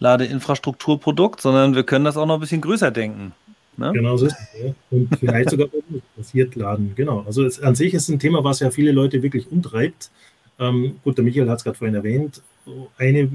[0.00, 3.32] Ladeinfrastrukturprodukt, sondern wir können das auch noch ein bisschen größer denken.
[3.76, 3.92] Ne?
[3.94, 4.62] Genau so ist es.
[4.62, 4.74] Ja.
[4.90, 5.68] Und vielleicht sogar
[6.16, 6.92] passiert laden.
[6.96, 7.22] Genau.
[7.26, 10.10] Also es, an sich ist ein Thema, was ja viele Leute wirklich umtreibt.
[10.58, 12.42] Ähm, gut, der Michael hat es gerade vorhin erwähnt.
[12.98, 13.28] Eine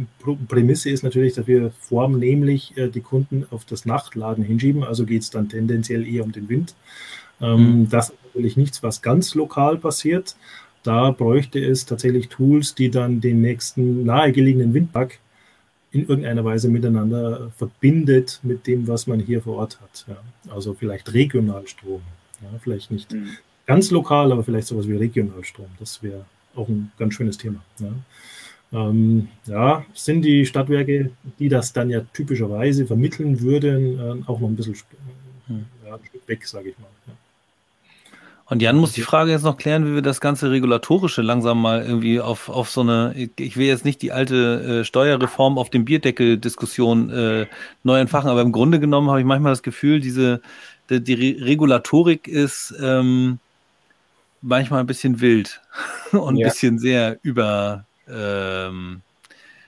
[0.47, 4.83] Prämisse ist natürlich, dass wir vornehmlich äh, die Kunden auf das Nachtladen hinschieben.
[4.83, 6.75] Also geht es dann tendenziell eher um den Wind.
[7.41, 7.89] Ähm, mhm.
[7.89, 10.35] Das ist natürlich nichts, was ganz lokal passiert.
[10.83, 15.17] Da bräuchte es tatsächlich Tools, die dann den nächsten nahegelegenen Windpark
[15.95, 20.05] in irgendeiner Weise miteinander verbindet mit dem, was man hier vor Ort hat.
[20.09, 20.17] Ja.
[20.53, 22.01] Also vielleicht Regionalstrom.
[22.41, 23.29] Ja, vielleicht nicht mhm.
[23.65, 25.67] ganz lokal, aber vielleicht sowas wie Regionalstrom.
[25.79, 27.63] Das wäre auch ein ganz schönes Thema.
[27.79, 27.93] Ja.
[28.73, 34.49] Ähm, ja, sind die Stadtwerke, die das dann ja typischerweise vermitteln würden, äh, auch noch
[34.49, 34.75] ein bisschen
[35.47, 35.65] hm.
[35.85, 36.89] ja, weg, sage ich mal.
[38.47, 41.83] Und Jan muss die Frage jetzt noch klären, wie wir das ganze Regulatorische langsam mal
[41.83, 45.83] irgendwie auf, auf so eine, ich will jetzt nicht die alte äh, Steuerreform auf dem
[45.83, 47.47] Bierdeckel-Diskussion äh,
[47.83, 50.41] neu entfachen, aber im Grunde genommen habe ich manchmal das Gefühl, diese,
[50.91, 53.39] die, die Regulatorik ist ähm,
[54.43, 55.59] manchmal ein bisschen wild
[56.11, 56.47] und ein ja.
[56.47, 57.85] bisschen sehr über.
[58.07, 59.01] Ähm,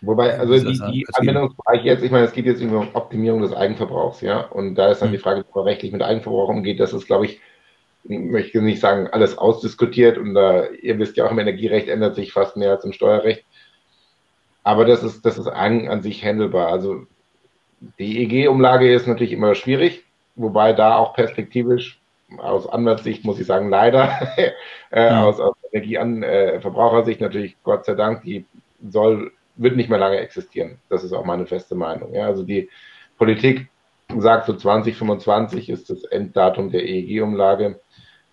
[0.01, 4.21] Wobei, also die, die Anwendungsbereiche jetzt, ich meine, es geht jetzt um Optimierung des Eigenverbrauchs,
[4.21, 5.13] ja, und da ist dann mhm.
[5.13, 7.39] die Frage, wie man rechtlich mit Eigenverbrauch umgeht, das ist, glaube ich,
[8.03, 12.31] möchte nicht sagen, alles ausdiskutiert und äh, ihr wisst ja auch, im Energierecht ändert sich
[12.31, 13.45] fast mehr als im Steuerrecht.
[14.63, 16.67] Aber das ist, das ist an, an sich handelbar.
[16.67, 17.05] Also
[17.99, 20.03] die EG-Umlage ist natürlich immer schwierig,
[20.35, 22.01] wobei da auch perspektivisch
[22.37, 24.11] aus Anwaltssicht muss ich sagen, leider,
[24.91, 25.23] äh, ja.
[25.23, 28.45] aus, aus Energieverbrauchersicht äh, natürlich Gott sei Dank, die
[28.89, 30.79] soll, wird nicht mehr lange existieren.
[30.89, 32.13] Das ist auch meine feste Meinung.
[32.13, 32.69] Ja, also die
[33.17, 33.69] Politik
[34.17, 37.79] sagt so 2025 ist das Enddatum der EEG-Umlage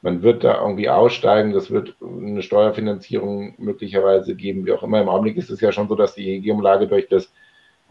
[0.04, 5.00] man wird da irgendwie aussteigen, das wird eine Steuerfinanzierung möglicherweise geben, wie auch immer.
[5.00, 7.32] Im Augenblick ist es ja schon so, dass die EEG-Umlage durch das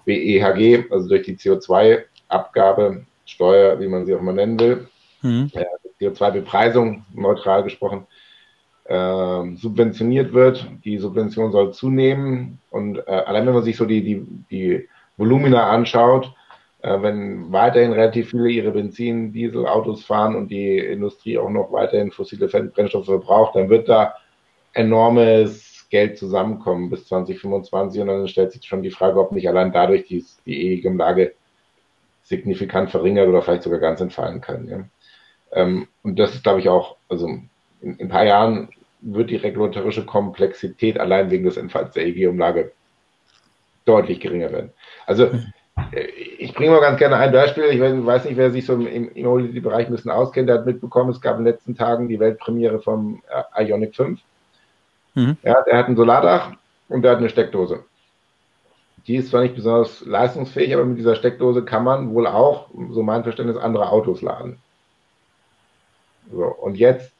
[0.05, 4.87] BEHG, also durch die CO2-Abgabe, Steuer, wie man sie auch mal nennen will,
[5.23, 5.49] mhm.
[5.53, 5.65] äh,
[5.99, 8.05] CO2-Bepreisung, neutral gesprochen,
[8.83, 10.69] äh, subventioniert wird.
[10.85, 15.67] Die Subvention soll zunehmen und äh, allein wenn man sich so die, die, die Volumina
[15.71, 16.31] anschaut,
[16.83, 22.47] wenn weiterhin relativ viele ihre Benzin-, Dieselautos fahren und die Industrie auch noch weiterhin fossile
[22.47, 24.15] Brennstoffe verbraucht, dann wird da
[24.73, 29.71] enormes Geld zusammenkommen bis 2025 und dann stellt sich schon die Frage, ob nicht allein
[29.71, 31.35] dadurch die, die ewige Lage
[32.23, 34.67] signifikant verringert oder vielleicht sogar ganz entfallen kann.
[34.67, 34.83] Ja.
[35.53, 37.49] Ähm, und das ist, glaube ich, auch, also in,
[37.81, 38.69] in, ein paar Jahren
[39.01, 42.71] wird die regulatorische Komplexität allein wegen des Entfalls der EG-Umlage
[43.85, 44.71] deutlich geringer werden.
[45.05, 45.39] Also äh,
[46.37, 47.65] ich bringe mal ganz gerne ein Beispiel.
[47.65, 50.49] Ich weiß nicht, wer sich so im Immobility-Bereich ein bisschen auskennt.
[50.49, 53.21] Der hat mitbekommen, es gab in den letzten Tagen die Weltpremiere vom
[53.55, 54.19] äh, Ionic 5.
[55.15, 55.37] Mhm.
[55.43, 56.51] Ja, der hat ein Solardach
[56.89, 57.83] und der hat eine Steckdose.
[59.07, 63.03] Die ist zwar nicht besonders leistungsfähig, aber mit dieser Steckdose kann man wohl auch, so
[63.03, 64.59] mein Verständnis, andere Autos laden.
[66.31, 67.13] So, und jetzt,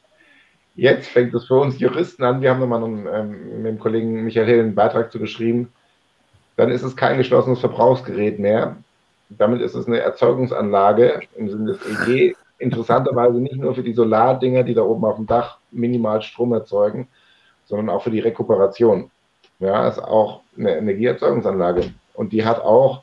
[0.76, 2.40] jetzt fängt es für uns Juristen an.
[2.40, 5.72] Wir haben nochmal ähm, mit dem Kollegen Michael Hill einen Beitrag zu geschrieben.
[6.56, 8.76] Dann ist es kein geschlossenes Verbrauchsgerät mehr.
[9.28, 12.34] Damit ist es eine Erzeugungsanlage im Sinne des EG.
[12.58, 17.08] Interessanterweise nicht nur für die Solardinger, die da oben auf dem Dach minimal Strom erzeugen,
[17.64, 19.10] sondern auch für die Rekuperation.
[19.58, 21.92] Ja, ist auch eine Energieerzeugungsanlage.
[22.14, 23.02] Und die hat auch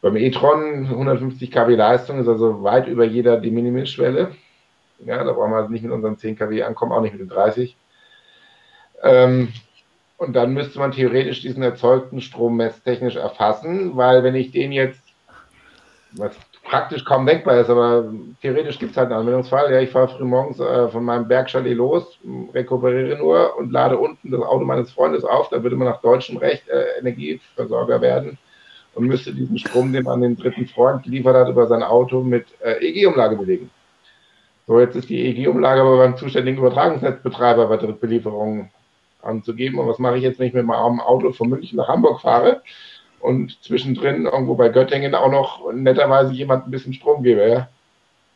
[0.00, 4.32] beim e-tron 150 kW Leistung, ist also weit über jeder De Minimis-Schwelle.
[5.04, 7.28] Ja, da brauchen wir also nicht mit unseren 10 kW ankommen, auch nicht mit den
[7.28, 7.76] 30.
[9.02, 9.52] Ähm,
[10.22, 15.02] und dann müsste man theoretisch diesen erzeugten Strom messtechnisch erfassen, weil wenn ich den jetzt,
[16.12, 18.04] was praktisch kaum denkbar ist, aber
[18.40, 19.72] theoretisch gibt es halt einen Anwendungsfall.
[19.72, 22.18] Ja, ich fahre früh morgens äh, von meinem Bergchalet los,
[22.54, 25.48] rekuperiere nur und lade unten das Auto meines Freundes auf.
[25.48, 28.38] Da würde man nach deutschem Recht äh, Energieversorger werden
[28.94, 32.46] und müsste diesen Strom, den man den dritten Freund geliefert hat, über sein Auto mit
[32.60, 33.70] äh, EG-Umlage belegen.
[34.68, 38.70] So, jetzt ist die EG-Umlage aber beim zuständigen Übertragungsnetzbetreiber bei Drittbelieferungen
[39.22, 39.78] anzugeben.
[39.78, 42.62] Und was mache ich jetzt, wenn ich mit meinem Auto von München nach Hamburg fahre
[43.20, 47.48] und zwischendrin irgendwo bei Göttingen auch noch netterweise jemand ein bisschen Strom gebe?
[47.48, 47.68] Ja?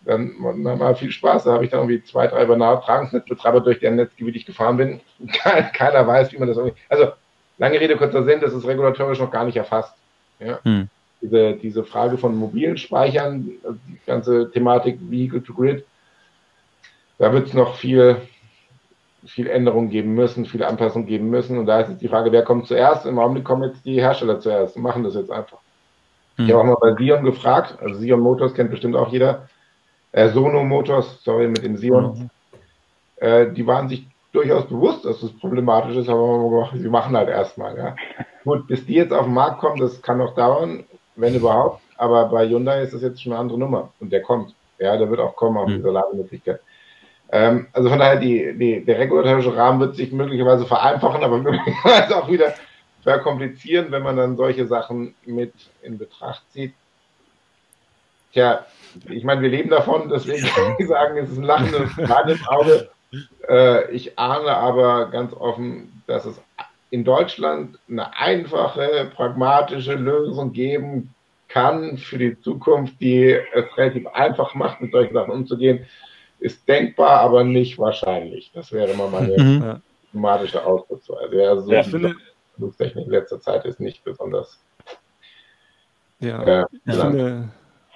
[0.05, 0.35] Dann,
[0.65, 1.45] dann mal viel Spaß.
[1.45, 5.01] Da habe ich dann irgendwie zwei, drei Übertragungsnetzbetreiber, durch deren Netzgebiet ich gefahren bin.
[5.75, 6.77] Keiner weiß, wie man das irgendwie.
[6.89, 7.13] Also,
[7.59, 9.95] lange Rede, kurzer Sinn, das ist regulatorisch noch gar nicht erfasst.
[10.39, 10.61] Ja?
[10.63, 10.89] Hm.
[11.23, 15.85] Diese, diese Frage von mobilen Speichern, also die ganze Thematik Vehicle to Grid,
[17.19, 18.21] da wird es noch viel,
[19.27, 21.59] viel Änderungen geben müssen, viele Anpassungen geben müssen.
[21.59, 23.07] Und da ist jetzt die Frage, wer kommt zuerst?
[23.07, 25.59] Im Augenblick kommen jetzt die Hersteller zuerst und machen das jetzt einfach.
[26.37, 26.47] Hm.
[26.47, 29.49] Ich habe auch mal bei Sion gefragt, also Sion Motors kennt bestimmt auch jeder.
[30.13, 32.19] Äh, Sono Motors, sorry, mit dem Sion.
[32.19, 32.31] Mhm.
[33.17, 37.77] Äh, die waren sich durchaus bewusst, dass das problematisch ist, aber sie machen halt erstmal.
[37.77, 37.97] Ja.
[38.45, 40.85] Gut, bis die jetzt auf den Markt kommen, das kann noch dauern,
[41.17, 41.83] wenn überhaupt.
[41.97, 44.55] Aber bei Hyundai ist das jetzt schon eine andere Nummer und der kommt.
[44.79, 45.77] Ja, der wird auch kommen auf mhm.
[45.77, 46.61] diese Lademöglichkeit.
[47.33, 52.17] Ähm, also von daher, die, die, der regulatorische Rahmen wird sich möglicherweise vereinfachen, aber möglicherweise
[52.17, 52.55] auch wieder
[53.03, 56.75] verkomplizieren, wenn man dann solche Sachen mit in Betracht zieht.
[58.33, 58.67] Tja,
[59.09, 62.91] ich meine, wir leben davon, deswegen kann ich sagen, es ist ein lachendes im Auge.
[63.49, 66.41] Äh, ich ahne aber ganz offen, dass es
[66.91, 71.15] in Deutschland eine einfache, pragmatische Lösung geben
[71.49, 75.87] kann für die Zukunft, die es relativ einfach macht, mit solchen Sachen umzugehen
[76.39, 78.51] ist denkbar, aber nicht wahrscheinlich.
[78.55, 79.83] Das wäre immer meine mhm.
[80.13, 81.37] thematische Ausdrucksweise.
[81.37, 82.15] Ja, so ja, die finde,
[82.57, 84.59] Flugtechnik in letzter Zeit ist nicht besonders.
[86.21, 87.49] Ja, äh, ich finde,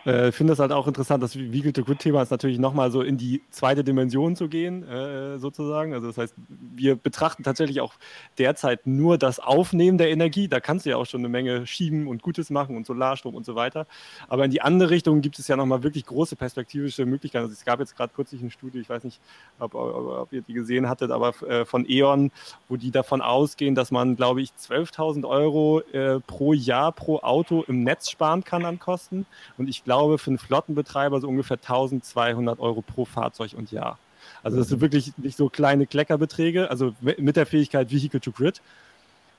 [0.04, 3.18] äh, finde das halt auch interessant, das Vehicle to Grid-Thema ist natürlich nochmal so in
[3.18, 5.92] die zweite Dimension zu gehen, äh, sozusagen.
[5.92, 6.34] Also das heißt,
[6.74, 7.92] wir betrachten tatsächlich auch
[8.38, 10.48] derzeit nur das Aufnehmen der Energie.
[10.48, 13.44] Da kannst du ja auch schon eine Menge schieben und Gutes machen und Solarstrom und
[13.44, 13.86] so weiter.
[14.28, 17.44] Aber in die andere Richtung gibt es ja nochmal wirklich große perspektivische Möglichkeiten.
[17.44, 19.20] Also es gab jetzt gerade kürzlich eine Studie, ich weiß nicht,
[19.58, 22.30] ob, ob, ob ihr die gesehen hattet, aber äh, von E.ON,
[22.68, 27.64] wo die davon ausgehen, dass man, glaube ich, 12.000 Euro äh, pro Jahr pro Auto
[27.68, 29.26] im Netz sparen kann an Kosten.
[29.58, 33.98] Und ich glaube, für einen Flottenbetreiber so ungefähr 1200 Euro pro Fahrzeug und Jahr.
[34.42, 34.82] Also das sind mhm.
[34.82, 38.60] wirklich nicht so kleine Kleckerbeträge, also mit der Fähigkeit Vehicle to Grid.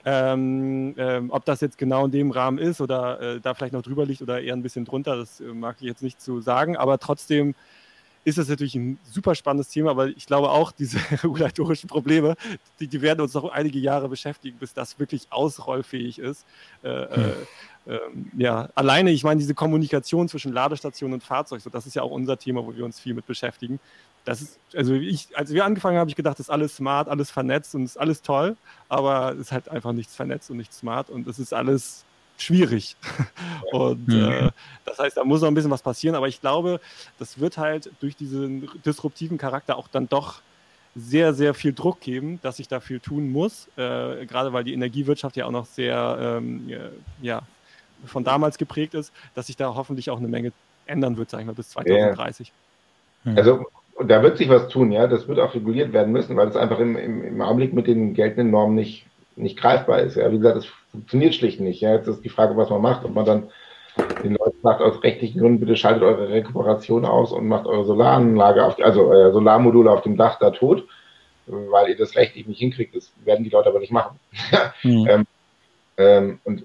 [0.03, 3.83] Ähm, ähm, ob das jetzt genau in dem Rahmen ist oder äh, da vielleicht noch
[3.83, 6.75] drüber liegt oder eher ein bisschen drunter, das äh, mag ich jetzt nicht zu sagen,
[6.75, 7.53] aber trotzdem
[8.23, 12.35] ist das natürlich ein super spannendes Thema, weil ich glaube auch, diese regulatorischen Probleme,
[12.79, 16.45] die, die werden uns noch einige Jahre beschäftigen, bis das wirklich ausrollfähig ist.
[16.81, 17.33] Äh, hm
[17.87, 22.03] ähm, ja, alleine, ich meine, diese Kommunikation zwischen Ladestation und Fahrzeug, so, das ist ja
[22.03, 23.79] auch unser Thema, wo wir uns viel mit beschäftigen.
[24.23, 27.09] Das ist, also ich, als wir angefangen haben, habe ich gedacht, das ist alles smart,
[27.09, 28.55] alles vernetzt und ist alles toll,
[28.87, 32.05] aber es ist halt einfach nichts vernetzt und nicht smart und es ist alles
[32.37, 32.95] schwierig.
[33.71, 34.31] Und mhm.
[34.31, 34.49] äh,
[34.83, 36.81] das heißt, da muss noch ein bisschen was passieren, aber ich glaube,
[37.19, 40.41] das wird halt durch diesen disruptiven Charakter auch dann doch
[40.95, 44.73] sehr, sehr viel Druck geben, dass ich da viel tun muss, äh, gerade weil die
[44.73, 46.67] Energiewirtschaft ja auch noch sehr ähm,
[47.21, 47.43] ja,
[48.05, 50.51] von damals geprägt ist, dass sich da hoffentlich auch eine Menge
[50.85, 52.51] ändern wird, sagen wir, bis 2030.
[53.25, 53.33] Ja.
[53.35, 53.65] Also
[54.03, 55.07] da wird sich was tun, ja.
[55.07, 58.13] Das wird auch reguliert werden müssen, weil es einfach im, im, im Augenblick mit den
[58.13, 59.05] geltenden Normen nicht,
[59.35, 60.15] nicht greifbar ist.
[60.15, 61.81] Ja, wie gesagt, es funktioniert schlicht nicht.
[61.81, 63.49] Ja, jetzt ist die Frage, was man macht, ob man dann
[64.23, 68.63] den Leuten sagt, aus rechtlichen Gründen, bitte schaltet eure Rekuperation aus und macht eure Solaranlage,
[68.65, 70.87] auf, also euer Solarmodule auf dem Dach da tot,
[71.47, 72.95] weil ihr das rechtlich nicht hinkriegt.
[72.95, 74.19] Das werden die Leute aber nicht machen.
[74.83, 75.07] mhm.
[75.09, 75.27] ähm,
[75.97, 76.63] ähm, und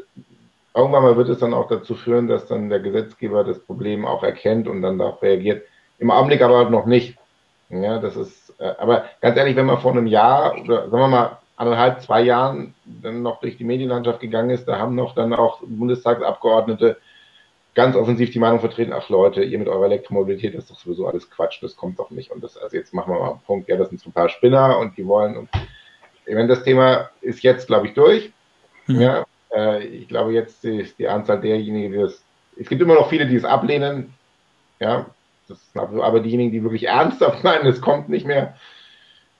[0.77, 4.23] irgendwann mal wird es dann auch dazu führen, dass dann der Gesetzgeber das Problem auch
[4.23, 5.67] erkennt und dann darauf reagiert.
[5.99, 7.17] Im Augenblick aber noch nicht.
[7.71, 11.09] Ja, das ist, äh, aber ganz ehrlich, wenn man vor einem Jahr oder sagen wir
[11.09, 15.33] mal anderthalb, zwei Jahren dann noch durch die Medienlandschaft gegangen ist, da haben noch dann
[15.33, 16.99] auch Bundestagsabgeordnete
[17.75, 21.07] ganz offensiv die Meinung vertreten, ach Leute, ihr mit eurer Elektromobilität, das ist doch sowieso
[21.07, 22.31] alles Quatsch, das kommt doch nicht.
[22.31, 24.31] Und das, also jetzt machen wir mal einen Punkt, ja, das sind so ein paar
[24.31, 25.49] Spinner und die wollen und
[26.25, 28.33] ich meine, das Thema ist jetzt, glaube ich, durch.
[28.87, 29.01] Mhm.
[29.01, 32.23] Ja, äh, ich glaube, jetzt ist die Anzahl derjenigen, die das,
[32.59, 34.15] es gibt immer noch viele, die es ablehnen,
[34.81, 35.07] ja,
[35.75, 38.57] aber diejenigen, die wirklich ernsthaft meinen, es kommt nicht mehr,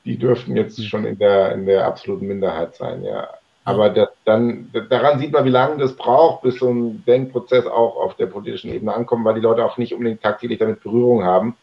[0.05, 3.29] die dürften jetzt schon in der, in der absoluten Minderheit sein, ja.
[3.65, 7.97] Aber das, dann, daran sieht man, wie lange das braucht, bis so ein Denkprozess auch
[7.97, 11.57] auf der politischen Ebene ankommt, weil die Leute auch nicht unbedingt tagtäglich damit Berührung haben.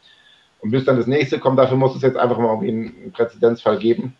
[0.59, 3.77] Und bis dann das nächste kommt, dafür muss es jetzt einfach mal irgendwie einen Präzedenzfall
[3.77, 4.17] geben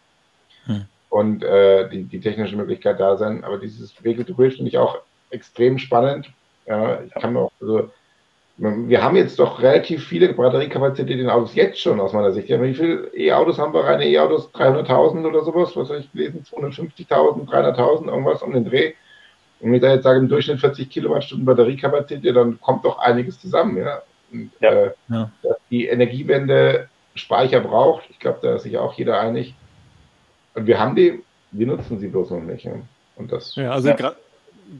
[0.66, 0.86] hm.
[1.14, 3.44] Und äh, die, die technische Möglichkeit da sein.
[3.44, 4.98] Aber dieses Vehicle to Bridge finde ich auch
[5.30, 6.32] extrem spannend.
[6.66, 7.92] Ja, ich kann auch, also
[8.58, 12.50] wir haben jetzt doch relativ viele Batteriekapazität in Autos jetzt schon aus meiner Sicht.
[12.50, 13.84] Ja, wie viele E-Autos haben wir?
[13.84, 15.76] Reine E-Autos 300.000 oder sowas?
[15.76, 16.44] Was habe ich gelesen?
[16.52, 18.94] 250.000, 300.000, irgendwas um den Dreh.
[19.60, 23.40] Und wenn ich da jetzt sage, im Durchschnitt 40 Kilowattstunden Batteriekapazität, dann kommt doch einiges
[23.40, 23.78] zusammen.
[23.78, 24.02] Ja?
[24.32, 24.72] Und, ja.
[24.72, 25.32] Äh, ja.
[25.44, 29.54] Dass die Energiewende Speicher braucht, ich glaube, da ist sich auch jeder einig.
[30.56, 31.22] Und wir haben die,
[31.52, 32.66] wir nutzen sie bloß noch nicht.
[32.66, 32.74] Ja?
[33.16, 34.14] Und das, ja, also ja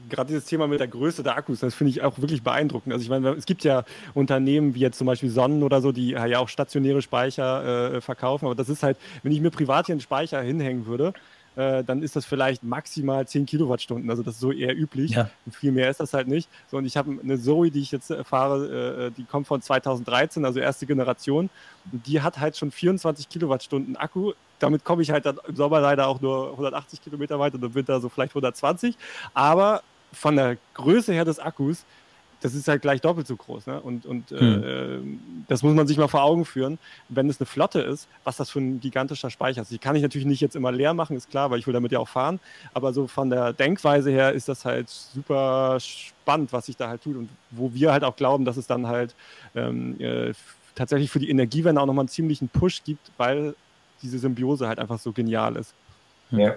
[0.08, 2.92] gerade dieses Thema mit der Größe der Akkus, das finde ich auch wirklich beeindruckend.
[2.92, 3.84] Also ich meine, es gibt ja
[4.14, 8.46] Unternehmen wie jetzt zum Beispiel Sonnen oder so, die ja auch stationäre Speicher äh, verkaufen,
[8.46, 11.12] aber das ist halt, wenn ich mir privat hier einen Speicher hinhängen würde,
[11.56, 14.10] äh, dann ist das vielleicht maximal 10 Kilowattstunden.
[14.10, 15.12] Also das ist so eher üblich.
[15.12, 15.30] Ja.
[15.50, 16.48] Viel mehr ist das halt nicht.
[16.70, 20.44] So, und ich habe eine Zoe, die ich jetzt fahre, äh, die kommt von 2013,
[20.44, 21.50] also erste Generation.
[21.92, 25.80] Und die hat halt schon 24 Kilowattstunden Akku damit komme ich halt dann im Sommer
[25.80, 28.96] leider auch nur 180 Kilometer weit und im Winter so vielleicht 120.
[29.34, 29.82] Aber
[30.12, 31.84] von der Größe her des Akkus,
[32.44, 33.66] das ist halt gleich doppelt so groß.
[33.68, 33.80] Ne?
[33.80, 34.62] Und, und hm.
[34.62, 34.98] äh,
[35.48, 38.50] das muss man sich mal vor Augen führen, wenn es eine Flotte ist, was das
[38.50, 39.70] für ein gigantischer Speicher ist.
[39.70, 41.90] Die kann ich natürlich nicht jetzt immer leer machen, ist klar, weil ich will damit
[41.90, 42.40] ja auch fahren.
[42.74, 47.02] Aber so von der Denkweise her ist das halt super spannend, was sich da halt
[47.02, 49.14] tut und wo wir halt auch glauben, dass es dann halt
[49.54, 50.34] ähm, äh,
[50.74, 53.54] tatsächlich für die Energiewende auch nochmal einen ziemlichen Push gibt, weil
[54.02, 55.72] diese Symbiose halt einfach so genial ist.
[56.30, 56.56] Ja.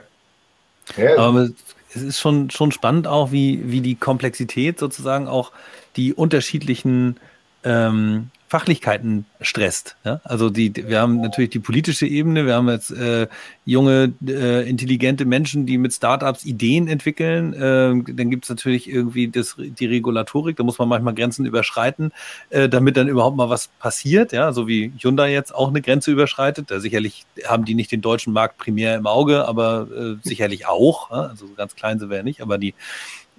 [0.96, 1.18] Ja.
[1.18, 1.50] Aber
[1.94, 5.52] es ist schon, schon spannend auch, wie, wie die Komplexität sozusagen auch
[5.96, 7.18] die unterschiedlichen
[7.64, 9.98] ähm, Fachlichkeiten stresst.
[10.06, 10.22] Ja?
[10.24, 13.28] Also die, wir haben natürlich die politische Ebene, wir haben jetzt äh,
[13.66, 17.54] junge, äh, intelligente Menschen, die mit Startups Ideen entwickeln.
[17.54, 22.14] Äh, dann gibt es natürlich irgendwie das, die Regulatorik, da muss man manchmal Grenzen überschreiten,
[22.50, 24.32] äh, damit dann überhaupt mal was passiert.
[24.32, 26.72] Ja, so wie Hyundai jetzt auch eine Grenze überschreitet.
[26.72, 31.12] Da sicherlich haben die nicht den deutschen Markt primär im Auge, aber äh, sicherlich auch.
[31.12, 31.24] Ja?
[31.24, 32.74] Also ganz klein sind wir ja nicht, aber die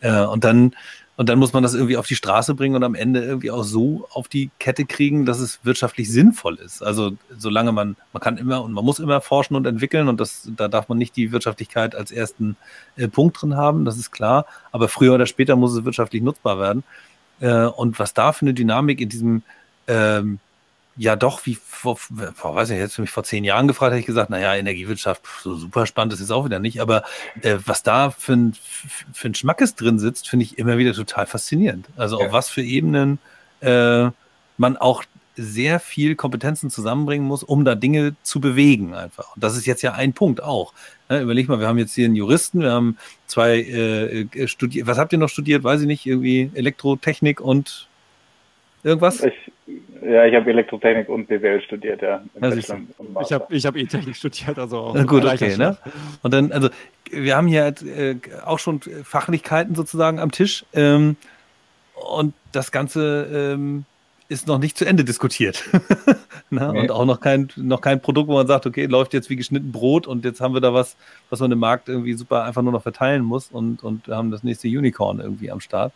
[0.01, 0.75] äh, und dann
[1.19, 3.65] und dann muss man das irgendwie auf die Straße bringen und am Ende irgendwie auch
[3.65, 6.81] so auf die Kette kriegen, dass es wirtschaftlich sinnvoll ist.
[6.81, 10.49] Also solange man, man kann immer und man muss immer forschen und entwickeln und das,
[10.57, 12.57] da darf man nicht die Wirtschaftlichkeit als ersten
[12.95, 14.47] äh, Punkt drin haben, das ist klar.
[14.71, 16.85] Aber früher oder später muss es wirtschaftlich nutzbar werden.
[17.41, 19.43] Äh, und was da für eine Dynamik in diesem
[19.89, 20.39] ähm,
[20.99, 24.07] ja doch, wie vor, vor weiß nicht, jetzt mich vor zehn Jahren gefragt, hätte ich
[24.07, 27.05] gesagt, naja, Energiewirtschaft, so super spannend ist es auch wieder nicht, aber
[27.43, 28.57] äh, was da für ein,
[29.13, 31.87] für ein Schmackes drin sitzt, finde ich immer wieder total faszinierend.
[31.97, 32.27] Also ja.
[32.27, 33.19] auf was für Ebenen
[33.61, 34.11] äh,
[34.59, 35.05] man auch
[35.37, 39.37] sehr viel Kompetenzen zusammenbringen muss, um da Dinge zu bewegen einfach.
[39.37, 40.73] Und das ist jetzt ja ein Punkt auch.
[41.09, 44.89] Ja, überleg mal, wir haben jetzt hier einen Juristen, wir haben zwei äh, äh studiert,
[44.89, 45.63] was habt ihr noch studiert?
[45.63, 47.88] Weiß ich nicht, irgendwie Elektrotechnik und
[48.83, 49.23] irgendwas?
[49.23, 49.35] Ich,
[50.03, 52.23] ja, ich habe Elektrotechnik und BWL studiert, ja.
[52.41, 54.95] Also ich habe ich hab E-Technik studiert, also auch.
[54.95, 55.77] Na gut, okay, ne?
[56.23, 56.71] Und dann, also
[57.11, 60.65] wir haben hier halt, äh, auch schon Fachlichkeiten sozusagen am Tisch.
[60.73, 61.17] Ähm,
[61.95, 63.85] und das Ganze ähm,
[64.29, 65.65] ist noch nicht zu Ende diskutiert.
[66.51, 66.71] ne?
[66.73, 66.81] nee.
[66.81, 69.73] Und auch noch kein, noch kein Produkt, wo man sagt, okay, läuft jetzt wie geschnitten
[69.73, 70.97] Brot und jetzt haben wir da was,
[71.31, 74.31] was man im Markt irgendwie super einfach nur noch verteilen muss und, und wir haben
[74.31, 75.93] das nächste Unicorn irgendwie am Start.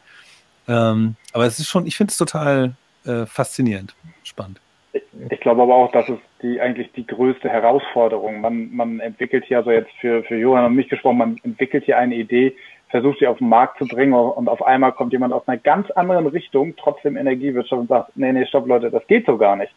[0.68, 2.74] Ähm, aber es ist schon, ich finde es total
[3.04, 4.60] äh, faszinierend, spannend.
[4.92, 8.40] Ich, ich glaube aber auch, das ist die eigentlich die größte Herausforderung.
[8.40, 11.98] Man, man entwickelt hier, also jetzt für, für Johann und mich gesprochen, man entwickelt hier
[11.98, 12.54] eine Idee,
[12.90, 15.90] versucht sie auf den Markt zu bringen und auf einmal kommt jemand aus einer ganz
[15.92, 19.72] anderen Richtung, trotzdem Energiewirtschaft und sagt, nee, nee, stopp Leute, das geht so gar nicht.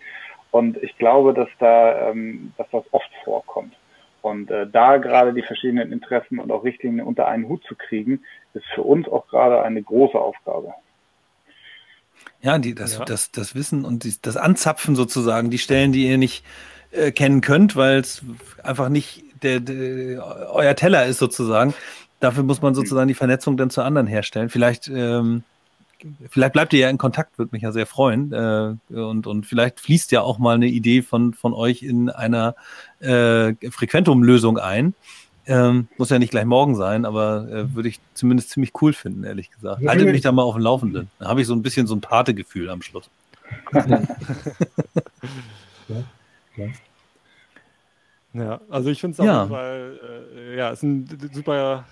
[0.52, 3.74] Und ich glaube, dass da, ähm, dass das oft vorkommt.
[4.26, 8.24] Und äh, da gerade die verschiedenen Interessen und auch Richtlinien unter einen Hut zu kriegen,
[8.56, 10.74] ist für uns auch gerade eine große Aufgabe.
[12.42, 13.06] Ja, die, das, ja.
[13.06, 16.44] Das, das Wissen und die, das Anzapfen sozusagen, die Stellen, die ihr nicht
[16.90, 18.26] äh, kennen könnt, weil es
[18.64, 21.76] einfach nicht der, der, euer Teller ist sozusagen.
[22.20, 24.50] Dafür muss man sozusagen die Vernetzung dann zu anderen herstellen.
[24.50, 25.44] Vielleicht, ähm,
[26.30, 28.32] vielleicht bleibt ihr ja in Kontakt, würde mich ja sehr freuen.
[28.32, 32.56] Äh, und, und vielleicht fließt ja auch mal eine Idee von, von euch in einer
[33.00, 34.94] äh, Frequentum-Lösung ein.
[35.48, 39.24] Ähm, muss ja nicht gleich morgen sein, aber äh, würde ich zumindest ziemlich cool finden,
[39.24, 39.86] ehrlich gesagt.
[39.86, 41.10] Haltet mich da mal auf dem Laufenden.
[41.20, 43.10] Da habe ich so ein bisschen so ein Pate-Gefühl am Schluss.
[43.74, 44.02] ja,
[46.58, 46.68] ja.
[48.36, 49.48] Ja, also ich finde es auf ja.
[49.48, 49.98] Fall,
[50.36, 51.86] äh, ja, ist ein super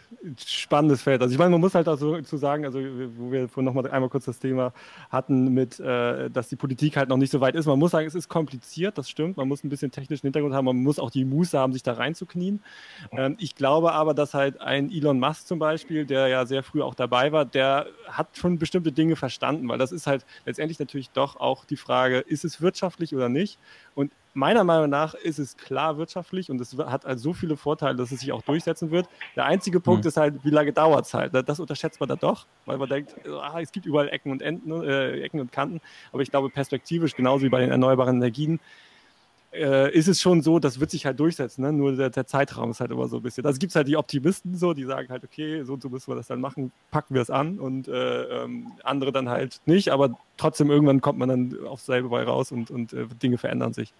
[0.45, 1.21] spannendes Feld.
[1.21, 2.79] Also ich meine, man muss halt dazu zu sagen, also
[3.17, 4.73] wo wir vorhin nochmal einmal kurz das Thema
[5.09, 7.65] hatten mit, äh, dass die Politik halt noch nicht so weit ist.
[7.65, 9.37] Man muss sagen, es ist kompliziert, das stimmt.
[9.37, 11.93] Man muss ein bisschen technischen Hintergrund haben, man muss auch die Muße haben, sich da
[11.93, 12.61] reinzuknien.
[13.13, 16.81] Ähm, ich glaube aber, dass halt ein Elon Musk zum Beispiel, der ja sehr früh
[16.81, 21.09] auch dabei war, der hat schon bestimmte Dinge verstanden, weil das ist halt letztendlich natürlich
[21.11, 23.59] doch auch die Frage, ist es wirtschaftlich oder nicht?
[23.95, 27.95] Und meiner Meinung nach ist es klar wirtschaftlich und es hat halt so viele Vorteile,
[27.95, 29.07] dass es sich auch durchsetzen wird.
[29.35, 30.09] Der einzige Punkt mhm.
[30.09, 31.33] ist halt, wie lange dauert es halt.
[31.47, 34.83] Das unterschätzt man da doch, weil man denkt, ah, es gibt überall Ecken und Enden,
[34.83, 35.81] äh, Ecken und Kanten.
[36.11, 38.59] Aber ich glaube, perspektivisch, genauso wie bei den erneuerbaren Energien,
[39.53, 41.61] äh, ist es schon so, das wird sich halt durchsetzen.
[41.61, 41.71] Ne?
[41.71, 43.45] Nur der, der, Zeitraum ist halt immer so ein bisschen.
[43.45, 46.11] Also gibt es halt die Optimisten so, die sagen halt, okay, so und so müssen
[46.11, 49.89] wir das dann machen, packen wir es an und äh, ähm, andere dann halt nicht,
[49.89, 53.73] aber trotzdem irgendwann kommt man dann aufs selbe bei raus und, und äh, Dinge verändern
[53.73, 53.93] sich.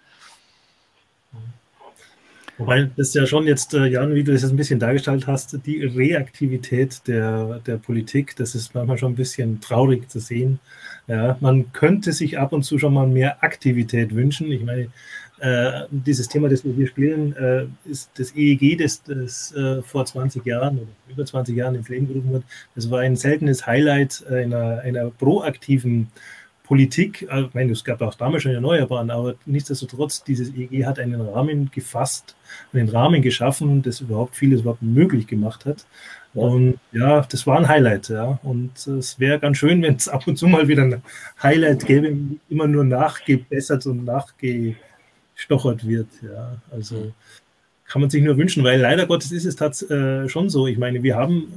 [2.56, 5.58] Wobei das ja schon jetzt, äh, Jan, wie du das jetzt ein bisschen dargestellt hast,
[5.66, 10.60] die Reaktivität der, der Politik, das ist manchmal schon ein bisschen traurig zu sehen.
[11.08, 14.52] Ja, man könnte sich ab und zu schon mal mehr Aktivität wünschen.
[14.52, 14.88] Ich meine,
[15.40, 20.06] äh, dieses Thema, das wir hier spielen, äh, ist das EEG, das, das äh, vor
[20.06, 22.44] 20 Jahren oder über 20 Jahren ins Leben gerufen wird.
[22.76, 26.08] Das war ein seltenes Highlight einer, einer proaktiven
[26.64, 27.22] Politik.
[27.22, 31.70] Ich meine, es gab auch damals schon Erneuerbaren, aber nichtsdestotrotz, dieses EEG hat einen Rahmen
[31.70, 32.34] gefasst,
[32.72, 35.86] einen Rahmen geschaffen, das überhaupt vieles überhaupt möglich gemacht hat.
[36.32, 38.40] Und ja, das war ein Highlight, ja.
[38.42, 41.02] Und es wäre ganz schön, wenn es ab und zu mal wieder ein
[41.42, 42.16] Highlight gäbe,
[42.48, 44.74] immer nur nachgebessert und nachge
[45.34, 46.08] gestochert wird.
[46.22, 47.12] Ja, also
[47.86, 50.66] kann man sich nur wünschen, weil leider Gottes ist es tats äh, schon so.
[50.66, 51.52] Ich meine, wir haben,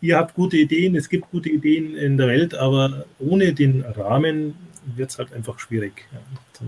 [0.00, 4.54] ihr habt gute Ideen, es gibt gute Ideen in der Welt, aber ohne den Rahmen
[4.96, 6.06] wird es halt einfach schwierig.
[6.12, 6.18] Ja.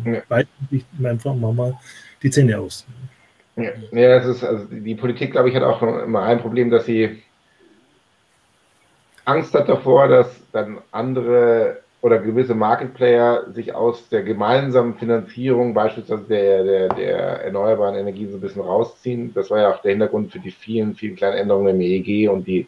[0.05, 0.44] Dann ja.
[0.70, 1.78] sich einfach mal
[2.23, 2.86] die Zähne aus.
[3.56, 6.86] Ja, ja das ist, also die Politik, glaube ich, hat auch immer ein Problem, dass
[6.86, 7.23] sie
[9.24, 15.73] Angst hat davor, dass dann andere oder gewisse Market Player sich aus der gemeinsamen Finanzierung
[15.73, 19.33] beispielsweise der, der, der erneuerbaren Energien so ein bisschen rausziehen.
[19.35, 22.49] Das war ja auch der Hintergrund für die vielen, vielen kleinen Änderungen im EEG und
[22.49, 22.66] die,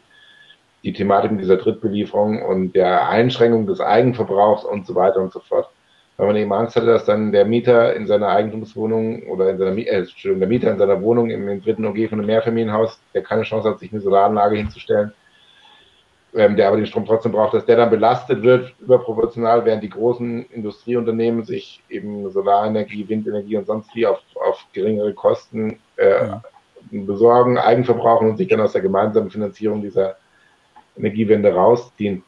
[0.85, 5.69] die Thematik dieser Drittbelieferung und der Einschränkung des Eigenverbrauchs und so weiter und so fort.
[6.15, 9.77] Weil man eben Angst hatte, dass dann der Mieter in seiner Eigentumswohnung oder in seiner,
[9.77, 13.43] äh, Entschuldigung, der Mieter in seiner Wohnung im dritten OG von einem Mehrfamilienhaus, der keine
[13.43, 15.11] Chance hat, sich eine Solaranlage hinzustellen,
[16.35, 19.89] ähm, der aber den Strom trotzdem braucht, dass der dann belastet wird überproportional, während die
[19.89, 26.41] großen Industrieunternehmen sich eben Solarenergie, Windenergie und sonst wie auf, auf geringere Kosten äh, ja.
[26.91, 30.17] besorgen, Eigenverbrauchen und sich dann aus der gemeinsamen Finanzierung dieser
[30.97, 32.23] Energiewende rausziehen.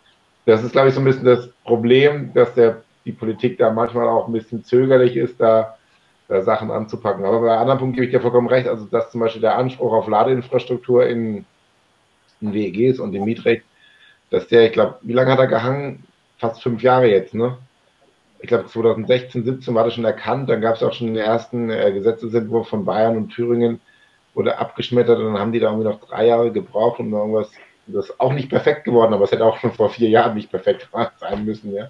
[0.45, 4.07] Das ist, glaube ich, so ein bisschen das Problem, dass der, die Politik da manchmal
[4.07, 5.77] auch ein bisschen zögerlich ist, da,
[6.29, 7.25] da Sachen anzupacken.
[7.25, 9.91] Aber bei anderen Punkten gebe ich dir vollkommen recht, also dass zum Beispiel der Anspruch
[9.91, 11.43] auf Ladeinfrastruktur in,
[12.39, 13.63] in WEGs und im Mietrecht
[14.29, 16.03] dass der, ich glaube, wie lange hat er gehangen?
[16.37, 17.57] Fast fünf Jahre jetzt, ne?
[18.39, 20.49] Ich glaube, 2016, 17 war das schon erkannt.
[20.49, 23.79] Dann gab es auch schon den ersten äh, Gesetzesentwurf von Bayern und Thüringen,
[24.35, 27.49] wurde abgeschmettert und dann haben die da irgendwie noch drei Jahre gebraucht, um irgendwas,
[27.87, 30.51] das ist auch nicht perfekt geworden, aber es hätte auch schon vor vier Jahren nicht
[30.51, 30.87] perfekt
[31.19, 31.89] sein müssen, ja.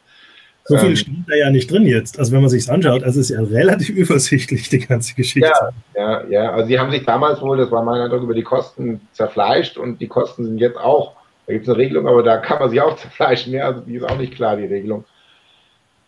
[0.63, 2.19] So viel ähm, steht da ja nicht drin jetzt.
[2.19, 5.49] Also wenn man sich es anschaut, also ist ja relativ übersichtlich, die ganze Geschichte.
[5.95, 6.51] Ja, ja, ja.
[6.51, 9.99] Also sie haben sich damals wohl, das war mein Eindruck, über die Kosten zerfleischt und
[9.99, 11.16] die Kosten sind jetzt auch
[11.47, 13.53] da gibt es eine Regelung, aber da kann man sich auch zerfleischen.
[13.53, 15.05] Ja, also die ist auch nicht klar, die Regelung.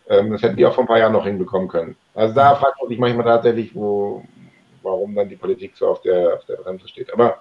[0.08, 1.96] Ähm, das hätten die auch vor ein paar Jahren noch hinbekommen können.
[2.14, 4.22] Also da fragt man sich manchmal tatsächlich, wo,
[4.82, 7.12] warum dann die Politik so auf der, auf der Bremse steht.
[7.12, 7.38] Aber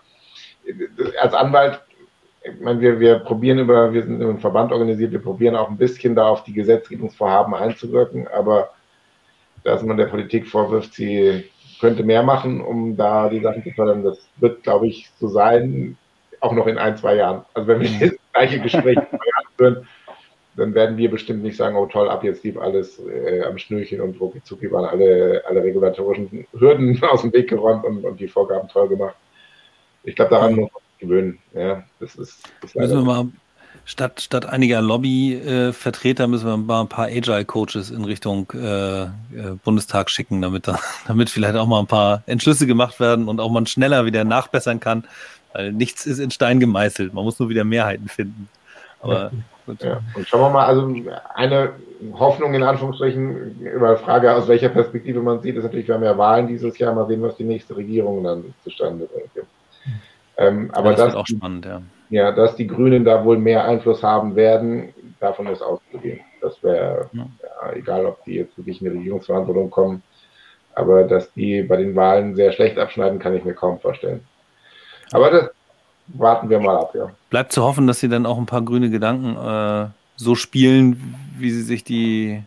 [0.65, 1.81] äh, als Anwalt,
[2.41, 5.77] ich meine, wir, wir probieren über, wir sind im Verband organisiert, wir probieren auch ein
[5.77, 8.69] bisschen da auf die Gesetzgebungsvorhaben einzuwirken, aber
[9.65, 11.49] dass man der Politik vorwirft, sie
[11.81, 15.97] könnte mehr machen, um da die Sachen zu fördern, das wird, glaube ich, so sein
[16.41, 17.45] auch noch in ein, zwei Jahren.
[17.53, 18.99] Also wenn wir das gleiche Gespräch
[19.57, 19.87] führen,
[20.55, 24.01] dann werden wir bestimmt nicht sagen, oh toll, ab jetzt lief alles äh, am Schnürchen
[24.01, 28.67] und rucki waren alle, alle regulatorischen Hürden aus dem Weg geräumt und, und die Vorgaben
[28.67, 29.15] toll gemacht.
[30.03, 31.39] Ich glaube, daran muss man sich gewöhnen.
[31.53, 33.27] Ja, das ist, das müssen, wir mal,
[33.89, 39.09] Statt, statt einiger Lobbyvertreter müssen wir mal ein paar Agile-Coaches in Richtung äh, äh,
[39.63, 43.49] Bundestag schicken, damit, da, damit vielleicht auch mal ein paar Entschlüsse gemacht werden und auch
[43.49, 45.05] man schneller wieder nachbessern kann.
[45.53, 47.13] Weil nichts ist in Stein gemeißelt.
[47.13, 48.49] Man muss nur wieder Mehrheiten finden.
[49.01, 49.31] Aber
[49.65, 49.81] gut.
[49.81, 50.01] Ja.
[50.13, 50.93] Und schauen wir mal, also
[51.35, 51.73] eine
[52.13, 56.03] Hoffnung in Anführungsstrichen über die Frage, aus welcher Perspektive man sieht, ist natürlich, wir haben
[56.03, 59.47] ja Wahlen dieses Jahr, mal sehen, was die nächste Regierung dann zustande bringt.
[60.37, 61.81] Ähm, aber ja, das, das auch spannend, ja.
[62.09, 66.21] Ja, dass die Grünen da wohl mehr Einfluss haben werden, davon ist auszugehen.
[66.41, 67.27] Das wäre, ja.
[67.43, 70.01] ja, egal ob die jetzt wirklich in die Regierungsverantwortung kommen,
[70.73, 74.21] aber dass die bei den Wahlen sehr schlecht abschneiden, kann ich mir kaum vorstellen.
[75.11, 75.49] Aber das
[76.07, 77.09] warten wir mal ab, ja.
[77.29, 81.51] Bleibt zu hoffen, dass sie dann auch ein paar grüne Gedanken äh, so spielen, wie
[81.51, 82.43] sie sich die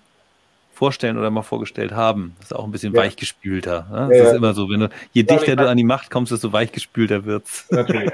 [0.74, 2.34] vorstellen oder mal vorgestellt haben.
[2.38, 3.02] Das ist auch ein bisschen ja.
[3.02, 3.86] weichgespülter.
[3.90, 4.08] Ne?
[4.08, 6.52] Das ja, ist immer so, wenn du, je dichter du an die Macht kommst, desto
[6.52, 7.66] weichgespülter wird's.
[7.70, 8.10] Natürlich.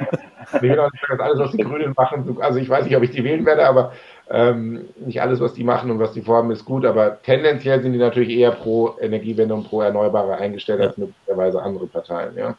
[0.55, 2.97] ich will auch nicht sagen, dass alles, was die Grünen machen, also ich weiß nicht,
[2.97, 3.93] ob ich die wählen werde, aber
[4.31, 7.95] ähm, nicht alles, was die machen und was die vorhaben, ist gut, aber tendenziell sind
[7.95, 12.37] die natürlich eher pro Energiewende und pro Erneuerbare eingestellt als möglicherweise andere Parteien.
[12.37, 12.55] Ja.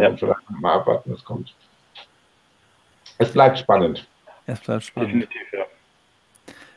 [0.00, 0.10] Ja.
[0.10, 0.36] Ja.
[0.60, 1.54] mal abwarten, was kommt.
[3.18, 4.06] Es bleibt spannend.
[4.46, 5.10] Es bleibt spannend.
[5.10, 5.64] Definitiv, ja.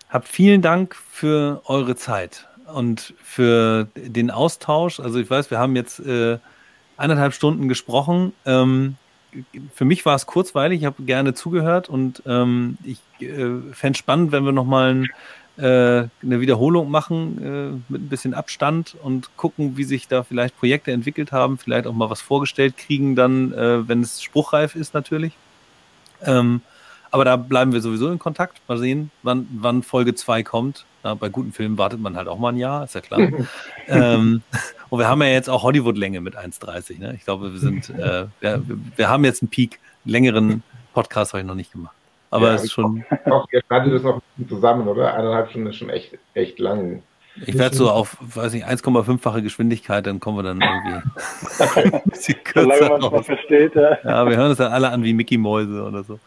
[0.10, 5.00] Habt vielen Dank für eure Zeit und für den Austausch.
[5.00, 6.38] Also ich weiß, wir haben jetzt äh,
[6.98, 8.34] eineinhalb Stunden gesprochen.
[8.46, 8.98] Ähm,
[9.74, 13.98] für mich war es kurzweilig, ich habe gerne zugehört und ähm, ich äh, fände es
[13.98, 15.08] spannend, wenn wir nochmal ein, äh,
[15.58, 20.92] eine Wiederholung machen äh, mit ein bisschen Abstand und gucken, wie sich da vielleicht Projekte
[20.92, 25.34] entwickelt haben, vielleicht auch mal was vorgestellt kriegen, dann, äh, wenn es spruchreif ist natürlich.
[26.24, 26.62] Ähm,
[27.12, 28.60] aber da bleiben wir sowieso in Kontakt.
[28.68, 30.86] Mal sehen, wann, wann Folge 2 kommt.
[31.06, 33.22] Ja, bei guten Filmen wartet man halt auch mal ein Jahr, ist ja klar.
[33.88, 34.42] ähm,
[34.90, 37.00] und wir haben ja jetzt auch Hollywood-Länge mit 1,30.
[37.00, 37.16] Ne?
[37.16, 38.62] Ich glaube, wir sind, äh, wir,
[38.98, 39.80] wir haben jetzt einen Peak.
[40.04, 40.62] Längeren
[40.94, 41.95] Podcast habe ich noch nicht gemacht.
[42.36, 43.04] Aber es ist schon.
[43.26, 45.14] Auch, ihr schneidet das noch zusammen, oder?
[45.14, 47.02] Eineinhalb Stunden ist schon echt, echt lang.
[47.46, 52.42] Ich werde so auf, weiß nicht, 1,5-fache Geschwindigkeit, dann kommen wir dann irgendwie ein bisschen
[52.46, 52.98] kürzer.
[52.98, 53.98] man versteht, ja.
[54.06, 56.18] ja, wir hören uns dann alle an wie Mickey Mäuse oder so.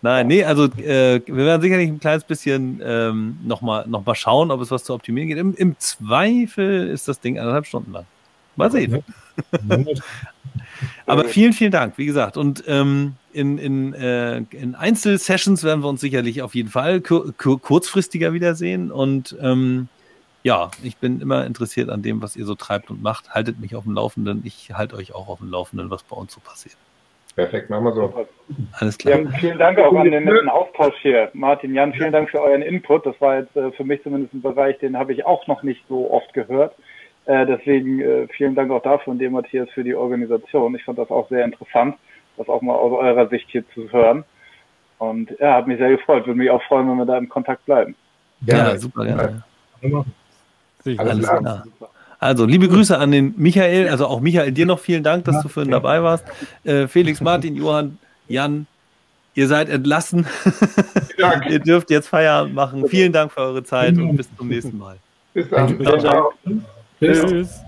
[0.00, 4.50] Nein, nee, also äh, wir werden sicherlich ein kleines bisschen ähm, nochmal noch mal schauen,
[4.50, 5.38] ob es was zu optimieren geht.
[5.38, 8.06] Im, Im, Zweifel ist das Ding anderthalb Stunden lang.
[8.56, 9.02] Mal sehen.
[11.06, 12.36] Aber vielen, vielen Dank, wie gesagt.
[12.36, 17.32] Und ähm, in, in, äh, in Einzelsessions werden wir uns sicherlich auf jeden Fall kur
[17.32, 18.90] kurzfristiger wiedersehen.
[18.90, 19.88] Und ähm,
[20.42, 23.30] ja, ich bin immer interessiert an dem, was ihr so treibt und macht.
[23.30, 24.42] Haltet mich auf dem Laufenden.
[24.44, 26.76] Ich halte euch auch auf dem Laufenden, was bei uns so passiert.
[27.34, 28.26] Perfekt, machen wir so.
[28.78, 29.18] Alles klar.
[29.18, 31.30] Ja, vielen Dank auch an den netten Austausch hier.
[31.32, 33.04] Martin, Jan, vielen Dank für euren Input.
[33.06, 35.82] Das war jetzt äh, für mich zumindest ein Bereich, den habe ich auch noch nicht
[35.88, 36.74] so oft gehört.
[37.26, 40.74] Äh, deswegen äh, vielen Dank auch dafür und dem Matthias für die Organisation.
[40.74, 41.96] Ich fand das auch sehr interessant,
[42.36, 44.24] das auch mal aus eurer Sicht hier zu hören.
[44.98, 46.26] Und ja, hat mich sehr gefreut.
[46.26, 47.94] Würde mich auch freuen, wenn wir da im Kontakt bleiben.
[48.46, 49.42] Ja, ja super, gerne.
[49.80, 50.04] Ja.
[50.98, 51.64] Alles klar.
[52.18, 53.88] Also, liebe Grüße an den Michael.
[53.88, 56.24] Also auch Michael, dir noch vielen Dank, dass du vorhin dabei warst.
[56.64, 57.98] Äh, Felix, Martin, Johann,
[58.28, 58.66] Jan,
[59.34, 60.26] ihr seid entlassen.
[61.50, 62.88] ihr dürft jetzt Feierabend machen.
[62.88, 64.96] Vielen Dank für eure Zeit und bis zum nächsten Mal.
[65.34, 65.80] Bis dann.
[65.82, 66.32] Ciao, ciao.
[67.00, 67.63] Tschüss.